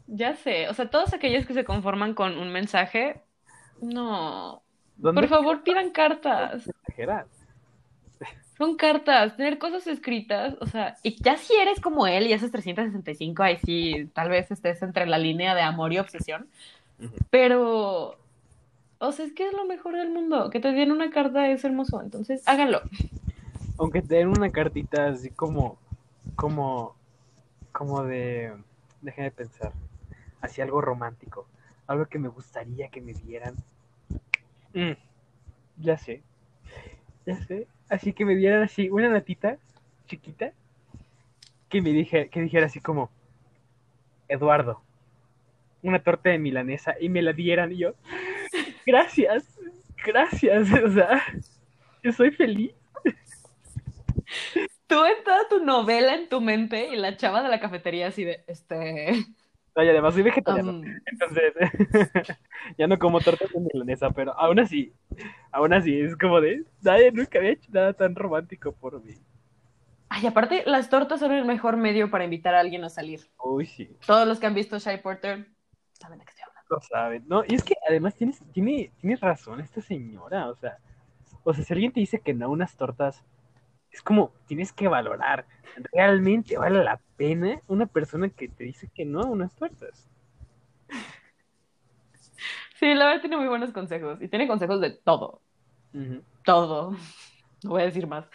Ya 0.07 0.35
sé, 0.35 0.67
o 0.67 0.73
sea, 0.73 0.89
todos 0.89 1.13
aquellos 1.13 1.45
que 1.45 1.53
se 1.53 1.63
conforman 1.63 2.15
con 2.15 2.37
un 2.37 2.51
mensaje, 2.51 3.21
no. 3.82 4.63
¿Dónde 4.97 5.21
Por 5.21 5.29
favor, 5.29 5.63
pidan 5.63 5.91
cartas. 5.91 6.69
Son 8.57 8.75
cartas, 8.75 9.36
tener 9.38 9.57
cosas 9.57 9.88
escritas, 9.88 10.55
o 10.61 10.67
sea, 10.67 10.95
y 11.01 11.21
ya 11.23 11.36
si 11.36 11.53
eres 11.55 11.79
como 11.79 12.05
él 12.05 12.27
y 12.27 12.34
haces 12.34 12.51
365, 12.51 13.41
ahí 13.41 13.57
sí, 13.57 14.07
tal 14.13 14.29
vez 14.29 14.51
estés 14.51 14.84
entre 14.84 15.07
la 15.07 15.17
línea 15.17 15.55
de 15.55 15.61
amor 15.61 15.91
y 15.93 15.97
obsesión, 15.97 16.47
pero, 17.32 18.19
o 18.99 19.11
sea, 19.11 19.25
es 19.25 19.34
que 19.34 19.47
es 19.47 19.53
lo 19.53 19.65
mejor 19.65 19.95
del 19.95 20.11
mundo, 20.11 20.51
que 20.51 20.59
te 20.59 20.73
den 20.73 20.91
una 20.91 21.09
carta 21.09 21.47
es 21.47 21.63
hermoso, 21.63 22.03
entonces 22.03 22.47
háganlo. 22.47 22.82
Aunque 23.79 24.03
te 24.03 24.15
den 24.15 24.27
una 24.27 24.51
cartita 24.51 25.07
así 25.07 25.32
como, 25.32 25.79
como, 26.36 26.95
como 27.71 28.03
de, 28.03 28.53
déjame 29.01 29.32
pensar, 29.32 29.73
así 30.39 30.61
algo 30.61 30.82
romántico, 30.82 31.47
algo 31.88 32.05
que 32.05 32.19
me 32.19 32.27
gustaría 32.27 32.89
que 32.89 33.01
me 33.01 33.13
dieran. 33.13 33.55
Mm, 34.73 34.93
ya 35.77 35.97
sé, 35.97 36.21
ya 37.25 37.36
sé, 37.45 37.67
así 37.89 38.13
que 38.13 38.25
me 38.25 38.36
dieran 38.36 38.63
así 38.63 38.89
una 38.89 39.09
natita 39.09 39.57
chiquita 40.07 40.53
que 41.69 41.82
me 41.82 41.91
dije, 41.91 42.29
que 42.29 42.41
dijera 42.41 42.65
así 42.65 42.79
como, 42.79 43.09
Eduardo, 44.27 44.82
una 45.82 45.99
torta 45.99 46.29
de 46.29 46.38
milanesa 46.38 46.95
y 46.99 47.09
me 47.09 47.21
la 47.21 47.34
dieran 47.34 47.71
y 47.71 47.77
yo, 47.77 47.93
gracias, 48.86 49.57
gracias, 50.05 50.71
o 50.71 50.91
sea, 50.91 51.21
yo 52.03 52.11
soy 52.11 52.32
feliz. 52.32 52.73
Tú 54.88 55.05
en 55.05 55.23
toda 55.23 55.47
tu 55.49 55.63
novela 55.63 56.15
en 56.15 56.27
tu 56.27 56.41
mente 56.41 56.89
y 56.89 56.97
la 56.97 57.15
chava 57.15 57.41
de 57.41 57.49
la 57.49 57.59
cafetería 57.59 58.07
así 58.07 58.23
de, 58.23 58.43
este, 58.47 59.25
No, 59.76 59.84
y 59.84 59.89
además 59.89 60.13
soy 60.13 60.24
vegetariano. 60.24 60.74
um, 60.74 61.01
Entonces, 61.05 61.53
ya 62.78 62.88
no 62.88 62.99
como 62.99 63.22
tortas 63.22 63.49
de 63.51 63.59
milanesa, 63.59 64.11
pero 64.11 64.38
aún 64.38 64.59
así, 64.59 64.93
aún 65.51 65.74
así, 65.74 65.99
es 66.01 66.15
como 66.17 66.41
de, 66.41 66.65
nadie 66.82 67.11
nunca 67.11 67.39
había 67.39 67.51
hecho 67.51 67.72
nada 67.72 67.93
tan 67.93 68.15
romántico 68.15 68.74
por 68.74 69.01
mí. 69.03 69.15
Ay, 70.09 70.28
aparte, 70.28 70.63
las 70.67 70.89
tortas 70.89 71.19
son 71.22 71.32
el 71.32 71.45
mejor 71.45 71.78
medio 71.78 72.11
para 72.11 72.24
invitar 72.26 72.53
a 72.53 72.59
alguien 72.59 72.84
a 72.84 72.89
salir. 72.89 73.22
Uy, 73.43 73.65
sí, 73.65 73.89
Todos 74.05 74.28
los 74.28 74.39
que 74.39 74.47
han 74.47 74.53
visto 74.55 74.78
Shy 74.80 74.97
Porter 74.97 75.47
saben 75.93 76.19
de 76.19 76.26
qué 76.26 76.32
estoy 76.32 76.43
hablando. 76.47 76.69
lo 76.69 76.82
saben. 76.82 77.24
No, 77.28 77.43
y 77.47 77.55
es 77.55 77.63
que 77.63 77.76
además 77.88 78.15
tienes, 78.15 78.41
tiene, 78.53 78.91
tiene 78.99 79.15
razón 79.17 79.59
esta 79.61 79.82
señora, 79.82 80.49
o 80.49 80.55
sea, 80.55 80.78
o 81.43 81.53
sea, 81.53 81.63
si 81.63 81.74
alguien 81.74 81.91
te 81.91 81.99
dice 81.99 82.22
que 82.22 82.34
no 82.34 82.49
unas 82.49 82.76
tortas, 82.76 83.24
es 83.91 84.01
como, 84.01 84.31
tienes 84.47 84.71
que 84.71 84.87
valorar, 84.87 85.45
¿realmente 85.93 86.57
vale 86.57 86.83
la 86.83 86.99
pena 87.17 87.61
una 87.67 87.85
persona 87.85 88.29
que 88.29 88.47
te 88.47 88.63
dice 88.63 88.89
que 88.93 89.05
no 89.05 89.21
a 89.21 89.25
unas 89.25 89.55
tortas? 89.55 90.09
Sí, 92.81 92.95
la 92.95 93.05
verdad 93.05 93.21
tiene 93.21 93.37
muy 93.37 93.47
buenos 93.47 93.71
consejos. 93.71 94.19
Y 94.21 94.27
tiene 94.27 94.47
consejos 94.47 94.81
de 94.81 94.91
todo. 94.91 95.41
Todo. 96.43 96.95
No 97.63 97.69
voy 97.69 97.83
a 97.83 97.85
decir 97.85 98.07
más. 98.07 98.25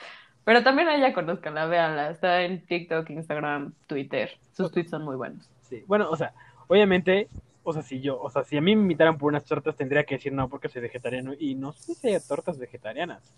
Pero 0.44 0.62
también 0.62 0.86
a 0.86 0.94
ella 0.94 1.12
conozcanla, 1.12 1.66
véanla. 1.66 2.10
Está 2.10 2.42
en 2.42 2.64
TikTok, 2.64 3.10
Instagram, 3.10 3.74
Twitter. 3.88 4.30
Sus 4.52 4.70
tweets 4.70 4.90
son 4.90 5.02
muy 5.02 5.16
buenos. 5.16 5.50
Sí, 5.62 5.82
bueno, 5.88 6.08
o 6.08 6.14
sea, 6.14 6.32
obviamente, 6.68 7.28
o 7.64 7.72
sea, 7.72 7.82
si 7.82 8.00
yo, 8.00 8.20
o 8.20 8.30
sea, 8.30 8.44
si 8.44 8.56
a 8.56 8.60
mí 8.60 8.76
me 8.76 8.82
invitaran 8.82 9.18
por 9.18 9.32
unas 9.32 9.44
tortas, 9.44 9.74
tendría 9.74 10.04
que 10.04 10.14
decir 10.14 10.32
no 10.32 10.48
porque 10.48 10.68
soy 10.68 10.80
vegetariano 10.80 11.32
y 11.36 11.56
no 11.56 11.72
sé 11.72 11.94
si 11.94 12.06
hay 12.06 12.20
tortas 12.20 12.56
vegetarianas. 12.56 13.34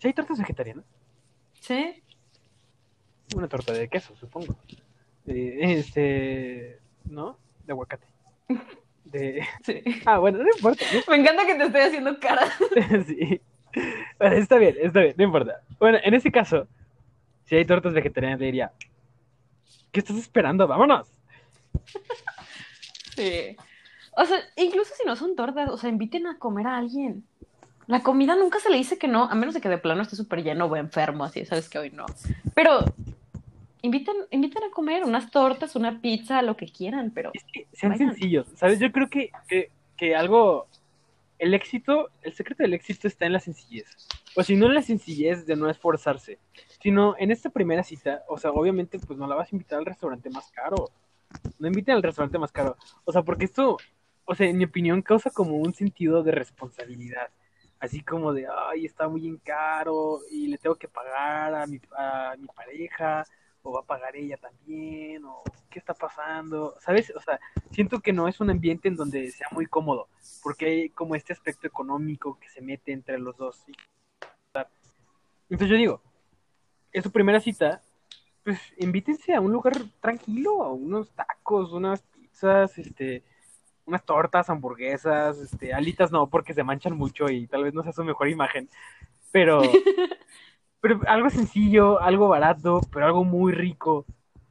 ¿Sí 0.00 0.08
hay 0.08 0.14
tortas 0.14 0.38
vegetarianas? 0.38 0.84
¿Sí? 1.60 2.02
Una 3.36 3.48
torta 3.48 3.72
de 3.72 3.88
queso, 3.88 4.16
supongo. 4.16 4.56
Eh, 5.26 5.58
este, 5.60 6.80
¿no? 7.04 7.38
De 7.66 7.72
aguacate. 7.72 8.06
De... 9.04 9.44
Sí. 9.62 9.82
Ah, 10.06 10.18
bueno, 10.18 10.38
no 10.38 10.48
importa. 10.56 10.84
Me 11.08 11.16
encanta 11.16 11.44
que 11.44 11.56
te 11.56 11.64
estoy 11.64 11.80
haciendo 11.82 12.18
cara. 12.18 12.46
sí. 13.06 13.40
Bueno, 14.18 14.36
está 14.36 14.56
bien, 14.56 14.76
está 14.80 15.00
bien, 15.00 15.14
no 15.18 15.24
importa. 15.24 15.60
Bueno, 15.78 15.98
en 16.02 16.14
ese 16.14 16.30
caso, 16.32 16.66
si 17.44 17.56
hay 17.56 17.64
tortas 17.64 17.92
vegetarianas, 17.92 18.40
le 18.40 18.46
diría, 18.46 18.72
¿qué 19.92 20.00
estás 20.00 20.16
esperando? 20.16 20.66
¡Vámonos! 20.66 21.12
Sí. 23.16 23.56
O 24.16 24.24
sea, 24.24 24.38
incluso 24.56 24.94
si 24.94 25.04
no 25.04 25.14
son 25.14 25.36
tortas, 25.36 25.68
o 25.68 25.76
sea, 25.76 25.90
inviten 25.90 26.26
a 26.26 26.38
comer 26.38 26.66
a 26.66 26.78
alguien. 26.78 27.24
La 27.90 28.04
comida 28.04 28.36
nunca 28.36 28.60
se 28.60 28.70
le 28.70 28.76
dice 28.76 28.98
que 28.98 29.08
no, 29.08 29.24
a 29.24 29.34
menos 29.34 29.52
de 29.52 29.60
que 29.60 29.68
de 29.68 29.76
plano 29.76 30.02
esté 30.02 30.14
súper 30.14 30.44
lleno 30.44 30.66
o 30.66 30.76
enfermo, 30.76 31.24
así, 31.24 31.44
sabes 31.44 31.68
que 31.68 31.76
hoy 31.76 31.90
no. 31.90 32.06
Pero 32.54 32.84
inviten, 33.82 34.14
inviten 34.30 34.62
a 34.62 34.70
comer 34.70 35.02
unas 35.02 35.32
tortas, 35.32 35.74
una 35.74 36.00
pizza, 36.00 36.40
lo 36.42 36.56
que 36.56 36.66
quieran, 36.66 37.10
pero 37.10 37.32
Es 37.34 37.42
que 37.52 37.66
sean 37.72 37.90
Vayan. 37.90 38.10
sencillos, 38.10 38.46
¿sabes? 38.54 38.78
Yo 38.78 38.92
creo 38.92 39.10
que, 39.10 39.32
que, 39.48 39.72
que 39.96 40.14
algo, 40.14 40.68
el 41.40 41.52
éxito, 41.52 42.10
el 42.22 42.32
secreto 42.32 42.62
del 42.62 42.74
éxito 42.74 43.08
está 43.08 43.26
en 43.26 43.32
la 43.32 43.40
sencillez. 43.40 43.88
O 44.36 44.44
si 44.44 44.54
no 44.54 44.66
en 44.66 44.74
la 44.74 44.82
sencillez 44.82 45.44
de 45.44 45.56
no 45.56 45.68
esforzarse, 45.68 46.38
sino 46.80 47.16
en 47.18 47.32
esta 47.32 47.50
primera 47.50 47.82
cita, 47.82 48.22
o 48.28 48.38
sea, 48.38 48.52
obviamente 48.52 49.00
pues 49.00 49.18
no 49.18 49.26
la 49.26 49.34
vas 49.34 49.52
a 49.52 49.56
invitar 49.56 49.80
al 49.80 49.86
restaurante 49.86 50.30
más 50.30 50.48
caro. 50.52 50.90
No 51.58 51.66
inviten 51.66 51.96
al 51.96 52.04
restaurante 52.04 52.38
más 52.38 52.52
caro. 52.52 52.76
O 53.04 53.10
sea, 53.10 53.22
porque 53.22 53.46
esto, 53.46 53.78
o 54.26 54.34
sea, 54.36 54.46
en 54.46 54.58
mi 54.58 54.64
opinión 54.64 55.02
causa 55.02 55.30
como 55.30 55.56
un 55.56 55.74
sentido 55.74 56.22
de 56.22 56.30
responsabilidad. 56.30 57.30
Así 57.80 58.02
como 58.02 58.32
de, 58.32 58.46
ay, 58.46 58.84
está 58.84 59.08
muy 59.08 59.26
en 59.26 59.38
caro 59.38 60.20
y 60.30 60.46
le 60.48 60.58
tengo 60.58 60.76
que 60.76 60.86
pagar 60.86 61.54
a 61.54 61.66
mi, 61.66 61.80
a 61.96 62.34
mi 62.38 62.46
pareja, 62.48 63.24
o 63.62 63.72
va 63.72 63.80
a 63.80 63.84
pagar 63.84 64.16
ella 64.16 64.36
también, 64.36 65.24
o 65.24 65.42
qué 65.70 65.78
está 65.78 65.94
pasando, 65.94 66.76
¿sabes? 66.80 67.12
O 67.16 67.20
sea, 67.20 67.40
siento 67.70 68.00
que 68.00 68.12
no 68.12 68.28
es 68.28 68.40
un 68.40 68.50
ambiente 68.50 68.88
en 68.88 68.96
donde 68.96 69.30
sea 69.30 69.48
muy 69.52 69.66
cómodo, 69.66 70.08
porque 70.42 70.66
hay 70.66 70.90
como 70.90 71.14
este 71.14 71.32
aspecto 71.32 71.66
económico 71.66 72.38
que 72.38 72.48
se 72.48 72.60
mete 72.60 72.92
entre 72.92 73.18
los 73.18 73.36
dos. 73.36 73.64
Entonces 75.48 75.68
yo 75.68 75.76
digo, 75.76 76.02
es 76.92 77.02
su 77.02 77.10
primera 77.10 77.40
cita, 77.40 77.80
pues 78.44 78.58
invítense 78.78 79.34
a 79.34 79.40
un 79.40 79.52
lugar 79.52 79.74
tranquilo, 80.00 80.62
a 80.62 80.72
unos 80.72 81.10
tacos, 81.10 81.72
unas 81.72 82.02
pizzas, 82.02 82.78
este, 82.78 83.24
unas 83.90 84.04
tortas, 84.04 84.48
hamburguesas, 84.48 85.38
este, 85.38 85.74
alitas 85.74 86.10
no, 86.10 86.28
porque 86.28 86.54
se 86.54 86.64
manchan 86.64 86.96
mucho 86.96 87.28
y 87.28 87.46
tal 87.46 87.64
vez 87.64 87.74
no 87.74 87.82
sea 87.82 87.92
su 87.92 88.04
mejor 88.04 88.28
imagen, 88.28 88.68
pero, 89.32 89.60
pero 90.80 91.00
algo 91.06 91.28
sencillo, 91.30 92.00
algo 92.00 92.28
barato, 92.28 92.80
pero 92.92 93.06
algo 93.06 93.24
muy 93.24 93.52
rico 93.52 94.06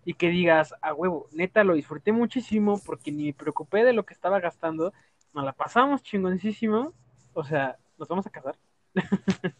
y 0.06 0.14
que 0.14 0.30
digas, 0.30 0.74
a 0.82 0.94
huevo, 0.94 1.28
neta, 1.32 1.64
lo 1.64 1.74
disfruté 1.74 2.12
muchísimo 2.12 2.80
porque 2.86 3.12
ni 3.12 3.26
me 3.26 3.34
preocupé 3.34 3.84
de 3.84 3.94
lo 3.94 4.06
que 4.06 4.14
estaba 4.14 4.40
gastando 4.40 4.94
nos 5.34 5.46
la 5.46 5.54
pasamos 5.54 6.04
chingoncísimo. 6.04 6.94
O 7.34 7.44
sea, 7.44 7.78
nos 7.98 8.08
vamos 8.08 8.26
a 8.26 8.30
casar. 8.30 8.56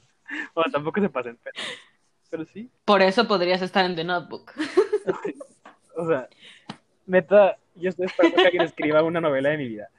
bueno, 0.56 0.72
tampoco 0.72 1.02
se 1.02 1.10
pasen, 1.10 1.38
pero, 1.44 1.60
pero 2.30 2.46
sí. 2.46 2.70
Por 2.86 3.02
eso 3.02 3.28
podrías 3.28 3.62
estar 3.62 3.86
en 3.86 3.96
The 3.96 4.04
Notebook. 4.04 4.52
o 5.96 6.08
sea, 6.08 6.28
neta, 7.06 7.58
yo 7.80 7.90
estoy 7.90 8.06
esperando 8.06 8.38
que 8.38 8.46
alguien 8.46 8.64
escriba 8.64 9.04
una 9.04 9.22
novela 9.22 9.50
de 9.50 9.58
mi 9.58 9.68
vida. 9.68 9.90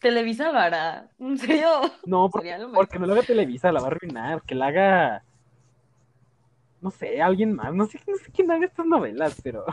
Televisa 0.00 0.50
Vara, 0.50 1.08
¿en 1.18 1.36
serio? 1.38 1.68
No, 2.06 2.30
porque, 2.30 2.56
porque 2.74 2.98
no 2.98 3.06
lo 3.06 3.12
haga 3.12 3.22
Televisa, 3.22 3.70
la 3.70 3.80
va 3.80 3.88
a 3.88 3.90
arruinar. 3.90 4.42
Que 4.42 4.54
la 4.54 4.68
haga. 4.68 5.22
No 6.80 6.90
sé, 6.90 7.20
alguien 7.20 7.54
más. 7.54 7.74
No 7.74 7.86
sé, 7.86 8.00
no 8.06 8.16
sé 8.16 8.32
quién 8.32 8.50
haga 8.50 8.64
estas 8.64 8.86
novelas, 8.86 9.38
pero. 9.42 9.66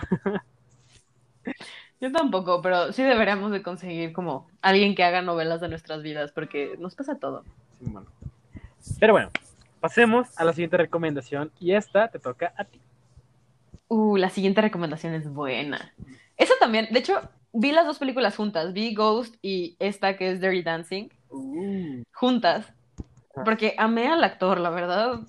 Yo 1.99 2.11
tampoco, 2.11 2.61
pero 2.61 2.91
sí 2.91 3.01
deberíamos 3.01 3.51
de 3.51 3.63
conseguir 3.63 4.13
como 4.13 4.47
alguien 4.61 4.93
que 4.93 5.03
haga 5.03 5.21
novelas 5.21 5.61
de 5.61 5.69
nuestras 5.69 6.03
vidas, 6.03 6.31
porque 6.31 6.75
nos 6.77 6.93
pasa 6.93 7.15
todo. 7.15 7.43
Sí, 7.79 7.85
bueno. 7.87 8.07
Pero 8.99 9.13
bueno, 9.13 9.31
pasemos 9.79 10.37
a 10.37 10.43
la 10.43 10.53
siguiente 10.53 10.77
recomendación. 10.77 11.51
Y 11.59 11.71
esta 11.71 12.09
te 12.09 12.19
toca 12.19 12.53
a 12.57 12.65
ti. 12.65 12.81
Uh, 13.87 14.17
la 14.17 14.29
siguiente 14.29 14.61
recomendación 14.61 15.13
es 15.13 15.31
buena. 15.31 15.93
Esa 16.35 16.53
también, 16.59 16.87
de 16.91 16.99
hecho, 16.99 17.21
vi 17.53 17.71
las 17.71 17.85
dos 17.85 17.99
películas 17.99 18.35
juntas. 18.35 18.73
Vi 18.73 18.93
Ghost 18.93 19.35
y 19.41 19.75
esta 19.79 20.17
que 20.17 20.31
es 20.31 20.41
Dirty 20.41 20.63
Dancing, 20.63 21.09
Uh, 21.29 22.03
juntas. 22.13 22.71
Porque 23.45 23.75
amé 23.77 24.07
al 24.07 24.23
actor, 24.23 24.59
la 24.59 24.69
verdad. 24.69 25.19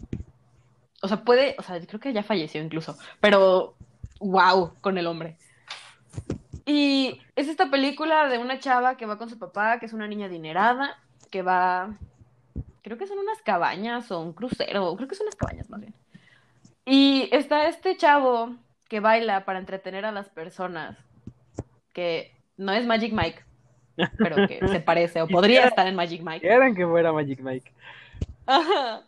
O 1.02 1.09
sea, 1.09 1.24
puede, 1.24 1.54
o 1.59 1.62
sea, 1.62 1.80
creo 1.84 2.00
que 2.00 2.12
ya 2.12 2.22
falleció 2.22 2.62
incluso, 2.62 2.96
pero 3.20 3.74
wow, 4.20 4.72
con 4.80 4.98
el 4.98 5.06
hombre. 5.06 5.36
Y 6.64 7.20
es 7.36 7.48
esta 7.48 7.70
película 7.70 8.28
de 8.28 8.38
una 8.38 8.59
chava 8.59 8.96
que 8.96 9.06
va 9.06 9.18
con 9.18 9.30
su 9.30 9.38
papá, 9.38 9.78
que 9.78 9.86
es 9.86 9.92
una 9.92 10.09
niña 10.09 10.26
adinerada, 10.26 10.98
que 11.30 11.42
va, 11.42 11.96
creo 12.82 12.98
que 12.98 13.06
son 13.06 13.18
unas 13.18 13.40
cabañas 13.42 14.11
o 14.11 14.20
un 14.20 14.32
crucero, 14.32 14.94
creo 14.96 15.09
que 15.09 15.14
son 15.14 15.26
unas 15.26 15.36
cabañas 15.36 15.70
más 15.70 15.80
bien. 15.80 15.94
Y 16.91 17.28
está 17.32 17.68
este 17.68 17.99
chavo 17.99 18.57
que 18.89 19.01
baila 19.01 19.45
para 19.45 19.59
entretener 19.59 20.07
a 20.07 20.12
las 20.12 20.30
personas, 20.30 20.97
que 21.93 22.32
no 22.57 22.72
es 22.72 22.86
Magic 22.86 23.12
Mike, 23.12 23.45
pero 24.16 24.49
que 24.49 24.61
se 24.68 24.80
parece 24.80 25.20
o 25.20 25.28
podría 25.28 25.66
estar 25.66 25.86
en 25.86 25.95
Magic 25.95 26.22
Mike. 26.22 26.41
Quieran 26.41 26.74
que 26.74 26.86
fuera 26.86 27.12
Magic 27.12 27.41
Mike. 27.41 27.70
Ajá. 28.47 29.03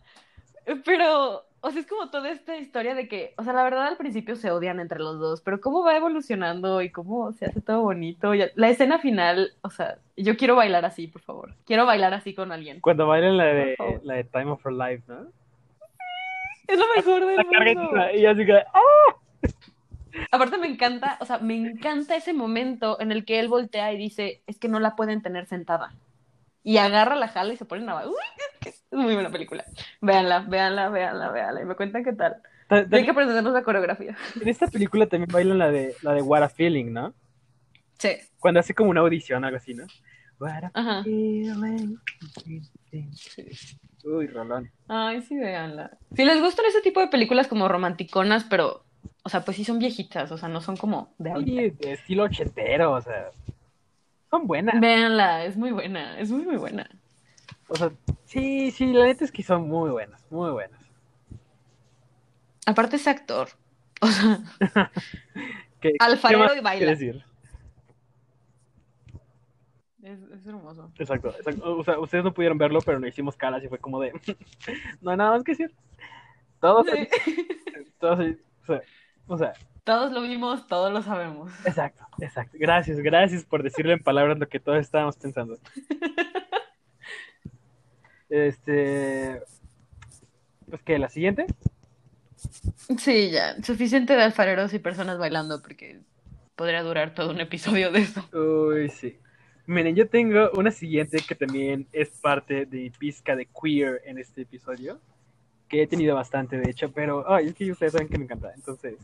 Pero, 0.85 1.43
o 1.63 1.71
sea, 1.71 1.81
es 1.81 1.87
como 1.87 2.11
toda 2.11 2.31
esta 2.31 2.55
historia 2.59 2.95
de 2.95 3.09
que, 3.09 3.33
o 3.39 3.45
sea, 3.45 3.55
la 3.55 3.65
verdad 3.65 3.87
al 3.87 3.97
principio 3.97 4.37
se 4.37 4.51
odian 4.51 4.79
entre 4.79 4.99
los 4.99 5.19
dos, 5.19 5.41
pero 5.41 5.59
cómo 5.63 5.83
va 5.83 5.97
evolucionando 5.97 6.83
y 6.83 6.91
cómo 6.91 7.33
se 7.33 7.47
hace 7.47 7.63
todo 7.63 7.81
bonito. 7.81 8.35
Y 8.35 8.45
la 8.57 8.69
escena 8.69 8.99
final, 8.99 9.55
o 9.63 9.71
sea, 9.71 9.97
yo 10.19 10.37
quiero 10.37 10.55
bailar 10.55 10.85
así, 10.85 11.07
por 11.07 11.23
favor. 11.23 11.55
Quiero 11.65 11.87
bailar 11.87 12.13
así 12.13 12.35
con 12.35 12.53
alguien. 12.53 12.81
Cuando 12.81 13.07
bailan 13.07 13.39
la 13.39 13.45
de, 13.45 13.77
la 14.03 14.15
de 14.17 14.25
Time 14.25 14.51
of 14.51 14.67
Our 14.67 14.73
Life, 14.75 15.05
¿no? 15.09 15.40
Es 16.71 16.79
lo 16.79 16.85
mejor 16.97 17.27
del 17.27 17.77
mundo. 17.77 18.11
y 18.15 18.27
así 18.27 18.47
que, 18.47 18.53
¡ah! 18.55 19.17
Aparte 20.33 20.59
me 20.59 20.67
encanta, 20.67 21.17
o 21.21 21.25
sea, 21.25 21.39
me 21.39 21.57
encanta 21.57 22.17
ese 22.17 22.33
momento 22.33 23.01
en 23.01 23.13
el 23.13 23.25
que 23.25 23.39
él 23.41 23.49
voltea 23.49 23.93
y 23.93 23.97
dice, 23.99 24.43
es 24.47 24.59
que 24.59 24.69
no 24.69 24.81
la 24.81 24.97
pueden 24.97 25.23
tener 25.23 25.47
sentada. 25.47 25.95
Y 26.63 26.77
agarra 26.79 27.15
la 27.17 27.29
jala 27.29 27.53
y 27.55 27.57
se 27.57 27.65
ponen 27.65 27.89
a 27.89 27.95
bailar. 27.95 28.13
Uy, 28.13 28.69
es 28.71 28.85
muy 28.91 29.15
buena 29.15 29.31
película. 29.31 29.65
Véanla, 30.01 30.41
véanla, 30.41 30.89
véanla, 30.91 31.31
véanla. 31.31 31.63
Y 31.63 31.65
me 31.65 31.75
cuentan 31.75 32.05
qué 32.05 32.13
tal. 32.13 32.37
Ta- 32.69 32.89
ta- 32.89 32.97
Hay 32.97 33.05
que 33.05 33.11
aprendernos 33.13 33.53
la 33.53 33.63
coreografía. 33.63 34.17
En 34.41 34.49
esta 34.49 34.67
película 34.67 35.07
también 35.07 35.31
bailan 35.33 35.59
la 35.59 35.71
de, 35.71 35.95
la 36.03 36.13
de 36.13 36.23
What 36.23 36.43
a 36.43 36.49
Feeling, 36.49 36.93
¿no? 36.93 37.15
Sí. 37.99 38.11
Cuando 38.39 38.61
hace 38.61 38.75
como 38.75 38.91
una 38.91 39.01
audición, 39.01 39.45
algo 39.45 39.57
así, 39.57 39.75
¿no? 39.75 39.87
What 40.39 40.65
a 40.65 40.71
Ajá. 40.75 41.03
feeling. 41.05 41.97
Uy, 44.05 44.27
Rolón. 44.29 44.71
Ay, 44.89 45.23
sí, 45.23 45.37
véanla. 45.37 45.97
Si 46.15 46.25
les 46.25 46.41
gustan 46.41 46.67
ese 46.67 46.81
tipo 46.81 47.01
de 47.01 47.09
películas 47.09 47.49
como 47.49 47.69
romanticonas, 47.69 48.45
pero, 48.45 48.85
o 49.23 49.29
sea, 49.29 49.45
pues 49.45 49.57
sí 49.57 49.65
son 49.65 49.79
viejitas, 49.79 50.31
o 50.33 50.39
sea, 50.39 50.49
no 50.49 50.61
son 50.61 50.77
como 50.77 51.15
de 51.19 51.31
ahorita. 51.33 51.63
Sí, 51.63 51.71
de 51.87 51.93
estilo 51.93 52.25
ochentero, 52.25 52.93
o 52.93 53.01
sea. 53.01 53.31
Son 54.31 54.47
buenas. 54.47 54.81
Véanla, 54.81 55.45
es 55.45 55.57
muy 55.57 55.73
buena, 55.73 56.19
es 56.19 56.31
muy, 56.31 56.45
muy 56.45 56.57
buena. 56.57 56.89
O 57.69 57.77
sea, 57.77 57.91
sí, 58.25 58.71
sí, 58.71 58.93
la 58.93 59.05
neta 59.05 59.25
es 59.25 59.33
que 59.33 59.43
son 59.43 59.69
muy 59.69 59.91
buenas, 59.91 60.25
muy 60.31 60.51
buenas. 60.51 60.81
Aparte 62.67 62.97
es 62.97 63.07
actor. 63.07 63.49
O 64.01 64.07
sea, 64.07 64.41
¿Qué, 65.81 65.95
Alfarero 65.99 66.41
qué 66.41 66.49
más 66.49 66.57
y 66.57 66.61
baila. 66.61 66.91
decir? 66.93 67.25
Es, 70.03 70.19
es 70.23 70.47
hermoso. 70.47 70.91
Exacto, 70.99 71.29
exacto. 71.31 71.77
O 71.79 71.85
sea, 71.85 71.99
ustedes 71.99 72.25
no 72.25 72.33
pudieron 72.35 72.59
verlo, 72.59 72.81
pero 72.85 72.99
no 72.99 73.07
hicimos 73.07 73.37
caras 73.37 73.63
y 73.65 73.69
fue 73.69 73.79
como 73.79 74.01
de. 74.01 74.13
no 75.01 75.11
hay 75.11 75.17
nada 75.17 75.33
más 75.33 75.45
que 75.45 75.53
decir. 75.53 75.75
Todos, 76.61 76.87
Sí. 76.91 77.09
todos, 77.99 78.19
o 78.63 78.67
sea, 78.67 78.83
o 79.27 79.39
sea, 79.39 79.53
Todos 79.85 80.13
lo 80.13 80.23
vimos, 80.23 80.67
todos 80.67 80.93
lo 80.93 81.03
sabemos. 81.03 81.51
exacto, 81.65 82.05
exacto. 82.19 82.57
Gracias, 82.61 82.99
gracias 82.99 83.45
por 83.45 83.63
decirle 83.63 83.95
en 83.95 84.03
palabras 84.03 84.39
lo 84.39 84.49
que 84.49 84.61
todos 84.61 84.79
estábamos 84.79 85.17
pensando. 85.17 85.59
Este. 88.29 89.41
Pues 90.69 90.83
que 90.83 90.99
la 90.99 91.09
siguiente. 91.09 91.47
Sí, 92.99 93.31
ya, 93.31 93.61
suficiente 93.63 94.15
de 94.17 94.23
alfareros 94.23 94.73
y 94.73 94.79
personas 94.79 95.19
bailando 95.19 95.61
porque 95.61 96.01
podría 96.57 96.83
durar 96.83 97.15
todo 97.15 97.31
un 97.31 97.41
episodio 97.41 97.91
de 97.91 98.01
eso. 98.01 98.25
Uy, 98.33 98.89
sí. 98.89 99.19
Miren, 99.71 99.95
yo 99.95 100.09
tengo 100.09 100.51
una 100.55 100.73
siguiente 100.73 101.19
que 101.27 101.37
también 101.37 101.87
es 101.93 102.11
parte 102.21 102.67
de 102.67 102.91
pizca 102.99 103.37
de 103.37 103.47
queer 103.47 104.03
en 104.05 104.19
este 104.19 104.43
episodio. 104.43 104.99
Que 105.69 105.83
he 105.83 105.87
tenido 105.87 106.17
bastante, 106.17 106.59
de 106.59 106.69
hecho, 106.69 106.91
pero 106.91 107.25
ay, 107.33 107.47
es 107.47 107.55
que 107.55 107.71
ustedes 107.71 107.93
saben 107.93 108.09
que 108.09 108.19
me 108.19 108.25
encanta. 108.25 108.53
Entonces, 108.53 108.97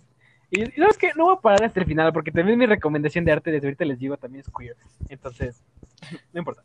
y, 0.51 0.63
y 0.63 0.73
sabes 0.73 0.99
que 0.99 1.13
no 1.15 1.27
voy 1.27 1.37
a 1.37 1.41
parar 1.41 1.63
hasta 1.63 1.79
el 1.79 1.87
final 1.87 2.13
porque 2.13 2.33
también 2.33 2.59
mi 2.59 2.67
recomendación 2.67 3.25
de 3.25 3.31
arte 3.31 3.53
desde 3.53 3.69
ahorita 3.69 3.85
les 3.85 4.01
digo 4.01 4.17
también 4.17 4.41
es 4.45 4.53
queer. 4.53 4.75
Entonces, 5.09 5.63
no 6.33 6.41
importa. 6.41 6.65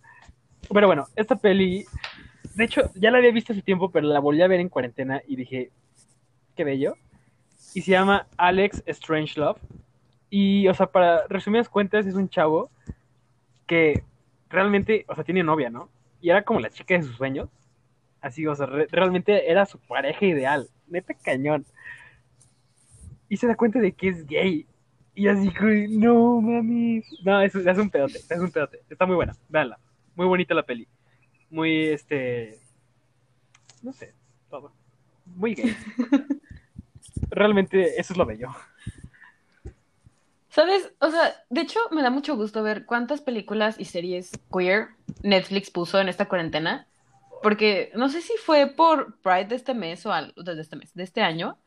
Pero 0.73 0.87
bueno, 0.87 1.05
esta 1.15 1.35
peli, 1.35 1.85
de 2.55 2.63
hecho, 2.63 2.89
ya 2.95 3.11
la 3.11 3.19
había 3.19 3.31
visto 3.31 3.53
hace 3.53 3.61
tiempo, 3.61 3.91
pero 3.91 4.07
la 4.07 4.19
volví 4.19 4.41
a 4.41 4.47
ver 4.47 4.61
en 4.61 4.69
cuarentena 4.69 5.21
y 5.27 5.35
dije, 5.35 5.69
qué 6.55 6.63
bello. 6.63 6.95
Y 7.75 7.83
se 7.83 7.91
llama 7.91 8.25
Alex 8.35 8.83
Strangelove. 8.87 9.61
Y, 10.31 10.67
o 10.69 10.73
sea, 10.73 10.87
para 10.87 11.27
resumidas 11.27 11.69
cuentas, 11.69 12.07
es 12.07 12.15
un 12.15 12.29
chavo 12.29 12.71
que 13.71 14.03
realmente, 14.49 15.05
o 15.07 15.15
sea, 15.15 15.23
tiene 15.23 15.43
novia, 15.43 15.69
¿no? 15.69 15.89
Y 16.19 16.29
era 16.29 16.43
como 16.43 16.59
la 16.59 16.69
chica 16.69 16.93
de 16.95 17.03
sus 17.03 17.15
sueños. 17.15 17.47
Así, 18.19 18.45
o 18.45 18.53
sea, 18.53 18.65
re- 18.65 18.87
realmente 18.91 19.49
era 19.49 19.65
su 19.65 19.79
pareja 19.79 20.25
ideal. 20.25 20.67
Neta 20.89 21.13
cañón. 21.13 21.65
Y 23.29 23.37
se 23.37 23.47
da 23.47 23.55
cuenta 23.55 23.79
de 23.79 23.93
que 23.93 24.09
es 24.09 24.27
gay. 24.27 24.67
Y 25.15 25.29
así, 25.29 25.49
no, 25.91 26.41
mami. 26.41 27.01
No, 27.23 27.39
es, 27.41 27.55
es 27.55 27.77
un 27.77 27.89
pedote, 27.89 28.17
es 28.17 28.39
un 28.39 28.51
pedote. 28.51 28.81
Está 28.89 29.05
muy 29.05 29.15
buena, 29.15 29.37
véanla. 29.47 29.79
Muy 30.15 30.25
bonita 30.27 30.53
la 30.53 30.63
peli. 30.63 30.85
Muy, 31.49 31.85
este... 31.87 32.59
No 33.81 33.93
sé, 33.93 34.13
todo. 34.49 34.73
Muy 35.25 35.55
gay. 35.55 35.73
Realmente 37.29 37.97
eso 38.01 38.11
es 38.11 38.17
lo 38.17 38.25
bello. 38.25 38.49
¿Sabes? 40.51 40.93
O 40.99 41.09
sea, 41.09 41.33
de 41.49 41.61
hecho 41.61 41.79
me 41.91 42.01
da 42.03 42.09
mucho 42.09 42.35
gusto 42.35 42.61
ver 42.61 42.85
cuántas 42.85 43.21
películas 43.21 43.79
y 43.79 43.85
series 43.85 44.31
queer 44.51 44.89
Netflix 45.23 45.71
puso 45.71 45.99
en 45.99 46.09
esta 46.09 46.27
cuarentena. 46.27 46.87
Porque 47.41 47.91
no 47.95 48.09
sé 48.09 48.21
si 48.21 48.33
fue 48.37 48.67
por 48.67 49.17
Pride 49.21 49.45
de 49.45 49.55
este 49.55 49.73
mes 49.73 50.05
o 50.05 50.13
al- 50.13 50.33
este 50.59 50.75
mes, 50.75 50.93
de 50.93 51.03
este 51.03 51.21
año, 51.21 51.57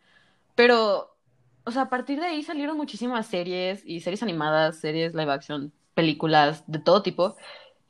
pero, 0.54 1.16
o 1.64 1.70
sea, 1.72 1.82
a 1.82 1.88
partir 1.90 2.20
de 2.20 2.26
ahí 2.26 2.42
salieron 2.44 2.76
muchísimas 2.76 3.26
series 3.26 3.82
y 3.86 4.00
series 4.00 4.22
animadas, 4.22 4.78
series 4.78 5.14
live 5.14 5.32
action, 5.32 5.72
películas 5.94 6.64
de 6.68 6.78
todo 6.78 7.02
tipo, 7.02 7.36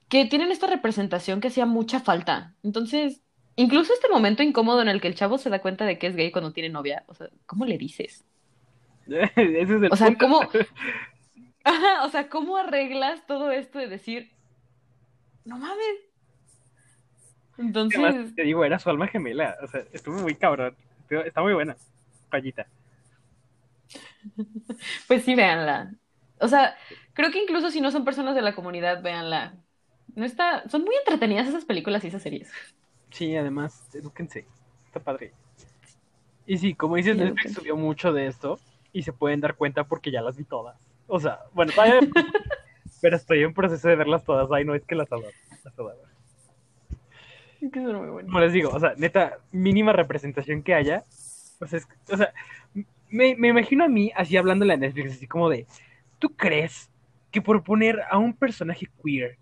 que 0.08 0.26
tienen 0.26 0.52
esta 0.52 0.66
representación 0.68 1.40
que 1.40 1.48
hacía 1.48 1.66
mucha 1.66 2.00
falta. 2.00 2.54
Entonces, 2.62 3.22
incluso 3.56 3.92
este 3.92 4.08
momento 4.08 4.42
incómodo 4.42 4.82
en 4.82 4.88
el 4.88 5.00
que 5.00 5.08
el 5.08 5.14
chavo 5.16 5.38
se 5.38 5.50
da 5.50 5.60
cuenta 5.60 5.84
de 5.86 5.98
que 5.98 6.06
es 6.06 6.16
gay 6.16 6.30
cuando 6.32 6.52
tiene 6.52 6.70
novia, 6.70 7.04
o 7.08 7.14
sea, 7.14 7.28
¿cómo 7.46 7.66
le 7.66 7.78
dices? 7.78 8.24
Ese 9.36 9.62
es 9.62 9.70
el 9.70 9.90
O 9.90 9.96
sea, 9.96 10.08
punto. 10.08 10.18
¿cómo, 10.18 10.40
Ajá, 11.64 12.04
o 12.04 12.08
sea, 12.10 12.28
¿cómo 12.30 12.56
arreglas 12.56 13.26
todo 13.26 13.50
esto 13.50 13.78
de 13.78 13.88
decir, 13.88 14.32
no 15.44 15.58
mames? 15.58 15.98
Además, 17.90 18.16
Entonces, 18.16 18.34
te 18.34 18.42
digo, 18.42 18.64
era 18.64 18.78
su 18.78 18.90
alma 18.90 19.06
gemela. 19.08 19.56
O 19.62 19.66
sea, 19.68 19.84
estuvo 19.92 20.16
muy 20.20 20.34
cabrón. 20.36 20.76
Estuvo- 21.00 21.22
Está 21.24 21.42
muy 21.42 21.54
buena. 21.54 21.76
Payita. 22.30 22.66
pues 25.08 25.24
sí, 25.24 25.34
véanla. 25.34 25.94
O 26.40 26.48
sea, 26.48 26.76
creo 27.12 27.30
que 27.30 27.42
incluso 27.42 27.70
si 27.70 27.80
no 27.80 27.90
son 27.90 28.04
personas 28.04 28.34
de 28.34 28.42
la 28.42 28.54
comunidad, 28.54 29.02
véanla. 29.02 29.62
No 30.14 30.24
está, 30.24 30.68
son 30.68 30.82
muy 30.84 30.94
entretenidas 30.96 31.48
esas 31.48 31.64
películas 31.64 32.04
y 32.04 32.08
esas 32.08 32.22
series. 32.22 32.50
Sí, 33.10 33.34
además, 33.36 33.88
edúquense. 33.94 34.46
Está 34.86 35.00
padre. 35.00 35.32
Y 36.46 36.58
sí, 36.58 36.74
como 36.74 36.96
dices, 36.96 37.16
Sí, 37.16 37.18
Netflix 37.18 37.54
subió 37.54 37.76
mucho 37.76 38.12
de 38.12 38.26
esto 38.26 38.60
y 38.94 39.02
se 39.02 39.12
pueden 39.12 39.40
dar 39.40 39.56
cuenta 39.56 39.84
porque 39.84 40.10
ya 40.10 40.22
las 40.22 40.38
vi 40.38 40.44
todas. 40.44 40.78
O 41.08 41.20
sea, 41.20 41.40
bueno, 41.52 41.72
todavía, 41.74 42.00
pero 43.02 43.16
estoy 43.16 43.42
en 43.42 43.52
proceso 43.52 43.88
de 43.88 43.96
verlas 43.96 44.24
todas. 44.24 44.48
Ay, 44.50 44.64
no, 44.64 44.74
es 44.74 44.84
que 44.84 44.94
las 44.94 45.12
adoro. 45.12 45.28
Las 45.64 45.78
adoro. 45.78 45.98
Que 47.60 47.82
son 47.82 47.96
muy 47.96 48.08
buenas. 48.08 48.30
Como 48.30 48.40
les 48.40 48.52
digo, 48.52 48.70
o 48.70 48.78
sea, 48.78 48.94
neta, 48.96 49.38
mínima 49.50 49.92
representación 49.92 50.62
que 50.62 50.74
haya. 50.74 51.02
Pues 51.58 51.72
es, 51.72 51.88
o 52.10 52.16
sea, 52.16 52.32
me, 53.10 53.34
me 53.36 53.48
imagino 53.48 53.84
a 53.84 53.88
mí 53.88 54.12
así 54.14 54.36
hablando 54.36 54.64
en 54.64 54.68
la 54.68 54.76
Netflix, 54.76 55.14
así 55.14 55.26
como 55.26 55.50
de, 55.50 55.66
¿tú 56.18 56.30
crees 56.36 56.88
que 57.32 57.42
por 57.42 57.64
poner 57.64 58.00
a 58.08 58.18
un 58.18 58.32
personaje 58.32 58.88
queer 59.02 59.38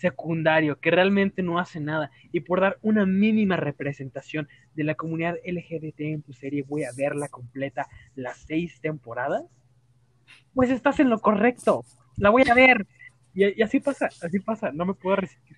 secundario 0.00 0.80
que 0.80 0.90
realmente 0.90 1.42
no 1.42 1.58
hace 1.58 1.80
nada 1.80 2.10
y 2.32 2.40
por 2.40 2.60
dar 2.60 2.78
una 2.82 3.06
mínima 3.06 3.56
representación 3.56 4.48
de 4.74 4.84
la 4.84 4.94
comunidad 4.94 5.36
LGBT 5.44 6.00
en 6.00 6.22
tu 6.22 6.32
serie 6.32 6.64
voy 6.66 6.84
a 6.84 6.92
verla 6.96 7.28
completa 7.28 7.88
las 8.14 8.38
seis 8.38 8.80
temporadas? 8.80 9.44
Pues 10.54 10.70
estás 10.70 11.00
en 11.00 11.10
lo 11.10 11.18
correcto, 11.20 11.84
la 12.16 12.30
voy 12.30 12.44
a 12.48 12.54
ver. 12.54 12.86
Y, 13.34 13.58
y 13.58 13.62
así 13.62 13.80
pasa, 13.80 14.06
así 14.06 14.40
pasa, 14.40 14.72
no 14.72 14.84
me 14.86 14.94
puedo 14.94 15.16
resistir. 15.16 15.56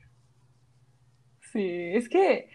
Sí, 1.53 1.67
es 1.95 2.09
que. 2.09 2.49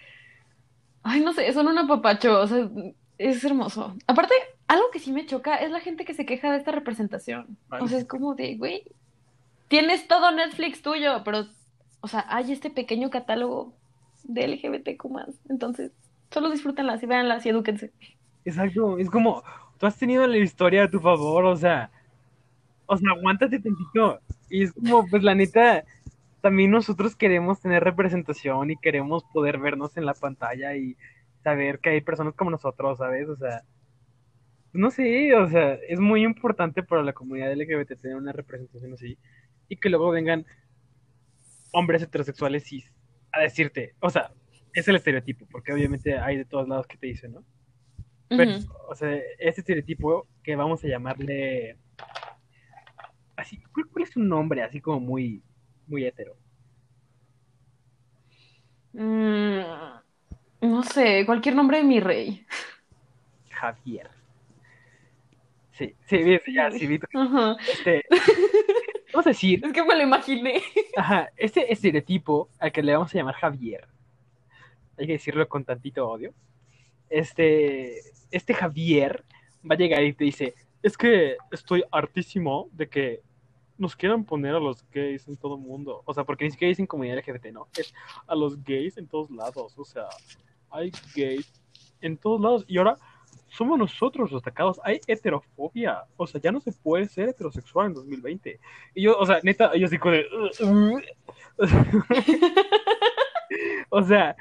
Ay, 1.03 1.21
no 1.21 1.33
sé, 1.33 1.51
son 1.53 1.67
un 1.67 1.77
apapacho, 1.77 2.41
o 2.41 2.47
sea, 2.47 2.67
es 3.17 3.43
hermoso. 3.43 3.95
Aparte, 4.07 4.33
algo 4.67 4.89
que 4.91 4.99
sí 4.99 5.11
me 5.11 5.25
choca 5.25 5.57
es 5.57 5.69
la 5.71 5.79
gente 5.79 6.05
que 6.05 6.13
se 6.13 6.25
queja 6.25 6.51
de 6.51 6.57
esta 6.57 6.71
representación. 6.71 7.57
O 7.69 7.87
sea, 7.87 7.99
es 7.99 8.05
como 8.05 8.33
de, 8.35 8.55
güey, 8.55 8.83
tienes 9.67 10.07
todo 10.07 10.31
Netflix 10.31 10.81
tuyo, 10.81 11.23
pero, 11.23 11.45
o 12.05 12.07
sea, 12.07 12.23
hay 12.29 12.51
este 12.51 12.69
pequeño 12.69 13.09
catálogo 13.09 13.73
de 14.25 14.47
LGBTQ 14.47 15.09
más. 15.09 15.29
Entonces, 15.49 15.91
solo 16.29 16.51
disfrútenlas 16.51 17.01
y 17.01 17.07
véanlas 17.07 17.43
y 17.47 17.49
edúquense. 17.49 17.91
Exacto, 18.45 18.99
es 18.99 19.09
como, 19.09 19.41
tú 19.79 19.87
has 19.87 19.97
tenido 19.97 20.27
la 20.27 20.37
historia 20.37 20.83
a 20.83 20.87
tu 20.87 20.99
favor, 20.99 21.45
o 21.45 21.55
sea, 21.55 21.89
o 22.85 22.95
sea, 22.95 23.09
aguántate 23.09 23.59
tantito. 23.59 24.19
Y 24.51 24.65
es 24.65 24.73
como, 24.73 25.07
pues 25.07 25.23
la 25.23 25.33
neta, 25.33 25.83
también 26.41 26.69
nosotros 26.69 27.15
queremos 27.15 27.59
tener 27.59 27.83
representación 27.83 28.69
y 28.69 28.77
queremos 28.77 29.23
poder 29.33 29.57
vernos 29.57 29.97
en 29.97 30.05
la 30.05 30.13
pantalla 30.13 30.75
y 30.75 30.95
saber 31.43 31.79
que 31.79 31.89
hay 31.89 32.01
personas 32.01 32.35
como 32.35 32.51
nosotros, 32.51 32.99
¿sabes? 32.99 33.27
O 33.29 33.35
sea, 33.35 33.63
no 34.73 34.91
sé, 34.91 35.33
o 35.33 35.49
sea, 35.49 35.73
es 35.89 35.99
muy 35.99 36.23
importante 36.23 36.83
para 36.83 37.01
la 37.01 37.13
comunidad 37.13 37.51
LGBT 37.51 37.99
tener 37.99 38.15
una 38.15 38.31
representación 38.31 38.93
así 38.93 39.17
y 39.67 39.77
que 39.77 39.89
luego 39.89 40.11
vengan 40.11 40.45
hombres 41.75 42.01
heterosexuales 42.01 42.71
y 42.71 42.83
a 43.31 43.41
decirte, 43.41 43.93
o 43.99 44.09
sea, 44.09 44.31
es 44.73 44.87
el 44.87 44.95
estereotipo, 44.95 45.45
porque 45.51 45.73
obviamente 45.73 46.17
hay 46.17 46.37
de 46.37 46.45
todos 46.45 46.67
lados 46.67 46.87
que 46.87 46.97
te 46.97 47.07
dicen, 47.07 47.33
¿no? 47.33 47.43
Pero, 48.29 48.51
o 48.89 48.95
sea, 48.95 49.13
este 49.39 49.61
estereotipo 49.61 50.27
que 50.41 50.55
vamos 50.55 50.83
a 50.83 50.87
llamarle 50.87 51.77
así, 53.35 53.61
¿cuál, 53.73 53.87
cuál 53.87 54.03
es 54.03 54.15
un 54.15 54.27
nombre 54.27 54.63
así 54.63 54.81
como 54.81 54.99
muy, 54.99 55.43
muy 55.87 56.05
hetero? 56.05 56.35
Mm, 58.93 59.59
no 60.61 60.83
sé, 60.83 61.25
cualquier 61.25 61.55
nombre 61.55 61.77
de 61.77 61.83
mi 61.83 61.99
rey. 61.99 62.45
Javier. 63.49 64.09
Sí, 65.73 65.93
sí, 66.05 66.17
vi- 66.23 66.39
ya, 66.53 66.71
sí, 66.71 66.87
vi 66.87 66.99
este, 67.67 68.01
vamos 69.15 69.27
a 69.27 69.29
decir, 69.29 69.63
Es 69.63 69.71
que 69.71 69.83
me 69.83 69.95
lo 69.95 70.03
imaginé. 70.03 70.61
ajá, 70.97 71.29
este 71.37 71.71
estereotipo 71.71 72.49
al 72.59 72.71
que 72.71 72.83
le 72.83 72.93
vamos 72.93 73.13
a 73.13 73.17
llamar 73.17 73.35
Javier, 73.35 73.87
hay 74.97 75.07
que 75.07 75.13
decirlo 75.13 75.47
con 75.47 75.63
tantito 75.63 76.07
odio, 76.07 76.33
este, 77.09 77.99
este 78.29 78.53
Javier 78.53 79.23
va 79.69 79.75
a 79.75 79.77
llegar 79.77 80.03
y 80.03 80.13
te 80.13 80.25
dice, 80.25 80.53
es 80.83 80.97
que 80.97 81.37
estoy 81.51 81.83
hartísimo 81.91 82.67
de 82.73 82.89
que 82.89 83.21
nos 83.77 83.95
quieran 83.95 84.25
poner 84.25 84.55
a 84.55 84.59
los 84.59 84.85
gays 84.91 85.27
en 85.27 85.37
todo 85.37 85.55
el 85.55 85.61
mundo. 85.61 86.01
O 86.05 86.13
sea, 86.13 86.23
porque 86.23 86.45
ni 86.45 86.51
siquiera 86.51 86.69
dicen 86.69 86.87
comunidad 86.87 87.17
LGBT, 87.17 87.47
no. 87.47 87.67
Es 87.77 87.93
a 88.27 88.35
los 88.35 88.61
gays 88.63 88.97
en 88.97 89.07
todos 89.07 89.29
lados. 89.31 89.77
O 89.77 89.83
sea, 89.83 90.07
hay 90.69 90.91
gays 91.15 91.51
en 92.01 92.17
todos 92.17 92.39
lados. 92.39 92.65
Y 92.67 92.77
ahora 92.77 92.97
somos 93.55 93.79
nosotros 93.79 94.31
los 94.31 94.41
atacados. 94.41 94.79
Hay 94.83 94.99
heterofobia. 95.07 96.03
O 96.17 96.27
sea, 96.27 96.41
ya 96.41 96.51
no 96.51 96.59
se 96.59 96.71
puede 96.71 97.07
ser 97.07 97.29
heterosexual 97.29 97.87
en 97.87 97.93
2020. 97.93 98.59
Y 98.93 99.03
yo, 99.03 99.17
o 99.17 99.25
sea, 99.25 99.39
neta, 99.43 99.71
yo 99.75 99.87
o 103.89 104.03
sea, 104.03 104.35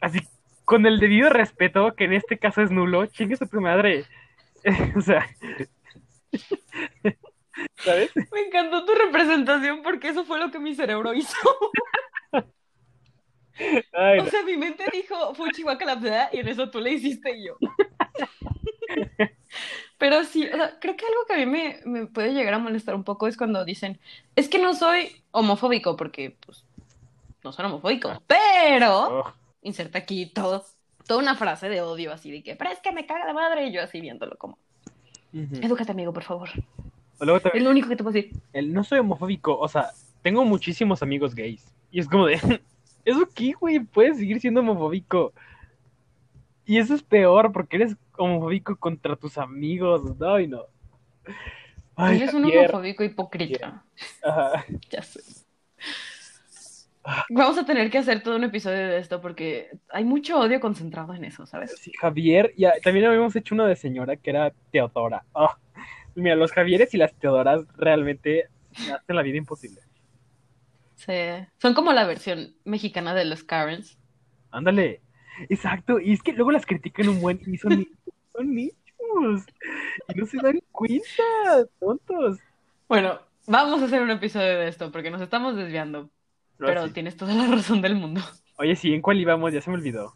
así 0.00 0.20
con 0.64 0.86
el 0.86 1.00
debido 1.00 1.30
respeto, 1.30 1.94
que 1.94 2.04
en 2.04 2.12
este 2.12 2.38
caso 2.38 2.62
es 2.62 2.70
nulo, 2.70 3.06
chingue 3.06 3.36
su 3.36 3.60
madre. 3.60 4.04
o 4.96 5.00
sea, 5.00 5.26
¿sabes? 7.76 8.12
Me 8.32 8.40
encantó 8.46 8.84
tu 8.84 8.92
representación 8.92 9.82
porque 9.82 10.08
eso 10.08 10.24
fue 10.24 10.38
lo 10.38 10.50
que 10.50 10.58
mi 10.58 10.74
cerebro 10.74 11.14
hizo. 11.14 11.36
Ay, 13.92 14.20
O 14.20 14.26
sea, 14.26 14.42
mi 14.44 14.56
mente 14.56 14.84
dijo 14.92 15.34
fuchi 15.34 15.62
guacala 15.62 16.30
y 16.32 16.38
en 16.38 16.48
eso 16.48 16.70
tú 16.70 16.80
le 16.80 16.92
hiciste 16.92 17.36
y 17.36 17.46
yo. 17.46 17.56
Pero 19.98 20.24
sí, 20.24 20.46
o 20.46 20.56
sea, 20.56 20.78
creo 20.80 20.96
que 20.96 21.06
algo 21.06 21.26
que 21.26 21.34
a 21.34 21.36
mí 21.36 21.46
me, 21.46 21.80
me 21.84 22.06
puede 22.06 22.32
llegar 22.34 22.54
a 22.54 22.58
molestar 22.58 22.94
un 22.94 23.04
poco 23.04 23.28
es 23.28 23.36
cuando 23.36 23.64
dicen, 23.64 24.00
es 24.34 24.48
que 24.48 24.58
no 24.58 24.74
soy 24.74 25.22
homofóbico, 25.30 25.96
porque 25.96 26.36
pues 26.44 26.64
no 27.44 27.52
soy 27.52 27.66
homofóbico, 27.66 28.22
pero 28.26 29.22
Oh, 29.22 29.32
inserta 29.62 29.98
aquí 29.98 30.26
todo, 30.26 30.64
toda 31.06 31.20
una 31.20 31.36
frase 31.36 31.68
de 31.68 31.82
odio 31.82 32.12
así 32.12 32.30
de 32.30 32.42
que, 32.42 32.56
pero 32.56 32.70
es 32.70 32.80
que 32.80 32.92
me 32.92 33.06
caga 33.06 33.26
de 33.26 33.34
madre, 33.34 33.66
y 33.66 33.72
yo 33.72 33.82
así 33.82 34.00
viéndolo 34.00 34.36
como, 34.38 34.58
edúcate 35.32 35.92
amigo, 35.92 36.12
por 36.12 36.24
favor. 36.24 36.48
Luego 37.20 37.40
Es 37.52 37.62
lo 37.62 37.70
único 37.70 37.88
que 37.88 37.96
te 37.96 38.02
puedo 38.02 38.14
decir. 38.14 38.32
el 38.52 38.72
no 38.72 38.82
soy 38.84 38.98
homofóbico, 38.98 39.56
o 39.56 39.68
sea, 39.68 39.90
tengo 40.22 40.44
muchísimos 40.44 41.02
amigos 41.02 41.34
gays. 41.34 41.72
Y 41.90 42.00
es 42.00 42.08
como 42.08 42.26
de, 42.26 42.34
¿eso 43.04 43.28
qué, 43.34 43.52
güey? 43.52 43.80
Puedes 43.80 44.18
seguir 44.18 44.40
siendo 44.40 44.60
homofóbico. 44.60 45.32
Y 46.64 46.78
eso 46.78 46.94
es 46.94 47.02
peor 47.02 47.52
porque 47.52 47.76
eres 47.76 47.96
homofóbico 48.24 48.76
contra 48.76 49.16
tus 49.16 49.38
amigos. 49.38 50.02
Ay, 50.20 50.48
no. 50.48 50.66
Ay, 51.94 52.16
Eres 52.18 52.34
un 52.34 52.42
Javier. 52.42 52.58
homofóbico 52.70 53.04
hipócrita. 53.04 53.84
Ajá. 54.22 54.64
Ya 54.90 55.02
sé. 55.02 55.20
Vamos 57.30 57.58
a 57.58 57.66
tener 57.66 57.90
que 57.90 57.98
hacer 57.98 58.22
todo 58.22 58.36
un 58.36 58.44
episodio 58.44 58.86
de 58.88 58.98
esto 58.98 59.20
porque 59.20 59.70
hay 59.90 60.04
mucho 60.04 60.38
odio 60.38 60.60
concentrado 60.60 61.12
en 61.14 61.24
eso, 61.24 61.46
¿sabes? 61.46 61.74
Sí, 61.80 61.90
Javier, 62.00 62.54
ya, 62.56 62.74
también 62.82 63.06
habíamos 63.06 63.34
hecho 63.34 63.56
uno 63.56 63.66
de 63.66 63.74
señora 63.74 64.16
que 64.16 64.30
era 64.30 64.52
Teodora. 64.70 65.24
Ah, 65.34 65.58
mira, 66.14 66.36
los 66.36 66.52
Javieres 66.52 66.94
y 66.94 66.98
las 66.98 67.12
Teodoras 67.14 67.66
realmente 67.76 68.48
me 68.86 68.92
hacen 68.92 69.16
la 69.16 69.22
vida 69.22 69.36
imposible. 69.38 69.80
Sí. 70.94 71.12
Son 71.60 71.74
como 71.74 71.92
la 71.92 72.06
versión 72.06 72.54
mexicana 72.64 73.14
de 73.14 73.24
los 73.24 73.42
Karens. 73.42 73.98
Ándale. 74.52 75.00
Exacto. 75.48 76.00
Y 76.00 76.12
es 76.12 76.22
que 76.22 76.32
luego 76.32 76.50
las 76.50 76.66
critican 76.66 77.08
un 77.08 77.20
buen 77.20 77.40
y 77.46 77.56
son 77.58 77.78
nichos. 77.78 77.98
Son. 78.32 78.58
Y 78.58 78.72
no 80.14 80.26
se 80.26 80.38
dan 80.38 80.60
cuenta, 80.70 81.22
tontos. 81.78 82.38
Bueno, 82.88 83.20
vamos 83.46 83.82
a 83.82 83.86
hacer 83.86 84.02
un 84.02 84.10
episodio 84.10 84.58
de 84.58 84.68
esto 84.68 84.90
porque 84.90 85.10
nos 85.10 85.20
estamos 85.20 85.56
desviando, 85.56 86.10
pero 86.56 86.86
sí. 86.86 86.92
tienes 86.92 87.16
toda 87.16 87.34
la 87.34 87.46
razón 87.46 87.82
del 87.82 87.94
mundo. 87.94 88.20
Oye, 88.56 88.76
sí, 88.76 88.92
¿en 88.94 89.02
cuál 89.02 89.20
íbamos? 89.20 89.52
Ya 89.52 89.60
se 89.60 89.70
me 89.70 89.76
olvidó. 89.76 90.14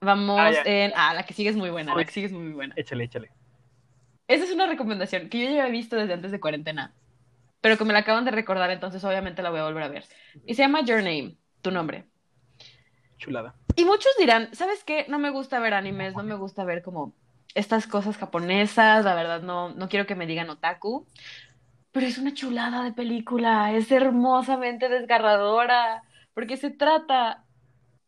Vamos 0.00 0.38
Ah, 0.38 0.52
en... 0.64 0.92
Ah, 0.94 1.14
la 1.14 1.24
que 1.24 1.34
sigue 1.34 1.50
es 1.50 1.56
muy 1.56 1.70
buena, 1.70 1.94
la 1.94 2.04
que 2.04 2.12
sigue 2.12 2.26
es 2.26 2.32
muy 2.32 2.52
buena. 2.52 2.74
Échale, 2.76 3.04
échale. 3.04 3.30
Esa 4.28 4.44
es 4.44 4.52
una 4.52 4.66
recomendación 4.66 5.28
que 5.28 5.38
yo 5.38 5.44
ya 5.44 5.62
había 5.62 5.72
visto 5.72 5.96
desde 5.96 6.12
antes 6.12 6.30
de 6.30 6.40
cuarentena, 6.40 6.94
pero 7.60 7.76
que 7.76 7.84
me 7.84 7.92
la 7.92 8.00
acaban 8.00 8.24
de 8.24 8.30
recordar, 8.30 8.70
entonces 8.70 9.02
obviamente 9.04 9.42
la 9.42 9.50
voy 9.50 9.60
a 9.60 9.64
volver 9.64 9.82
a 9.82 9.88
ver. 9.88 10.04
Y 10.46 10.54
se 10.54 10.62
llama 10.62 10.82
Your 10.84 10.98
Name, 10.98 11.36
tu 11.62 11.70
nombre. 11.70 12.04
Chulada. 13.18 13.54
Y 13.78 13.84
muchos 13.84 14.10
dirán, 14.18 14.52
¿sabes 14.56 14.82
qué? 14.82 15.06
No 15.08 15.20
me 15.20 15.30
gusta 15.30 15.60
ver 15.60 15.72
animes, 15.72 16.16
no 16.16 16.24
me 16.24 16.34
gusta 16.34 16.64
ver 16.64 16.82
como 16.82 17.12
estas 17.54 17.86
cosas 17.86 18.16
japonesas, 18.16 19.04
la 19.04 19.14
verdad 19.14 19.40
no, 19.40 19.68
no 19.72 19.88
quiero 19.88 20.04
que 20.04 20.16
me 20.16 20.26
digan 20.26 20.50
otaku, 20.50 21.06
pero 21.92 22.04
es 22.04 22.18
una 22.18 22.34
chulada 22.34 22.82
de 22.82 22.90
película, 22.90 23.72
es 23.72 23.92
hermosamente 23.92 24.88
desgarradora, 24.88 26.02
porque 26.34 26.56
se 26.56 26.70
trata, 26.70 27.44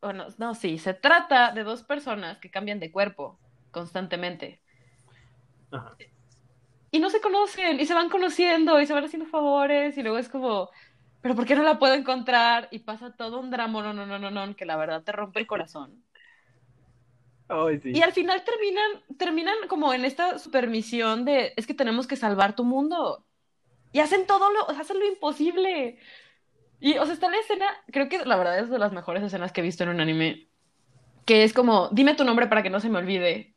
bueno, 0.02 0.26
no, 0.38 0.56
sí, 0.56 0.76
se 0.78 0.92
trata 0.92 1.52
de 1.52 1.62
dos 1.62 1.84
personas 1.84 2.38
que 2.38 2.50
cambian 2.50 2.80
de 2.80 2.90
cuerpo 2.90 3.38
constantemente 3.70 4.60
Ajá. 5.70 5.94
y 6.90 6.98
no 6.98 7.10
se 7.10 7.20
conocen 7.20 7.78
y 7.78 7.86
se 7.86 7.94
van 7.94 8.08
conociendo 8.08 8.80
y 8.80 8.86
se 8.86 8.92
van 8.92 9.04
haciendo 9.04 9.28
favores 9.28 9.96
y 9.96 10.02
luego 10.02 10.18
es 10.18 10.28
como, 10.28 10.68
pero 11.22 11.34
¿por 11.34 11.46
qué 11.46 11.54
no 11.54 11.62
la 11.62 11.78
puedo 11.78 11.94
encontrar? 11.94 12.68
Y 12.70 12.80
pasa 12.80 13.14
todo 13.16 13.40
un 13.40 13.50
drama, 13.50 13.82
no, 13.82 13.92
no, 13.92 14.06
no, 14.06 14.18
no, 14.18 14.30
no, 14.30 14.56
que 14.56 14.64
la 14.64 14.76
verdad 14.76 15.02
te 15.02 15.12
rompe 15.12 15.40
el 15.40 15.46
corazón. 15.46 16.02
Sí. 17.82 17.90
Y 17.92 18.02
al 18.02 18.12
final 18.12 18.44
terminan, 18.44 19.02
terminan 19.18 19.56
como 19.66 19.92
en 19.92 20.04
esta 20.04 20.38
supermisión 20.38 21.24
de, 21.24 21.52
es 21.56 21.66
que 21.66 21.74
tenemos 21.74 22.06
que 22.06 22.14
salvar 22.14 22.54
tu 22.54 22.64
mundo. 22.64 23.24
Y 23.92 23.98
hacen 23.98 24.24
todo 24.26 24.52
lo, 24.52 24.70
hacen 24.70 25.00
lo 25.00 25.06
imposible. 25.06 25.98
Y, 26.78 26.96
o 26.98 27.04
sea, 27.04 27.12
está 27.12 27.28
la 27.28 27.38
escena, 27.38 27.66
creo 27.90 28.08
que 28.08 28.24
la 28.24 28.36
verdad 28.36 28.60
es 28.60 28.70
de 28.70 28.78
las 28.78 28.92
mejores 28.92 29.24
escenas 29.24 29.50
que 29.50 29.60
he 29.60 29.64
visto 29.64 29.82
en 29.82 29.90
un 29.90 30.00
anime, 30.00 30.48
que 31.26 31.42
es 31.42 31.52
como, 31.52 31.88
dime 31.90 32.14
tu 32.14 32.24
nombre 32.24 32.46
para 32.46 32.62
que 32.62 32.70
no 32.70 32.78
se 32.78 32.88
me 32.88 32.98
olvide. 32.98 33.56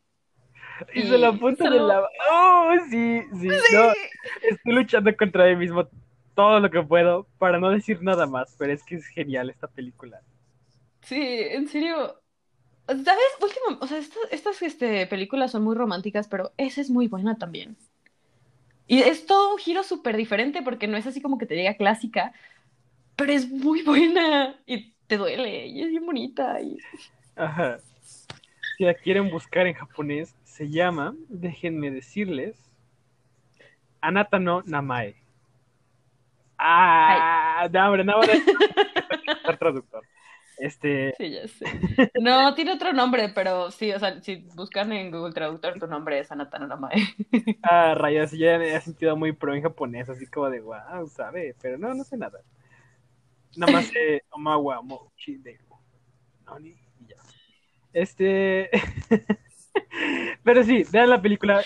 Y 0.96 1.04
se 1.04 1.18
la 1.20 1.30
y 1.30 1.38
punta 1.38 1.66
se 1.66 1.70
de 1.70 1.78
lo- 1.78 1.88
la... 1.88 2.02
Oh, 2.32 2.72
sí, 2.90 3.22
sí. 3.40 3.48
No, 3.48 3.92
estoy 4.42 4.74
luchando 4.74 5.16
contra 5.16 5.46
mí 5.46 5.56
mismo 5.56 5.88
todo 6.36 6.60
lo 6.60 6.70
que 6.70 6.82
puedo 6.82 7.28
para 7.38 7.60
no 7.60 7.70
decir 7.70 8.02
nada 8.02 8.26
más, 8.26 8.56
pero 8.58 8.74
es 8.74 8.84
que 8.84 8.96
es 8.96 9.06
genial 9.08 9.50
esta 9.50 9.68
película. 9.68 10.22
Sí, 11.02 11.22
en 11.22 11.68
serio. 11.68 12.20
¿Sabes? 12.88 13.24
Último, 13.42 13.80
o 13.80 13.88
sea, 13.88 13.98
estas, 13.98 14.20
estas 14.32 14.62
este, 14.62 15.08
películas 15.08 15.52
son 15.52 15.64
muy 15.64 15.76
románticas, 15.76 16.28
pero 16.28 16.52
esa 16.58 16.82
es 16.82 16.90
muy 16.90 17.08
buena 17.08 17.38
también. 17.38 17.78
Y 18.88 19.00
es 19.00 19.26
todo 19.26 19.52
un 19.54 19.58
giro 19.58 19.84
súper 19.84 20.18
diferente 20.18 20.62
porque 20.62 20.88
no 20.88 20.98
es 20.98 21.08
así 21.08 21.22
como 21.22 21.38
que 21.38 21.46
te 21.46 21.56
diga 21.56 21.76
clásica, 21.76 22.34
pero 23.16 23.32
es 23.32 23.50
muy 23.50 23.82
buena 23.86 24.60
y 24.66 24.94
te 25.08 25.18
duele 25.18 25.68
y 25.68 25.82
es 25.82 25.90
bien 25.90 26.06
bonita. 26.06 26.60
Y... 26.62 26.78
Ajá. 27.36 27.80
Si 28.78 28.84
la 28.84 28.94
quieren 28.96 29.30
buscar 29.30 29.68
en 29.68 29.76
japonés, 29.76 30.36
se 30.44 30.70
llama, 30.70 31.16
déjenme 31.30 31.92
decirles, 31.92 32.58
Anata 34.02 34.40
no 34.40 34.64
Namae. 34.66 35.23
Ah, 36.66 37.68
no, 37.74 37.88
hombre, 37.88 38.06
no, 38.06 38.16
hombre. 38.16 38.42
traductor. 39.60 40.02
Este. 40.58 41.14
Sí, 41.18 41.32
ya 41.32 41.46
sé. 41.48 41.66
No, 42.22 42.56
tiene 42.56 42.72
otro 42.72 42.94
nombre, 42.94 43.30
pero 43.36 43.70
sí, 43.70 43.92
o 43.92 44.00
sea, 44.00 44.22
si 44.22 44.48
buscan 44.56 44.94
en 44.94 45.12
Google 45.12 45.34
Traductor, 45.34 45.78
tu 45.78 45.88
nombre 45.88 46.20
es 46.20 46.32
Anata 46.32 46.60
no 46.60 46.68
Namae. 46.68 47.04
Ah, 47.64 47.96
rayos, 47.96 48.32
ya 48.32 48.58
me 48.58 48.74
he 48.74 48.80
sentido 48.80 49.18
muy 49.18 49.34
pro 49.34 49.54
en 49.54 49.62
japonés, 49.62 50.08
así 50.08 50.26
como 50.28 50.50
de 50.50 50.62
wow, 50.62 51.06
sabe, 51.10 51.54
pero 51.62 51.78
no, 51.78 51.94
no 51.94 52.06
sé 52.06 52.16
nada. 52.16 52.40
Nada 53.58 53.74
más 53.74 53.88
sé 53.88 54.24
Omawa 54.32 54.82
Mochi 54.82 55.36
de 55.38 55.60
Nani 56.46 56.70
y 57.02 57.08
ya. 57.08 57.18
Este. 57.92 58.70
pero 60.44 60.64
sí, 60.64 60.86
vean 60.92 61.10
la 61.10 61.22
película, 61.22 61.62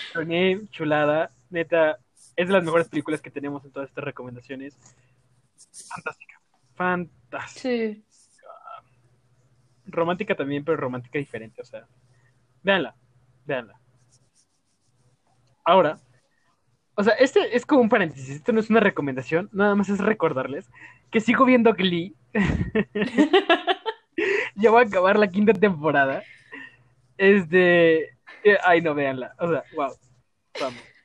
chulada, 0.70 1.30
neta, 1.50 1.98
es 2.38 2.46
de 2.46 2.54
las 2.54 2.62
mejores 2.62 2.88
películas 2.88 3.20
que 3.20 3.32
tenemos 3.32 3.64
en 3.64 3.72
todas 3.72 3.88
estas 3.88 4.04
recomendaciones. 4.04 4.78
Fantástica. 5.88 6.40
Fantástica. 6.76 7.60
Sí. 7.60 8.04
Romántica 9.86 10.36
también, 10.36 10.64
pero 10.64 10.76
romántica 10.76 11.18
diferente. 11.18 11.60
O 11.60 11.64
sea, 11.64 11.88
véanla. 12.62 12.94
Véanla. 13.44 13.80
Ahora, 15.64 15.98
o 16.94 17.02
sea, 17.02 17.14
este 17.14 17.56
es 17.56 17.66
como 17.66 17.80
un 17.80 17.88
paréntesis. 17.88 18.30
Esto 18.30 18.52
no 18.52 18.60
es 18.60 18.70
una 18.70 18.80
recomendación, 18.80 19.48
nada 19.52 19.74
más 19.74 19.88
es 19.88 19.98
recordarles 19.98 20.70
que 21.10 21.20
sigo 21.20 21.44
viendo 21.44 21.74
Glee. 21.74 22.14
ya 24.54 24.70
voy 24.70 24.84
a 24.84 24.86
acabar 24.86 25.18
la 25.18 25.28
quinta 25.28 25.52
temporada. 25.52 26.22
Este. 27.16 28.16
Ay, 28.64 28.80
no, 28.80 28.94
véanla. 28.94 29.34
O 29.40 29.48
sea, 29.48 29.64
wow. 29.74 29.92
Vamos. 30.60 30.97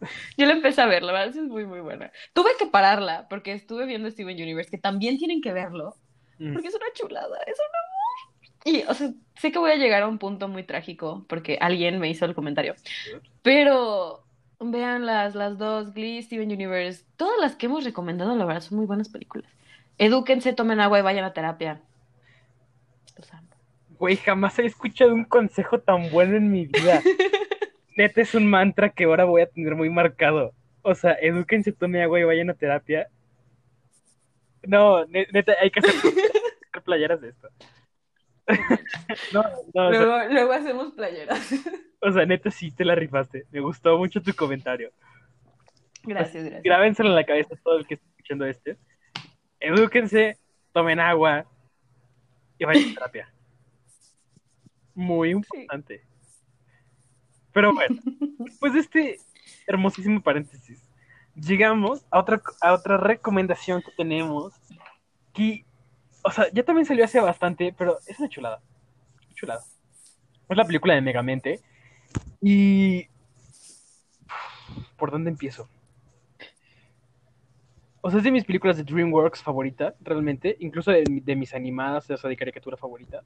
Yo 0.36 0.46
la 0.46 0.52
empecé 0.52 0.80
a 0.80 0.86
ver, 0.86 1.02
la 1.02 1.12
verdad 1.12 1.28
es 1.28 1.36
muy, 1.36 1.64
muy 1.64 1.80
buena. 1.80 2.10
Tuve 2.32 2.50
que 2.58 2.66
pararla 2.66 3.26
porque 3.28 3.52
estuve 3.52 3.86
viendo 3.86 4.10
Steven 4.10 4.36
Universe, 4.36 4.70
que 4.70 4.78
también 4.78 5.18
tienen 5.18 5.40
que 5.40 5.52
verlo, 5.52 5.94
mm. 6.38 6.52
porque 6.52 6.68
es 6.68 6.74
una 6.74 6.92
chulada, 6.94 7.38
es 7.46 7.56
un 7.58 7.66
amor. 7.66 7.90
Y, 8.64 8.82
o 8.88 8.94
sea, 8.94 9.10
sé 9.36 9.52
que 9.52 9.58
voy 9.58 9.70
a 9.70 9.76
llegar 9.76 10.02
a 10.02 10.08
un 10.08 10.18
punto 10.18 10.48
muy 10.48 10.64
trágico 10.64 11.24
porque 11.28 11.58
alguien 11.60 11.98
me 11.98 12.10
hizo 12.10 12.24
el 12.26 12.34
comentario, 12.34 12.74
pero 13.42 14.22
vean 14.58 15.06
las, 15.06 15.34
las 15.34 15.56
dos, 15.56 15.94
Glee, 15.94 16.22
Steven 16.22 16.50
Universe, 16.50 17.04
todas 17.16 17.38
las 17.40 17.56
que 17.56 17.66
hemos 17.66 17.84
recomendado, 17.84 18.36
la 18.36 18.44
verdad, 18.44 18.60
son 18.60 18.78
muy 18.78 18.86
buenas 18.86 19.08
películas. 19.08 19.50
Edúquense, 19.96 20.52
tomen 20.52 20.80
agua 20.80 20.98
y 20.98 21.02
vayan 21.02 21.24
a 21.24 21.32
terapia. 21.32 21.80
Güey, 23.98 24.16
jamás 24.16 24.58
he 24.58 24.64
escuchado 24.64 25.14
un 25.14 25.24
consejo 25.24 25.78
tan 25.80 26.10
bueno 26.10 26.36
en 26.36 26.50
mi 26.50 26.66
vida. 26.66 27.02
neta 27.96 28.20
es 28.20 28.34
un 28.34 28.48
mantra 28.48 28.90
que 28.90 29.04
ahora 29.04 29.24
voy 29.24 29.42
a 29.42 29.46
tener 29.46 29.74
muy 29.74 29.90
marcado. 29.90 30.52
O 30.82 30.94
sea, 30.94 31.16
edúquense, 31.20 31.72
tome 31.72 32.02
agua 32.02 32.20
y 32.20 32.24
vayan 32.24 32.50
a 32.50 32.54
terapia. 32.54 33.08
No, 34.62 35.04
neta, 35.06 35.54
hay 35.60 35.70
que 35.70 35.80
hacer 35.80 35.94
playeras 36.84 37.20
de 37.20 37.30
esto. 37.30 37.48
no, 39.32 39.44
no, 39.74 39.90
luego, 40.28 40.52
hacemos 40.52 40.92
playeras. 40.94 41.52
o 42.00 42.12
sea, 42.12 42.26
neta, 42.26 42.50
sí 42.50 42.70
te 42.70 42.84
la 42.84 42.94
rifaste. 42.94 43.46
Me 43.50 43.60
gustó 43.60 43.96
mucho 43.96 44.22
tu 44.22 44.34
comentario. 44.34 44.90
Gracias, 46.02 46.42
gracias. 46.42 46.62
Grábenselo 46.62 47.10
en 47.10 47.14
la 47.14 47.24
cabeza 47.24 47.54
todo 47.62 47.78
el 47.78 47.86
que 47.86 47.94
esté 47.94 48.06
escuchando 48.08 48.46
este. 48.46 48.76
Edúquense, 49.60 50.38
tomen 50.72 50.98
agua 50.98 51.46
y 52.58 52.64
vayan 52.64 52.90
a 52.90 52.94
terapia. 52.94 53.34
Muy 54.94 55.30
importante. 55.30 56.09
Pero 57.52 57.72
bueno, 57.74 58.00
después 58.38 58.72
de 58.72 58.80
este 58.80 59.18
hermosísimo 59.66 60.22
paréntesis, 60.22 60.82
llegamos 61.34 62.04
a 62.10 62.18
otra, 62.18 62.42
a 62.60 62.72
otra 62.72 62.96
recomendación 62.96 63.82
que 63.82 63.92
tenemos. 63.92 64.54
Que, 65.32 65.64
o 66.22 66.30
sea, 66.30 66.46
ya 66.52 66.64
también 66.64 66.86
salió 66.86 67.04
hace 67.04 67.20
bastante, 67.20 67.74
pero 67.76 67.98
es 68.06 68.18
una 68.18 68.28
chulada. 68.28 68.60
Chulada. 69.34 69.62
Es 70.48 70.56
la 70.56 70.64
película 70.64 70.94
de 70.94 71.00
Megamente. 71.00 71.60
Y. 72.40 73.08
¿Por 74.96 75.10
dónde 75.10 75.30
empiezo? 75.30 75.68
O 78.02 78.10
sea, 78.10 78.18
es 78.18 78.24
de 78.24 78.30
mis 78.30 78.44
películas 78.44 78.76
de 78.76 78.84
DreamWorks 78.84 79.42
favorita, 79.42 79.94
realmente. 80.00 80.56
Incluso 80.60 80.90
de, 80.90 81.04
de 81.06 81.36
mis 81.36 81.54
animadas, 81.54 82.10
o 82.10 82.16
sea, 82.16 82.28
de 82.28 82.36
caricatura 82.36 82.76
favorita. 82.76 83.22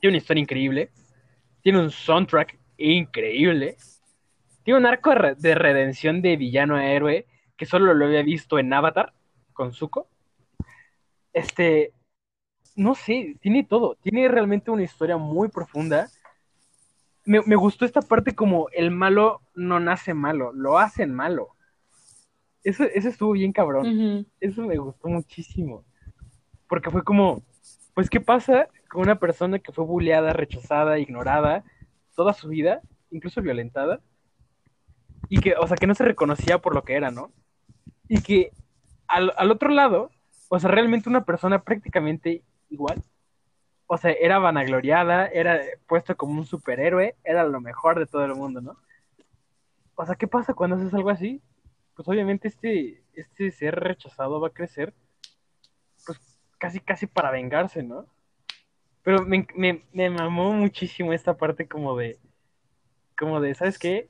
Tiene 0.00 0.14
una 0.14 0.18
historia 0.18 0.42
increíble. 0.42 0.90
Tiene 1.62 1.78
un 1.78 1.90
soundtrack 1.90 2.58
increíble. 2.82 3.76
Tiene 4.64 4.80
un 4.80 4.86
arco 4.86 5.12
de 5.36 5.54
redención 5.54 6.22
de 6.22 6.36
villano 6.36 6.76
a 6.76 6.86
héroe 6.86 7.26
que 7.56 7.66
solo 7.66 7.94
lo 7.94 8.06
había 8.06 8.22
visto 8.22 8.58
en 8.58 8.72
Avatar 8.72 9.12
con 9.52 9.72
Zuko. 9.72 10.08
Este, 11.32 11.92
no 12.76 12.94
sé, 12.94 13.36
tiene 13.40 13.64
todo. 13.64 13.96
Tiene 14.02 14.28
realmente 14.28 14.70
una 14.70 14.82
historia 14.82 15.16
muy 15.16 15.48
profunda. 15.48 16.08
Me, 17.24 17.54
gustó 17.54 17.84
esta 17.84 18.02
parte 18.02 18.34
como 18.34 18.68
el 18.72 18.90
malo 18.90 19.42
no 19.54 19.78
nace 19.78 20.12
malo, 20.12 20.52
lo 20.52 20.78
hacen 20.78 21.14
malo. 21.14 21.50
Eso, 22.64 22.84
eso 22.84 23.08
estuvo 23.08 23.32
bien 23.32 23.52
cabrón. 23.52 24.26
Eso 24.40 24.62
me 24.62 24.76
gustó 24.76 25.08
muchísimo. 25.08 25.84
Porque 26.68 26.90
fue 26.90 27.04
como, 27.04 27.42
pues, 27.94 28.10
¿qué 28.10 28.20
pasa 28.20 28.68
con 28.88 29.02
una 29.02 29.18
persona 29.18 29.58
que 29.58 29.72
fue 29.72 29.84
bulleada, 29.84 30.32
rechazada, 30.32 30.98
ignorada, 30.98 31.64
toda 32.14 32.32
su 32.32 32.48
vida, 32.48 32.80
incluso 33.10 33.42
violentada, 33.42 34.00
y 35.28 35.40
que, 35.40 35.54
o 35.54 35.66
sea, 35.66 35.76
que 35.76 35.86
no 35.86 35.94
se 35.94 36.04
reconocía 36.04 36.58
por 36.58 36.74
lo 36.74 36.82
que 36.82 36.94
era, 36.94 37.10
¿no? 37.10 37.32
Y 38.08 38.22
que 38.22 38.52
al, 39.08 39.50
otro 39.50 39.68
lado, 39.68 40.10
o 40.48 40.58
sea, 40.58 40.70
realmente 40.70 41.08
una 41.08 41.24
persona 41.24 41.62
prácticamente 41.62 42.42
igual, 42.70 43.02
o 43.86 43.96
sea, 43.98 44.12
era 44.12 44.38
vanagloriada, 44.38 45.26
era 45.26 45.60
puesto 45.86 46.16
como 46.16 46.38
un 46.38 46.46
superhéroe, 46.46 47.14
era 47.24 47.44
lo 47.44 47.60
mejor 47.60 47.98
de 47.98 48.06
todo 48.06 48.24
el 48.24 48.34
mundo, 48.34 48.60
¿no? 48.60 48.76
O 49.94 50.06
sea, 50.06 50.14
¿qué 50.14 50.26
pasa 50.26 50.54
cuando 50.54 50.76
haces 50.76 50.94
algo 50.94 51.10
así? 51.10 51.42
Pues 51.94 52.08
obviamente 52.08 52.48
este, 52.48 53.02
este 53.12 53.50
ser 53.50 53.74
rechazado 53.76 54.40
va 54.40 54.48
a 54.48 54.52
crecer, 54.52 54.94
pues 56.06 56.18
casi, 56.58 56.80
casi 56.80 57.06
para 57.06 57.30
vengarse, 57.30 57.82
¿no? 57.82 58.06
Pero 59.02 59.24
me, 59.24 59.46
me, 59.54 59.84
me 59.92 60.10
mamó 60.10 60.52
muchísimo 60.52 61.12
esta 61.12 61.36
parte 61.36 61.66
como 61.68 61.96
de, 61.96 62.18
como 63.18 63.40
de, 63.40 63.54
¿sabes 63.54 63.78
qué? 63.78 64.08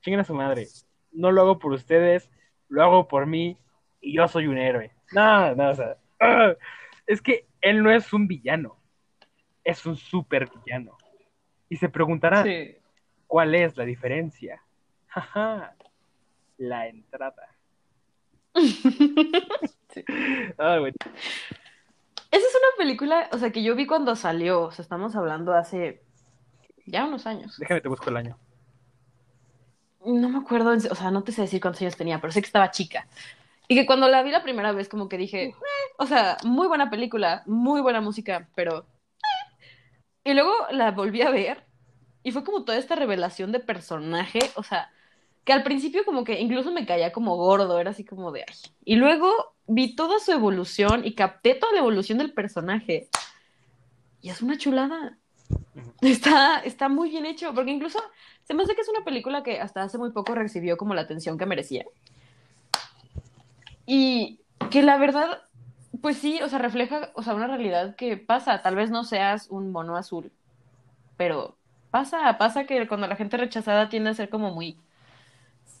Chingan 0.00 0.20
a 0.20 0.24
su 0.24 0.34
madre. 0.34 0.66
No 1.12 1.32
lo 1.32 1.42
hago 1.42 1.58
por 1.58 1.72
ustedes, 1.72 2.30
lo 2.68 2.82
hago 2.82 3.08
por 3.08 3.26
mí 3.26 3.58
y 4.00 4.16
yo 4.16 4.28
soy 4.28 4.46
un 4.46 4.58
héroe. 4.58 4.92
No, 5.12 5.54
no, 5.54 5.70
o 5.70 5.74
sea, 5.74 5.96
¡ah! 6.20 6.54
es 7.06 7.22
que 7.22 7.46
él 7.60 7.82
no 7.82 7.90
es 7.90 8.12
un 8.12 8.28
villano, 8.28 8.78
es 9.64 9.84
un 9.86 9.96
super 9.96 10.48
villano. 10.64 10.96
Y 11.68 11.76
se 11.76 11.88
preguntará, 11.88 12.44
¿cuál 13.26 13.54
es 13.54 13.76
la 13.76 13.84
diferencia? 13.84 14.62
Jaja, 15.08 15.74
la 16.58 16.88
entrada. 16.88 17.54
sí. 18.54 20.04
ah, 20.58 20.78
bueno. 20.78 20.96
Esa 22.30 22.46
es 22.46 22.54
una 22.54 22.84
película, 22.84 23.28
o 23.32 23.38
sea, 23.38 23.50
que 23.50 23.62
yo 23.62 23.74
vi 23.74 23.86
cuando 23.86 24.14
salió, 24.14 24.62
o 24.64 24.70
sea, 24.70 24.82
estamos 24.82 25.16
hablando 25.16 25.54
hace 25.54 26.02
ya 26.86 27.04
unos 27.06 27.26
años. 27.26 27.56
Déjame 27.58 27.80
te 27.80 27.88
busco 27.88 28.10
el 28.10 28.16
año. 28.16 28.38
No 30.04 30.28
me 30.28 30.38
acuerdo, 30.38 30.70
o 30.70 30.94
sea, 30.94 31.10
no 31.10 31.22
te 31.22 31.32
sé 31.32 31.42
decir 31.42 31.60
cuántos 31.60 31.82
años 31.82 31.96
tenía, 31.96 32.20
pero 32.20 32.32
sé 32.32 32.40
que 32.40 32.46
estaba 32.46 32.70
chica. 32.70 33.06
Y 33.66 33.74
que 33.74 33.86
cuando 33.86 34.08
la 34.08 34.22
vi 34.22 34.30
la 34.30 34.42
primera 34.42 34.72
vez, 34.72 34.88
como 34.88 35.08
que 35.08 35.18
dije, 35.18 35.44
eh", 35.44 35.54
o 35.98 36.06
sea, 36.06 36.36
muy 36.44 36.68
buena 36.68 36.90
película, 36.90 37.42
muy 37.46 37.80
buena 37.80 38.00
música, 38.00 38.48
pero... 38.54 38.78
Eh". 38.78 39.68
Y 40.24 40.34
luego 40.34 40.52
la 40.70 40.90
volví 40.90 41.22
a 41.22 41.30
ver 41.30 41.64
y 42.22 42.32
fue 42.32 42.44
como 42.44 42.64
toda 42.64 42.78
esta 42.78 42.94
revelación 42.94 43.52
de 43.52 43.60
personaje, 43.60 44.38
o 44.56 44.62
sea, 44.62 44.90
que 45.44 45.52
al 45.52 45.62
principio 45.62 46.04
como 46.04 46.24
que 46.24 46.40
incluso 46.40 46.72
me 46.72 46.84
caía 46.84 47.12
como 47.12 47.36
gordo, 47.36 47.78
era 47.78 47.90
así 47.90 48.04
como 48.04 48.32
de, 48.32 48.44
ay. 48.46 48.54
Y 48.84 48.96
luego 48.96 49.54
vi 49.68 49.94
toda 49.94 50.18
su 50.18 50.32
evolución 50.32 51.06
y 51.06 51.14
capté 51.14 51.54
toda 51.54 51.72
la 51.72 51.78
evolución 51.80 52.18
del 52.18 52.32
personaje. 52.32 53.08
Y 54.20 54.30
es 54.30 54.42
una 54.42 54.58
chulada. 54.58 55.16
Está, 56.00 56.58
está 56.60 56.88
muy 56.88 57.10
bien 57.10 57.26
hecho, 57.26 57.54
porque 57.54 57.70
incluso 57.70 58.00
se 58.44 58.54
me 58.54 58.62
hace 58.62 58.74
que 58.74 58.80
es 58.80 58.88
una 58.88 59.04
película 59.04 59.42
que 59.42 59.60
hasta 59.60 59.82
hace 59.82 59.98
muy 59.98 60.10
poco 60.10 60.34
recibió 60.34 60.76
como 60.76 60.94
la 60.94 61.02
atención 61.02 61.38
que 61.38 61.46
merecía. 61.46 61.84
Y 63.86 64.40
que 64.70 64.82
la 64.82 64.98
verdad, 64.98 65.42
pues 66.00 66.18
sí, 66.18 66.40
o 66.42 66.48
sea, 66.48 66.58
refleja, 66.58 67.10
o 67.14 67.22
sea, 67.22 67.34
una 67.34 67.46
realidad 67.46 67.94
que 67.94 68.16
pasa. 68.16 68.62
Tal 68.62 68.74
vez 68.74 68.90
no 68.90 69.04
seas 69.04 69.48
un 69.50 69.70
mono 69.70 69.96
azul, 69.96 70.32
pero 71.16 71.56
pasa, 71.90 72.36
pasa 72.38 72.64
que 72.64 72.86
cuando 72.88 73.06
la 73.06 73.16
gente 73.16 73.36
rechazada 73.36 73.88
tiende 73.88 74.10
a 74.10 74.14
ser 74.14 74.28
como 74.28 74.54
muy, 74.54 74.78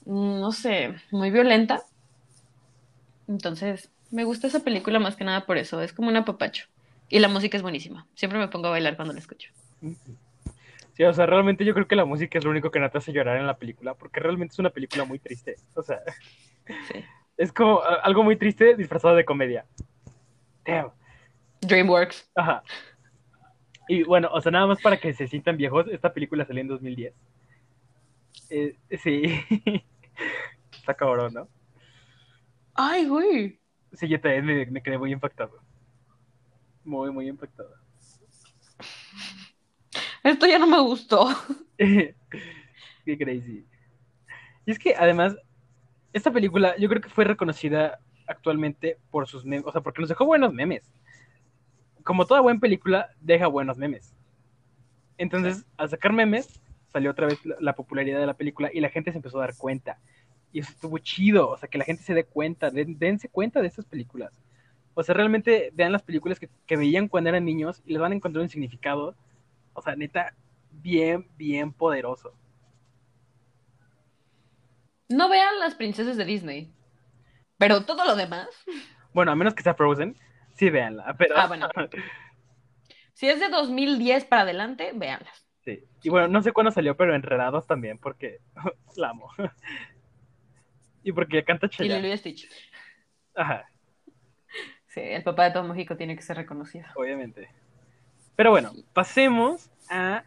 no 0.06 0.52
sé, 0.52 0.94
muy 1.10 1.30
violenta. 1.30 1.82
Entonces, 3.28 3.90
me 4.10 4.24
gusta 4.24 4.46
esa 4.46 4.60
película 4.60 4.98
más 4.98 5.16
que 5.16 5.24
nada 5.24 5.46
por 5.46 5.58
eso. 5.58 5.80
Es 5.82 5.92
como 5.92 6.08
un 6.08 6.16
apapacho. 6.16 6.66
Y 7.08 7.18
la 7.20 7.28
música 7.28 7.56
es 7.56 7.62
buenísima. 7.62 8.06
Siempre 8.14 8.38
me 8.38 8.48
pongo 8.48 8.68
a 8.68 8.70
bailar 8.70 8.96
cuando 8.96 9.14
la 9.14 9.20
escucho. 9.20 9.50
Sí, 10.94 11.04
o 11.04 11.12
sea, 11.12 11.26
realmente 11.26 11.64
yo 11.64 11.74
creo 11.74 11.86
que 11.86 11.96
la 11.96 12.04
música 12.04 12.38
es 12.38 12.44
lo 12.44 12.50
único 12.50 12.70
que 12.70 12.80
no 12.80 12.90
te 12.90 12.98
hace 12.98 13.12
llorar 13.12 13.36
en 13.36 13.46
la 13.46 13.56
película, 13.56 13.94
porque 13.94 14.20
realmente 14.20 14.52
es 14.52 14.58
una 14.58 14.70
película 14.70 15.04
muy 15.04 15.18
triste. 15.18 15.56
O 15.74 15.82
sea, 15.82 16.00
Sí. 16.66 17.04
es 17.36 17.52
como 17.52 17.82
algo 17.82 18.22
muy 18.24 18.36
triste 18.36 18.74
disfrazado 18.74 19.14
de 19.14 19.24
comedia. 19.24 19.64
Damn. 20.66 20.90
DreamWorks. 21.60 22.30
Ajá. 22.34 22.62
Y 23.88 24.02
bueno, 24.02 24.28
o 24.32 24.40
sea, 24.40 24.52
nada 24.52 24.66
más 24.66 24.80
para 24.82 24.98
que 24.98 25.14
se 25.14 25.28
sientan 25.28 25.56
viejos, 25.56 25.86
esta 25.90 26.12
película 26.12 26.44
salió 26.44 26.60
en 26.60 26.68
2010. 26.68 27.14
Eh, 28.50 28.76
sí. 29.02 29.40
Está 30.72 30.94
cabrón, 30.94 31.32
¿no? 31.34 31.48
Ay, 32.78 33.06
güey. 33.06 33.60
Sí, 33.92 34.08
yo 34.08 34.20
también 34.20 34.46
me, 34.46 34.66
me 34.66 34.82
quedé 34.82 34.98
muy 34.98 35.12
impactado. 35.12 35.60
Muy, 36.84 37.12
muy 37.12 37.28
impactado. 37.28 37.70
Esto 40.22 40.46
ya 40.46 40.58
no 40.58 40.66
me 40.66 40.80
gustó. 40.80 41.28
Qué 41.78 42.14
crazy. 43.18 43.66
Y 44.66 44.70
es 44.70 44.78
que 44.78 44.94
además, 44.96 45.36
esta 46.12 46.32
película 46.32 46.76
yo 46.78 46.88
creo 46.88 47.00
que 47.02 47.10
fue 47.10 47.24
reconocida 47.24 48.00
actualmente 48.26 48.98
por 49.10 49.26
sus 49.28 49.44
memes, 49.44 49.66
o 49.66 49.72
sea, 49.72 49.80
porque 49.80 50.00
nos 50.02 50.08
dejó 50.08 50.26
buenos 50.26 50.52
memes. 50.52 50.92
Como 52.04 52.26
toda 52.26 52.40
buena 52.40 52.60
película, 52.60 53.10
deja 53.20 53.46
buenos 53.46 53.78
memes. 53.78 54.14
Entonces, 55.18 55.66
al 55.76 55.88
sacar 55.90 56.12
memes, 56.12 56.60
salió 56.92 57.10
otra 57.10 57.26
vez 57.26 57.44
la, 57.44 57.56
la 57.60 57.74
popularidad 57.74 58.20
de 58.20 58.26
la 58.26 58.34
película 58.34 58.70
y 58.72 58.80
la 58.80 58.88
gente 58.90 59.10
se 59.10 59.18
empezó 59.18 59.38
a 59.38 59.46
dar 59.46 59.56
cuenta. 59.56 59.98
Y 60.52 60.60
eso 60.60 60.70
estuvo 60.72 60.98
chido, 60.98 61.50
o 61.50 61.56
sea, 61.58 61.68
que 61.68 61.78
la 61.78 61.84
gente 61.84 62.02
se 62.02 62.14
dé 62.14 62.24
cuenta, 62.24 62.70
den- 62.70 62.98
dense 62.98 63.28
cuenta 63.28 63.60
de 63.60 63.68
estas 63.68 63.84
películas. 63.86 64.32
O 64.94 65.02
sea, 65.02 65.14
realmente 65.14 65.70
vean 65.74 65.92
las 65.92 66.02
películas 66.02 66.38
que, 66.40 66.48
que 66.66 66.76
veían 66.76 67.08
cuando 67.08 67.30
eran 67.30 67.44
niños 67.44 67.82
y 67.86 67.92
les 67.92 68.00
van 68.02 68.12
a 68.12 68.16
encontrar 68.16 68.42
un 68.42 68.48
significado, 68.48 69.14
o 69.74 69.82
sea, 69.82 69.96
neta, 69.96 70.34
bien, 70.72 71.28
bien 71.36 71.72
poderoso. 71.72 72.32
No 75.08 75.28
vean 75.28 75.58
las 75.58 75.74
princesas 75.74 76.16
de 76.16 76.24
Disney. 76.24 76.72
Pero 77.58 77.84
todo 77.84 78.04
lo 78.04 78.14
demás. 78.14 78.48
Bueno, 79.12 79.32
a 79.32 79.34
menos 79.36 79.54
que 79.54 79.62
sea 79.62 79.74
Frozen, 79.74 80.16
sí 80.54 80.70
véanla, 80.70 81.14
pero... 81.18 81.36
Ah, 81.38 81.46
bueno. 81.46 81.68
Si 83.14 83.28
es 83.28 83.40
de 83.40 83.48
2010 83.48 84.24
para 84.26 84.42
adelante, 84.42 84.92
véanlas. 84.94 85.44
Sí. 85.64 85.82
Y 86.02 86.08
bueno, 86.08 86.28
no 86.28 86.40
sé 86.40 86.52
cuándo 86.52 86.70
salió, 86.70 86.96
pero 86.96 87.14
Enredados 87.14 87.66
también, 87.66 87.98
porque 87.98 88.38
la 88.96 89.10
amo. 89.10 89.28
Y 91.02 91.12
porque 91.12 91.44
canta 91.44 91.66
Y 91.66 91.70
Chayanne. 91.70 92.02
Lilo 92.02 92.14
y 92.14 92.18
Stitch. 92.18 92.48
Ajá, 93.34 93.68
Sí, 94.88 95.00
el 95.00 95.22
papá 95.22 95.44
de 95.44 95.50
todo 95.52 95.64
México 95.64 95.96
tiene 95.96 96.16
que 96.16 96.22
ser 96.22 96.36
reconocido. 96.36 96.86
obviamente. 96.96 97.48
Pero 98.36 98.50
bueno, 98.50 98.72
pasemos 98.94 99.70
a 99.90 100.24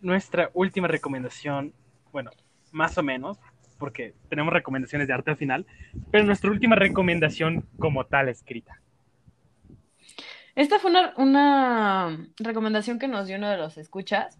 nuestra 0.00 0.50
última 0.52 0.88
recomendación. 0.88 1.72
Bueno, 2.12 2.30
más 2.72 2.98
o 2.98 3.02
menos, 3.02 3.38
porque 3.78 4.14
tenemos 4.28 4.52
recomendaciones 4.52 5.06
de 5.06 5.14
arte 5.14 5.30
al 5.30 5.36
final, 5.36 5.66
pero 6.10 6.24
nuestra 6.24 6.50
última 6.50 6.74
recomendación 6.74 7.66
como 7.78 8.04
tal 8.06 8.28
escrita. 8.28 8.80
Esta 10.56 10.78
fue 10.78 10.90
una, 10.90 11.14
una 11.16 12.26
recomendación 12.38 12.98
que 12.98 13.08
nos 13.08 13.28
dio 13.28 13.36
uno 13.36 13.48
de 13.48 13.56
los 13.56 13.78
escuchas. 13.78 14.38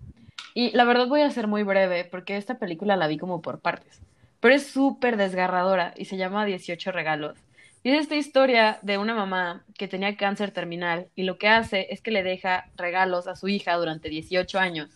Y 0.52 0.72
la 0.72 0.84
verdad 0.84 1.06
voy 1.06 1.22
a 1.22 1.30
ser 1.30 1.46
muy 1.46 1.62
breve 1.62 2.04
porque 2.04 2.36
esta 2.36 2.58
película 2.58 2.96
la 2.96 3.06
vi 3.06 3.18
como 3.18 3.40
por 3.40 3.60
partes. 3.60 4.02
Pero 4.40 4.54
es 4.54 4.66
súper 4.66 5.16
desgarradora 5.16 5.94
y 5.96 6.06
se 6.06 6.16
llama 6.16 6.44
18 6.44 6.92
regalos. 6.92 7.38
Y 7.82 7.90
es 7.90 8.02
esta 8.02 8.16
historia 8.16 8.78
de 8.82 8.98
una 8.98 9.14
mamá 9.14 9.64
que 9.78 9.88
tenía 9.88 10.16
cáncer 10.16 10.50
terminal 10.50 11.08
y 11.14 11.22
lo 11.22 11.38
que 11.38 11.48
hace 11.48 11.86
es 11.90 12.02
que 12.02 12.10
le 12.10 12.22
deja 12.22 12.70
regalos 12.76 13.26
a 13.26 13.36
su 13.36 13.48
hija 13.48 13.74
durante 13.76 14.10
18 14.10 14.58
años. 14.58 14.90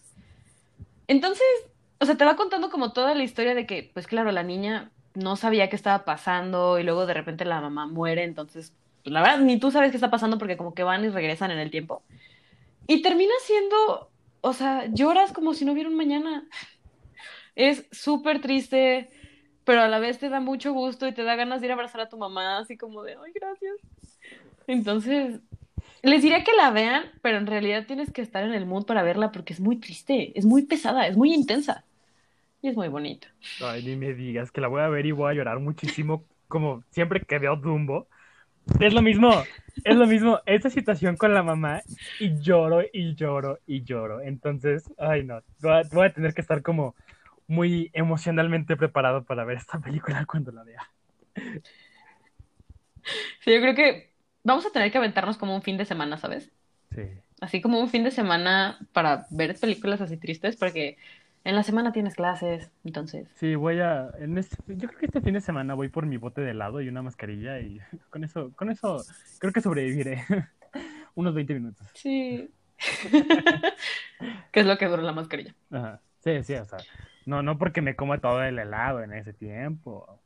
Entonces, 1.06 1.46
o 2.00 2.04
sea, 2.04 2.16
te 2.16 2.24
va 2.24 2.36
contando 2.36 2.70
como 2.70 2.92
toda 2.92 3.14
la 3.14 3.24
historia 3.24 3.54
de 3.54 3.66
que, 3.66 3.90
pues 3.94 4.06
claro, 4.06 4.32
la 4.32 4.42
niña 4.42 4.90
no 5.14 5.36
sabía 5.36 5.70
qué 5.70 5.76
estaba 5.76 6.04
pasando 6.04 6.78
y 6.78 6.82
luego 6.82 7.06
de 7.06 7.14
repente 7.14 7.44
la 7.44 7.60
mamá 7.60 7.86
muere, 7.86 8.24
entonces, 8.24 8.74
pues 9.02 9.12
la 9.12 9.22
verdad, 9.22 9.38
ni 9.38 9.58
tú 9.58 9.70
sabes 9.70 9.90
qué 9.90 9.96
está 9.96 10.10
pasando 10.10 10.38
porque 10.38 10.56
como 10.56 10.74
que 10.74 10.82
van 10.82 11.04
y 11.04 11.08
regresan 11.08 11.50
en 11.50 11.58
el 11.58 11.70
tiempo. 11.70 12.02
Y 12.86 13.00
termina 13.00 13.32
siendo, 13.42 14.10
o 14.42 14.52
sea, 14.52 14.86
lloras 14.86 15.32
como 15.32 15.54
si 15.54 15.64
no 15.64 15.72
hubiera 15.72 15.88
un 15.88 15.96
mañana. 15.96 16.46
Es 17.56 17.86
súper 17.92 18.40
triste, 18.40 19.08
pero 19.64 19.82
a 19.82 19.88
la 19.88 19.98
vez 19.98 20.18
te 20.18 20.28
da 20.28 20.40
mucho 20.40 20.72
gusto 20.72 21.06
y 21.06 21.12
te 21.12 21.24
da 21.24 21.36
ganas 21.36 21.60
de 21.60 21.66
ir 21.66 21.70
a 21.72 21.74
abrazar 21.74 22.00
a 22.00 22.08
tu 22.08 22.18
mamá, 22.18 22.58
así 22.58 22.76
como 22.76 23.02
de, 23.02 23.12
ay, 23.12 23.32
gracias. 23.34 23.76
Entonces, 24.66 25.40
les 26.02 26.22
diría 26.22 26.44
que 26.44 26.52
la 26.52 26.70
vean, 26.70 27.04
pero 27.22 27.38
en 27.38 27.46
realidad 27.46 27.86
tienes 27.86 28.12
que 28.12 28.22
estar 28.22 28.44
en 28.44 28.52
el 28.52 28.66
mood 28.66 28.84
para 28.84 29.02
verla 29.02 29.32
porque 29.32 29.52
es 29.52 29.60
muy 29.60 29.76
triste, 29.76 30.38
es 30.38 30.44
muy 30.44 30.62
pesada, 30.62 31.06
es 31.06 31.16
muy 31.16 31.32
intensa 31.32 31.84
y 32.60 32.68
es 32.68 32.76
muy 32.76 32.88
bonita. 32.88 33.28
Ay, 33.62 33.82
ni 33.84 33.96
me 33.96 34.12
digas 34.12 34.50
que 34.50 34.60
la 34.60 34.68
voy 34.68 34.82
a 34.82 34.88
ver 34.88 35.06
y 35.06 35.12
voy 35.12 35.30
a 35.30 35.34
llorar 35.34 35.60
muchísimo, 35.60 36.24
como 36.48 36.82
siempre 36.90 37.20
que 37.20 37.38
veo 37.38 37.56
Dumbo. 37.56 38.06
Es 38.80 38.94
lo 38.94 39.02
mismo, 39.02 39.30
es 39.84 39.96
lo 39.96 40.06
mismo, 40.06 40.40
esta 40.46 40.70
situación 40.70 41.16
con 41.16 41.34
la 41.34 41.42
mamá 41.42 41.82
y 42.18 42.38
lloro 42.40 42.82
y 42.92 43.14
lloro 43.14 43.58
y 43.66 43.82
lloro. 43.82 44.20
Entonces, 44.20 44.84
ay 44.98 45.24
no, 45.24 45.40
voy 45.60 45.72
a, 45.72 45.82
voy 45.92 46.06
a 46.06 46.12
tener 46.12 46.34
que 46.34 46.40
estar 46.40 46.62
como 46.62 46.94
muy 47.46 47.90
emocionalmente 47.92 48.76
preparado 48.76 49.24
para 49.24 49.44
ver 49.44 49.58
esta 49.58 49.78
película 49.80 50.24
cuando 50.26 50.52
la 50.52 50.64
vea. 50.64 50.90
Sí, 53.40 53.52
yo 53.52 53.60
creo 53.60 53.74
que 53.74 54.12
vamos 54.42 54.64
a 54.66 54.70
tener 54.70 54.90
que 54.90 54.98
aventarnos 54.98 55.36
como 55.36 55.54
un 55.54 55.62
fin 55.62 55.76
de 55.76 55.84
semana, 55.84 56.16
¿sabes? 56.16 56.50
Sí. 56.94 57.02
Así 57.40 57.60
como 57.60 57.80
un 57.80 57.88
fin 57.88 58.04
de 58.04 58.10
semana 58.10 58.78
para 58.92 59.26
ver 59.30 59.58
películas 59.58 60.00
así 60.00 60.16
tristes, 60.16 60.56
porque 60.56 60.96
en 61.44 61.56
la 61.56 61.62
semana 61.62 61.92
tienes 61.92 62.14
clases, 62.14 62.70
entonces. 62.84 63.28
Sí, 63.36 63.54
voy 63.54 63.80
a, 63.80 64.10
en 64.18 64.38
este- 64.38 64.56
yo 64.68 64.88
creo 64.88 64.98
que 65.00 65.06
este 65.06 65.20
fin 65.20 65.34
de 65.34 65.40
semana 65.42 65.74
voy 65.74 65.88
por 65.88 66.06
mi 66.06 66.16
bote 66.16 66.40
de 66.40 66.52
helado 66.52 66.80
y 66.80 66.88
una 66.88 67.02
mascarilla 67.02 67.60
y 67.60 67.80
con 68.10 68.24
eso, 68.24 68.52
con 68.56 68.70
eso 68.70 69.04
creo 69.38 69.52
que 69.52 69.60
sobreviviré 69.60 70.24
unos 71.14 71.34
20 71.34 71.54
minutos. 71.54 71.86
Sí. 71.94 72.50
¿Qué 74.52 74.60
es 74.60 74.66
lo 74.66 74.78
que 74.78 74.86
dura 74.86 75.02
la 75.02 75.12
mascarilla? 75.12 75.54
Ajá. 75.70 76.00
Sí, 76.20 76.42
sí, 76.42 76.54
o 76.54 76.64
sea, 76.64 76.78
no, 77.26 77.42
no 77.42 77.58
porque 77.58 77.82
me 77.82 77.96
coma 77.96 78.18
todo 78.18 78.42
el 78.42 78.58
helado 78.58 79.02
en 79.02 79.12
ese 79.12 79.32
tiempo. 79.32 80.20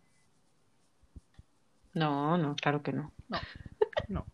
No, 1.94 2.38
no, 2.38 2.54
claro 2.56 2.82
que 2.82 2.92
no. 2.92 3.12
No. 4.08 4.26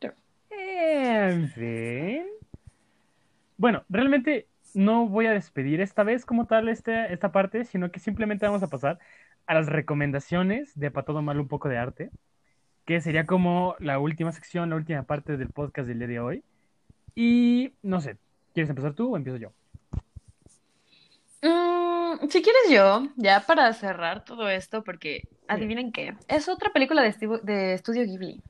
Ya. 0.00 0.14
En 0.50 1.48
fin. 1.50 2.26
Bueno, 3.56 3.84
realmente 3.88 4.48
no 4.74 5.08
voy 5.08 5.26
a 5.26 5.32
despedir 5.32 5.80
esta 5.80 6.02
vez 6.02 6.24
como 6.26 6.46
tal 6.46 6.68
este, 6.68 7.12
esta 7.12 7.32
parte, 7.32 7.64
sino 7.64 7.90
que 7.90 8.00
simplemente 8.00 8.46
vamos 8.46 8.62
a 8.62 8.68
pasar 8.68 8.98
a 9.46 9.54
las 9.54 9.66
recomendaciones 9.66 10.78
de 10.78 10.90
Para 10.90 11.04
Todo 11.06 11.22
Mal 11.22 11.40
un 11.40 11.48
poco 11.48 11.68
de 11.68 11.78
arte, 11.78 12.10
que 12.84 13.00
sería 13.00 13.26
como 13.26 13.76
la 13.78 13.98
última 13.98 14.32
sección, 14.32 14.70
la 14.70 14.76
última 14.76 15.04
parte 15.04 15.36
del 15.36 15.50
podcast 15.50 15.88
del 15.88 15.98
día 15.98 16.08
de 16.08 16.20
hoy. 16.20 16.44
Y 17.14 17.74
no 17.82 18.00
sé, 18.00 18.18
¿quieres 18.54 18.70
empezar 18.70 18.94
tú 18.94 19.12
o 19.12 19.16
empiezo 19.16 19.38
yo? 19.38 19.52
Mm, 21.42 22.28
si 22.28 22.40
quieres 22.40 22.70
yo, 22.70 23.08
ya 23.16 23.40
para 23.40 23.72
cerrar 23.72 24.24
todo 24.24 24.48
esto, 24.48 24.84
porque 24.84 25.28
adivinen 25.48 25.92
qué, 25.92 26.14
es 26.28 26.48
otra 26.48 26.72
película 26.72 27.02
de, 27.02 27.74
Estudio 27.74 28.04
Ghibli. 28.04 28.40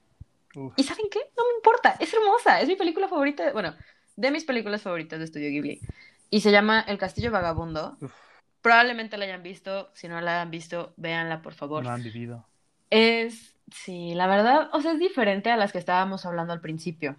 Uf. 0.55 0.75
¿Y 0.77 0.83
saben 0.83 1.07
qué? 1.11 1.21
No 1.37 1.45
me 1.45 1.57
importa, 1.57 1.97
es 1.99 2.13
hermosa, 2.13 2.61
es 2.61 2.69
mi 2.69 2.77
película 2.77 3.09
favorita, 3.09 3.53
bueno, 3.53 3.75
de 4.17 4.31
mis 4.31 4.45
películas 4.45 4.83
favoritas 4.83 5.19
de 5.19 5.25
Estudio 5.25 5.49
Ghibli. 5.49 5.81
Y 6.29 6.41
se 6.41 6.53
llama 6.53 6.81
El 6.87 6.99
Castillo 6.99 7.31
Vagabundo. 7.31 7.97
Uf. 8.01 8.13
Probablemente 8.61 9.17
la 9.17 9.25
hayan 9.25 9.43
visto, 9.43 9.91
si 9.95 10.07
no 10.07 10.21
la 10.21 10.43
han 10.43 10.51
visto, 10.51 10.95
véanla 10.97 11.43
por 11.43 11.55
favor. 11.55 11.83
No 11.83 11.91
han 11.91 12.03
vivido. 12.03 12.47
Es, 12.91 13.57
sí, 13.73 14.15
la 14.15 14.27
verdad, 14.27 14.69
o 14.73 14.81
sea, 14.81 14.93
es 14.93 14.99
diferente 14.99 15.51
a 15.51 15.57
las 15.57 15.73
que 15.73 15.79
estábamos 15.79 16.27
hablando 16.27 16.53
al 16.53 16.61
principio, 16.61 17.17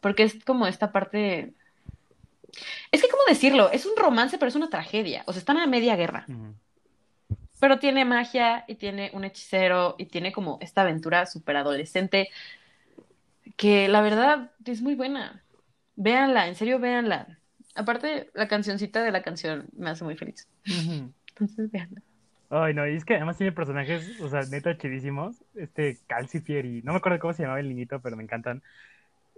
porque 0.00 0.22
es 0.22 0.44
como 0.44 0.66
esta 0.66 0.92
parte... 0.92 1.54
Es 2.90 3.02
que, 3.02 3.08
¿cómo 3.08 3.22
decirlo? 3.28 3.70
Es 3.70 3.86
un 3.86 3.96
romance, 3.96 4.38
pero 4.38 4.48
es 4.48 4.56
una 4.56 4.70
tragedia. 4.70 5.22
O 5.26 5.32
sea, 5.32 5.40
están 5.40 5.58
a 5.58 5.66
media 5.66 5.96
guerra. 5.96 6.26
Pero 7.60 7.78
tiene 7.78 8.04
magia 8.04 8.64
y 8.68 8.74
tiene 8.74 9.10
un 9.14 9.24
hechicero 9.24 9.94
y 9.98 10.06
tiene 10.06 10.32
como 10.32 10.58
esta 10.60 10.82
aventura 10.82 11.26
súper 11.26 11.56
adolescente 11.56 12.28
que 13.56 13.88
la 13.88 14.02
verdad 14.02 14.50
es 14.64 14.82
muy 14.82 14.94
buena. 14.94 15.42
Véanla, 15.96 16.48
en 16.48 16.56
serio, 16.56 16.78
véanla. 16.78 17.38
Aparte, 17.74 18.30
la 18.34 18.48
cancioncita 18.48 19.02
de 19.02 19.12
la 19.12 19.22
canción 19.22 19.66
me 19.76 19.90
hace 19.90 20.04
muy 20.04 20.16
feliz. 20.16 20.48
Entonces, 20.66 21.70
véanla. 21.70 22.02
Ay, 22.50 22.74
no, 22.74 22.86
y 22.86 22.94
es 22.94 23.04
que 23.04 23.16
además 23.16 23.36
tiene 23.36 23.52
personajes, 23.52 24.20
o 24.20 24.28
sea, 24.28 24.42
neta 24.42 24.76
chidísimos. 24.76 25.42
Este 25.54 25.98
Calcifier 26.06 26.66
y 26.66 26.82
no 26.82 26.92
me 26.92 26.98
acuerdo 26.98 27.18
cómo 27.18 27.32
se 27.32 27.42
llamaba 27.42 27.60
el 27.60 27.68
niñito, 27.68 28.00
pero 28.00 28.16
me 28.16 28.22
encantan. 28.22 28.62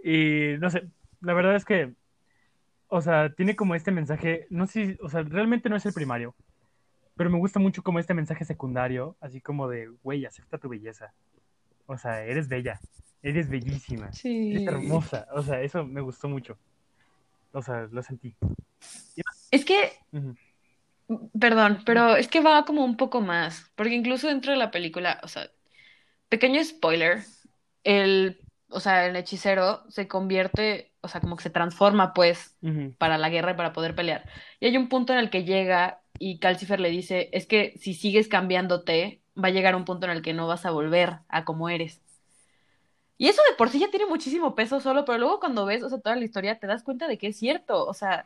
Y 0.03 0.55
no 0.59 0.69
sé, 0.69 0.83
la 1.21 1.33
verdad 1.33 1.55
es 1.55 1.65
que, 1.65 1.93
o 2.87 3.01
sea, 3.01 3.33
tiene 3.33 3.55
como 3.55 3.75
este 3.75 3.91
mensaje, 3.91 4.47
no 4.49 4.67
sé, 4.67 4.97
o 5.01 5.09
sea, 5.09 5.23
realmente 5.23 5.69
no 5.69 5.75
es 5.75 5.85
el 5.85 5.93
primario, 5.93 6.35
pero 7.15 7.29
me 7.29 7.37
gusta 7.37 7.59
mucho 7.59 7.83
como 7.83 7.99
este 7.99 8.13
mensaje 8.13 8.45
secundario, 8.45 9.15
así 9.19 9.41
como 9.41 9.67
de, 9.67 9.87
güey, 10.03 10.25
acepta 10.25 10.57
tu 10.57 10.69
belleza. 10.69 11.13
O 11.85 11.97
sea, 11.97 12.23
eres 12.23 12.47
bella, 12.47 12.79
eres 13.23 13.49
bellísima, 13.49 14.11
Sí. 14.13 14.51
eres 14.51 14.67
hermosa. 14.67 15.27
O 15.33 15.41
sea, 15.41 15.61
eso 15.61 15.85
me 15.85 16.01
gustó 16.01 16.27
mucho. 16.29 16.57
O 17.53 17.61
sea, 17.61 17.87
lo 17.91 18.03
sentí. 18.03 18.35
Es 19.51 19.65
que. 19.65 19.91
Perdón, 21.39 21.81
pero 21.85 22.17
es 22.17 22.27
que 22.27 22.41
va 22.41 22.65
como 22.65 22.83
un 22.83 22.97
poco 22.97 23.21
más, 23.21 23.71
porque 23.75 23.93
incluso 23.95 24.27
dentro 24.27 24.51
de 24.51 24.57
la 24.57 24.71
película, 24.71 25.21
o 25.23 25.29
sea, 25.29 25.49
pequeño 26.27 26.61
spoiler, 26.63 27.23
el, 27.85 28.41
o 28.69 28.81
sea, 28.81 29.05
el 29.07 29.15
hechicero 29.15 29.89
se 29.89 30.09
convierte, 30.09 30.86
o 31.01 31.07
sea, 31.07 31.21
como 31.21 31.35
que 31.35 31.43
se 31.43 31.49
transforma 31.49 32.13
pues 32.13 32.55
para 32.97 33.17
la 33.17 33.29
guerra 33.29 33.51
y 33.51 33.55
para 33.55 33.73
poder 33.73 33.95
pelear. 33.95 34.29
Y 34.59 34.67
hay 34.67 34.77
un 34.77 34.89
punto 34.89 35.13
en 35.13 35.19
el 35.19 35.29
que 35.29 35.43
llega 35.43 36.01
y 36.19 36.39
Calcifer 36.39 36.79
le 36.79 36.89
dice, 36.89 37.29
es 37.31 37.45
que 37.45 37.73
si 37.77 37.93
sigues 37.93 38.27
cambiándote, 38.27 39.21
va 39.41 39.49
a 39.49 39.51
llegar 39.51 39.75
un 39.75 39.85
punto 39.85 40.05
en 40.07 40.11
el 40.11 40.21
que 40.21 40.33
no 40.33 40.47
vas 40.47 40.65
a 40.65 40.71
volver 40.71 41.19
a 41.29 41.45
como 41.45 41.69
eres. 41.69 42.01
Y 43.17 43.27
eso 43.27 43.41
de 43.49 43.55
por 43.55 43.69
sí 43.69 43.79
ya 43.79 43.89
tiene 43.89 44.05
muchísimo 44.05 44.53
peso 44.55 44.79
solo, 44.79 45.05
pero 45.05 45.17
luego 45.17 45.39
cuando 45.39 45.65
ves, 45.65 45.83
o 45.83 45.89
sea, 45.89 45.99
toda 45.99 46.15
la 46.15 46.25
historia, 46.25 46.59
te 46.59 46.67
das 46.67 46.83
cuenta 46.83 47.07
de 47.07 47.17
que 47.17 47.27
es 47.27 47.37
cierto. 47.37 47.85
O 47.85 47.93
sea, 47.93 48.25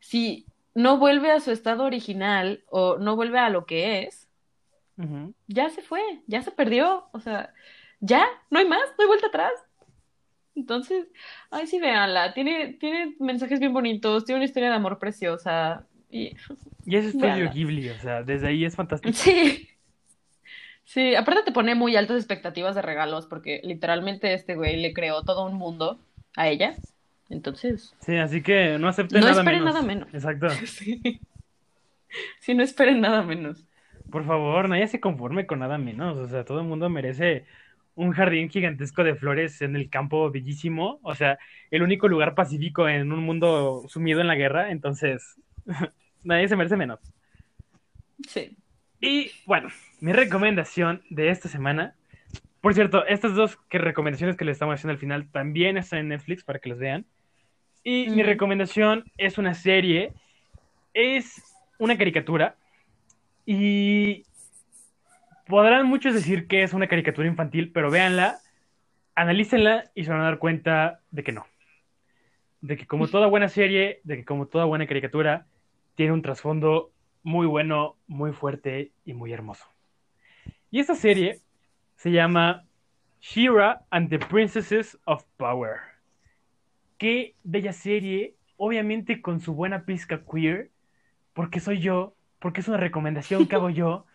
si 0.00 0.46
no 0.74 0.98
vuelve 0.98 1.30
a 1.30 1.40
su 1.40 1.52
estado 1.52 1.84
original 1.84 2.64
o 2.68 2.96
no 2.98 3.16
vuelve 3.16 3.38
a 3.38 3.50
lo 3.50 3.64
que 3.64 4.02
es, 4.02 4.28
ya 5.46 5.70
se 5.70 5.82
fue, 5.82 6.02
ya 6.26 6.42
se 6.42 6.50
perdió. 6.50 7.08
O 7.12 7.20
sea, 7.20 7.52
ya, 8.00 8.26
no 8.50 8.58
hay 8.58 8.66
más, 8.66 8.82
no 8.98 9.02
hay 9.02 9.06
vuelta 9.06 9.28
atrás. 9.28 9.52
Entonces, 10.56 11.06
ay, 11.50 11.66
sí, 11.66 11.80
véanla. 11.80 12.32
Tiene, 12.34 12.74
tiene 12.74 13.14
mensajes 13.18 13.58
bien 13.60 13.72
bonitos, 13.72 14.24
tiene 14.24 14.38
una 14.38 14.44
historia 14.46 14.68
de 14.70 14.76
amor 14.76 14.98
preciosa. 14.98 15.86
Y 16.10 16.36
Y 16.86 16.96
es 16.96 17.06
estudio. 17.06 17.50
Ghibli, 17.52 17.88
o 17.90 17.98
sea, 17.98 18.22
desde 18.22 18.48
ahí 18.48 18.64
es 18.64 18.76
fantástico. 18.76 19.12
sí. 19.16 19.68
Sí, 20.86 21.14
aparte 21.14 21.44
te 21.44 21.52
pone 21.52 21.74
muy 21.74 21.96
altas 21.96 22.18
expectativas 22.18 22.74
de 22.74 22.82
regalos 22.82 23.26
porque 23.26 23.60
literalmente 23.64 24.34
este 24.34 24.54
güey 24.54 24.76
le 24.76 24.92
creó 24.92 25.22
todo 25.22 25.46
un 25.46 25.54
mundo 25.54 25.98
a 26.36 26.48
ella. 26.48 26.74
Entonces, 27.30 27.94
Sí, 28.00 28.16
así 28.16 28.42
que 28.42 28.78
no 28.78 28.88
acepten 28.88 29.20
No 29.20 29.28
nada 29.28 29.40
esperen 29.40 29.60
menos. 29.60 29.74
nada 29.74 29.86
menos. 29.86 30.08
Exacto. 30.12 30.50
sí. 30.66 31.20
Sí, 32.40 32.54
no 32.54 32.62
esperen 32.62 33.00
nada 33.00 33.22
menos. 33.22 33.64
Por 34.10 34.26
favor, 34.26 34.68
nadie 34.68 34.86
se 34.86 35.00
conforme 35.00 35.46
con 35.46 35.60
nada 35.60 35.78
menos. 35.78 36.18
O 36.18 36.28
sea, 36.28 36.44
todo 36.44 36.60
el 36.60 36.66
mundo 36.66 36.90
merece 36.90 37.46
un 37.96 38.12
jardín 38.12 38.48
gigantesco 38.48 39.04
de 39.04 39.14
flores 39.14 39.62
en 39.62 39.76
el 39.76 39.88
campo 39.88 40.30
bellísimo. 40.30 40.98
O 41.02 41.14
sea, 41.14 41.38
el 41.70 41.82
único 41.82 42.08
lugar 42.08 42.34
pacífico 42.34 42.88
en 42.88 43.12
un 43.12 43.20
mundo 43.22 43.84
sumido 43.88 44.20
en 44.20 44.26
la 44.26 44.34
guerra. 44.34 44.70
Entonces, 44.70 45.40
nadie 46.24 46.48
se 46.48 46.56
merece 46.56 46.76
menos. 46.76 47.00
Sí. 48.28 48.56
Y 49.00 49.30
bueno, 49.46 49.68
mi 50.00 50.12
recomendación 50.12 51.02
de 51.10 51.28
esta 51.30 51.48
semana. 51.48 51.94
Por 52.60 52.72
cierto, 52.74 53.04
estas 53.06 53.34
dos 53.34 53.58
que 53.68 53.78
recomendaciones 53.78 54.36
que 54.36 54.44
les 54.46 54.54
estamos 54.54 54.74
haciendo 54.74 54.92
al 54.92 54.98
final 54.98 55.30
también 55.30 55.76
están 55.76 55.98
en 56.00 56.08
Netflix 56.08 56.42
para 56.44 56.58
que 56.58 56.70
los 56.70 56.78
vean. 56.78 57.04
Y 57.82 58.08
mi 58.08 58.22
Mm. 58.22 58.26
recomendación 58.26 59.04
es 59.18 59.36
una 59.36 59.52
serie. 59.54 60.12
Es 60.94 61.42
una 61.78 61.98
caricatura. 61.98 62.56
Y 63.44 64.24
podrán 65.46 65.86
muchos 65.86 66.14
decir 66.14 66.46
que 66.46 66.62
es 66.62 66.72
una 66.72 66.88
caricatura 66.88 67.28
infantil, 67.28 67.70
pero 67.72 67.90
véanla, 67.90 68.38
analícenla 69.14 69.90
y 69.94 70.04
se 70.04 70.10
van 70.10 70.20
a 70.20 70.24
dar 70.24 70.38
cuenta 70.38 71.00
de 71.10 71.22
que 71.22 71.32
no. 71.32 71.46
De 72.60 72.76
que 72.76 72.86
como 72.86 73.08
toda 73.08 73.26
buena 73.26 73.48
serie, 73.48 74.00
de 74.04 74.16
que 74.16 74.24
como 74.24 74.46
toda 74.46 74.64
buena 74.64 74.86
caricatura, 74.86 75.46
tiene 75.94 76.12
un 76.12 76.22
trasfondo 76.22 76.92
muy 77.22 77.46
bueno, 77.46 77.96
muy 78.06 78.32
fuerte 78.32 78.92
y 79.04 79.14
muy 79.14 79.32
hermoso. 79.32 79.66
Y 80.70 80.80
esta 80.80 80.94
serie 80.94 81.40
se 81.96 82.10
llama 82.10 82.64
She-Ra 83.20 83.84
and 83.90 84.10
the 84.10 84.18
Princesses 84.18 84.98
of 85.04 85.24
Power. 85.36 85.76
Qué 86.98 87.34
bella 87.44 87.72
serie, 87.72 88.34
obviamente 88.56 89.22
con 89.22 89.40
su 89.40 89.54
buena 89.54 89.84
pizca 89.84 90.22
queer, 90.24 90.70
porque 91.32 91.60
soy 91.60 91.80
yo, 91.80 92.14
porque 92.38 92.60
es 92.60 92.68
una 92.68 92.76
recomendación 92.76 93.46
que 93.46 93.56
hago 93.56 93.70
yo, 93.70 94.06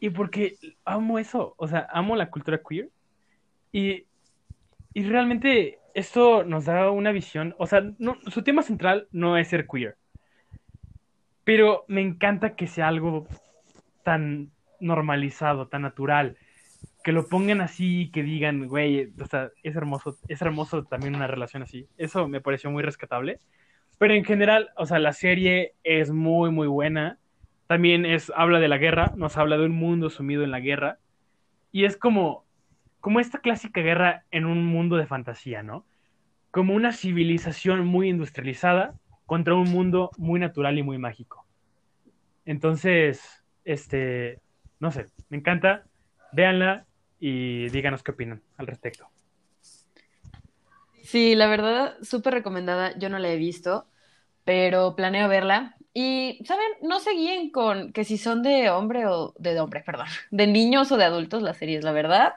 y 0.00 0.10
porque 0.10 0.58
amo 0.84 1.18
eso, 1.18 1.54
o 1.58 1.68
sea, 1.68 1.88
amo 1.92 2.16
la 2.16 2.30
cultura 2.30 2.60
queer. 2.68 2.90
Y, 3.72 4.06
y 4.94 5.04
realmente 5.04 5.78
esto 5.94 6.44
nos 6.44 6.66
da 6.66 6.90
una 6.90 7.12
visión, 7.12 7.54
o 7.58 7.66
sea, 7.66 7.82
no- 7.98 8.18
su 8.28 8.42
tema 8.44 8.62
central 8.62 9.08
no 9.12 9.36
es 9.38 9.48
ser 9.48 9.66
queer, 9.68 9.98
pero 11.44 11.84
me 11.88 12.00
encanta 12.02 12.54
que 12.56 12.66
sea 12.66 12.88
algo 12.88 13.26
tan 14.04 14.52
normalizado, 14.80 15.68
tan 15.68 15.82
natural, 15.82 16.38
que 17.04 17.12
lo 17.12 17.28
pongan 17.28 17.60
así, 17.60 18.10
que 18.12 18.22
digan, 18.22 18.68
güey, 18.68 19.12
o 19.20 19.26
sea, 19.26 19.50
es 19.62 19.76
hermoso, 19.76 20.18
es 20.28 20.42
hermoso 20.42 20.84
también 20.86 21.16
una 21.16 21.28
relación 21.28 21.62
así. 21.64 21.88
Eso 21.98 22.28
me 22.28 22.40
pareció 22.42 22.70
muy 22.70 22.82
rescatable. 22.82 23.40
Pero 23.98 24.14
en 24.14 24.24
general, 24.24 24.70
o 24.76 24.86
sea, 24.86 24.98
la 25.00 25.12
serie 25.14 25.74
es 25.84 26.12
muy, 26.12 26.50
muy 26.52 26.68
buena. 26.68 27.20
También 27.70 28.04
es, 28.04 28.32
habla 28.34 28.58
de 28.58 28.66
la 28.66 28.78
guerra, 28.78 29.12
nos 29.14 29.36
habla 29.36 29.56
de 29.56 29.66
un 29.66 29.70
mundo 29.70 30.10
sumido 30.10 30.42
en 30.42 30.50
la 30.50 30.58
guerra. 30.58 30.98
Y 31.70 31.84
es 31.84 31.96
como, 31.96 32.44
como 32.98 33.20
esta 33.20 33.38
clásica 33.38 33.80
guerra 33.80 34.24
en 34.32 34.44
un 34.44 34.66
mundo 34.66 34.96
de 34.96 35.06
fantasía, 35.06 35.62
¿no? 35.62 35.86
Como 36.50 36.74
una 36.74 36.92
civilización 36.92 37.86
muy 37.86 38.08
industrializada 38.08 38.94
contra 39.24 39.54
un 39.54 39.70
mundo 39.70 40.10
muy 40.18 40.40
natural 40.40 40.78
y 40.78 40.82
muy 40.82 40.98
mágico. 40.98 41.46
Entonces, 42.44 43.44
este, 43.64 44.40
no 44.80 44.90
sé, 44.90 45.06
me 45.28 45.36
encanta. 45.36 45.84
Véanla 46.32 46.86
y 47.20 47.68
díganos 47.68 48.02
qué 48.02 48.10
opinan 48.10 48.42
al 48.56 48.66
respecto. 48.66 49.06
Sí, 51.04 51.36
la 51.36 51.46
verdad, 51.46 51.98
súper 52.02 52.34
recomendada. 52.34 52.98
Yo 52.98 53.08
no 53.10 53.20
la 53.20 53.28
he 53.28 53.36
visto, 53.36 53.86
pero 54.44 54.96
planeo 54.96 55.28
verla. 55.28 55.76
Y, 55.92 56.38
¿saben? 56.44 56.66
No 56.82 57.00
se 57.00 57.12
guíen 57.12 57.50
con 57.50 57.92
que 57.92 58.04
si 58.04 58.16
son 58.16 58.42
de 58.42 58.70
hombre 58.70 59.06
o 59.06 59.34
de 59.38 59.58
hombre, 59.58 59.80
perdón, 59.80 60.06
de 60.30 60.46
niños 60.46 60.92
o 60.92 60.96
de 60.96 61.04
adultos 61.04 61.42
las 61.42 61.56
series, 61.56 61.84
la 61.84 61.92
verdad. 61.92 62.34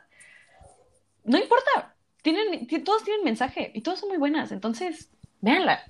No 1.23 1.37
importa. 1.37 1.95
Tienen, 2.21 2.67
ti- 2.67 2.79
todos 2.79 3.03
tienen 3.03 3.23
mensaje 3.25 3.71
y 3.73 3.81
todas 3.81 3.99
son 3.99 4.09
muy 4.09 4.17
buenas. 4.17 4.51
Entonces, 4.51 5.09
véanla. 5.41 5.83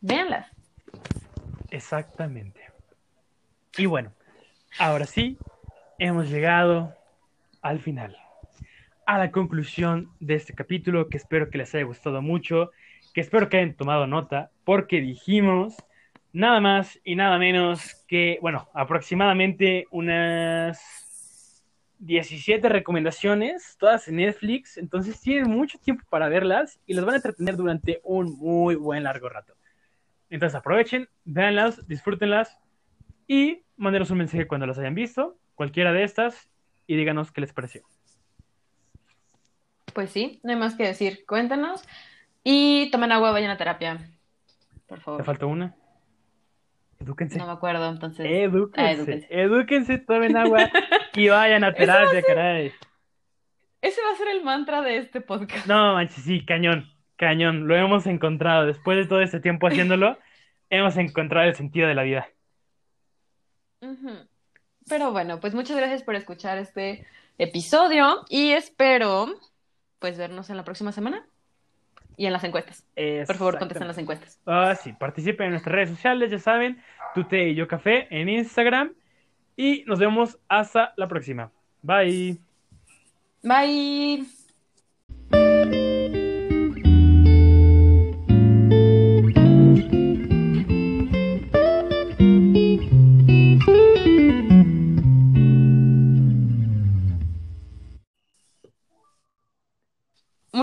Véanlas. 0.00 0.48
Exactamente. 1.70 2.60
Y 3.78 3.86
bueno, 3.86 4.12
ahora 4.78 5.06
sí, 5.06 5.38
hemos 5.98 6.28
llegado 6.28 6.94
al 7.62 7.80
final, 7.80 8.16
a 9.06 9.18
la 9.18 9.30
conclusión 9.30 10.10
de 10.20 10.34
este 10.34 10.52
capítulo, 10.54 11.08
que 11.08 11.16
espero 11.16 11.48
que 11.48 11.58
les 11.58 11.74
haya 11.74 11.84
gustado 11.84 12.20
mucho, 12.20 12.70
que 13.14 13.22
espero 13.22 13.48
que 13.48 13.56
hayan 13.58 13.74
tomado 13.74 14.06
nota, 14.06 14.50
porque 14.64 15.00
dijimos 15.00 15.74
nada 16.32 16.60
más 16.60 16.98
y 17.04 17.14
nada 17.14 17.38
menos 17.38 18.04
que, 18.08 18.38
bueno, 18.40 18.68
aproximadamente 18.74 19.86
unas 19.90 21.62
17 21.98 22.68
recomendaciones, 22.68 23.76
todas 23.78 24.08
en 24.08 24.16
Netflix, 24.16 24.76
entonces 24.76 25.20
tienen 25.20 25.50
mucho 25.50 25.78
tiempo 25.78 26.04
para 26.08 26.28
verlas 26.28 26.80
y 26.86 26.94
las 26.94 27.04
van 27.04 27.14
a 27.14 27.16
entretener 27.18 27.56
durante 27.56 28.00
un 28.02 28.36
muy 28.38 28.74
buen 28.74 29.04
largo 29.04 29.28
rato. 29.28 29.54
Entonces 30.30 30.58
aprovechen, 30.58 31.08
véanlas, 31.24 31.86
disfrútenlas 31.86 32.58
y 33.28 33.62
mándenos 33.76 34.10
un 34.10 34.18
mensaje 34.18 34.46
cuando 34.46 34.66
las 34.66 34.78
hayan 34.78 34.94
visto, 34.94 35.36
cualquiera 35.54 35.92
de 35.92 36.04
estas, 36.04 36.48
y 36.86 36.96
díganos 36.96 37.30
qué 37.30 37.40
les 37.40 37.52
pareció. 37.52 37.82
Pues 39.94 40.10
sí, 40.10 40.40
no 40.42 40.52
hay 40.52 40.58
más 40.58 40.74
que 40.74 40.84
decir. 40.86 41.24
Cuéntanos. 41.26 41.84
Y 42.42 42.90
tomen 42.90 43.12
agua, 43.12 43.30
vayan 43.30 43.50
a 43.50 43.56
terapia. 43.56 43.98
Por 44.86 44.98
¿Te 44.98 45.04
favor. 45.04 45.24
faltó 45.24 45.48
una? 45.48 45.74
Edúquense. 47.02 47.38
No 47.38 47.46
me 47.46 47.52
acuerdo, 47.52 47.88
entonces. 47.88 48.24
Edúquense. 48.28 48.80
Ah, 48.80 48.92
edúquense. 48.92 49.26
Edúquense, 49.30 49.98
tomen 49.98 50.36
agua 50.36 50.70
y 51.14 51.28
vayan 51.28 51.64
a 51.64 51.74
terapia, 51.74 52.22
caray. 52.22 52.72
Ese 53.80 54.00
va 54.00 54.12
a 54.12 54.16
ser 54.16 54.28
el 54.28 54.44
mantra 54.44 54.82
de 54.82 54.98
este 54.98 55.20
podcast. 55.20 55.66
No, 55.66 55.94
manches, 55.94 56.22
sí, 56.22 56.44
cañón, 56.44 56.88
cañón. 57.16 57.66
Lo 57.66 57.76
hemos 57.76 58.06
encontrado. 58.06 58.66
Después 58.66 58.96
de 58.96 59.06
todo 59.06 59.20
este 59.20 59.40
tiempo 59.40 59.66
haciéndolo, 59.66 60.16
hemos 60.70 60.96
encontrado 60.96 61.48
el 61.48 61.56
sentido 61.56 61.88
de 61.88 61.94
la 61.94 62.04
vida. 62.04 62.28
Pero 64.88 65.10
bueno, 65.10 65.40
pues 65.40 65.54
muchas 65.54 65.76
gracias 65.76 66.04
por 66.04 66.14
escuchar 66.14 66.58
este 66.58 67.04
episodio 67.38 68.24
y 68.28 68.52
espero 68.52 69.26
pues 69.98 70.18
vernos 70.18 70.50
en 70.50 70.56
la 70.56 70.64
próxima 70.64 70.92
semana 70.92 71.26
y 72.16 72.26
en 72.26 72.32
las 72.32 72.44
encuestas. 72.44 72.86
Por 73.26 73.36
favor, 73.36 73.58
contesten 73.58 73.88
las 73.88 73.98
encuestas. 73.98 74.40
Ah, 74.46 74.74
sí, 74.74 74.92
participen 74.92 75.46
en 75.46 75.52
nuestras 75.52 75.74
redes 75.74 75.90
sociales, 75.90 76.30
ya 76.30 76.38
saben, 76.38 76.82
Tute 77.14 77.48
y 77.48 77.54
Yo 77.54 77.68
Café 77.68 78.06
en 78.10 78.28
Instagram. 78.28 78.92
Y 79.56 79.84
nos 79.86 79.98
vemos 79.98 80.38
hasta 80.48 80.94
la 80.96 81.08
próxima. 81.08 81.52
Bye. 81.82 82.38
Bye. 83.42 84.26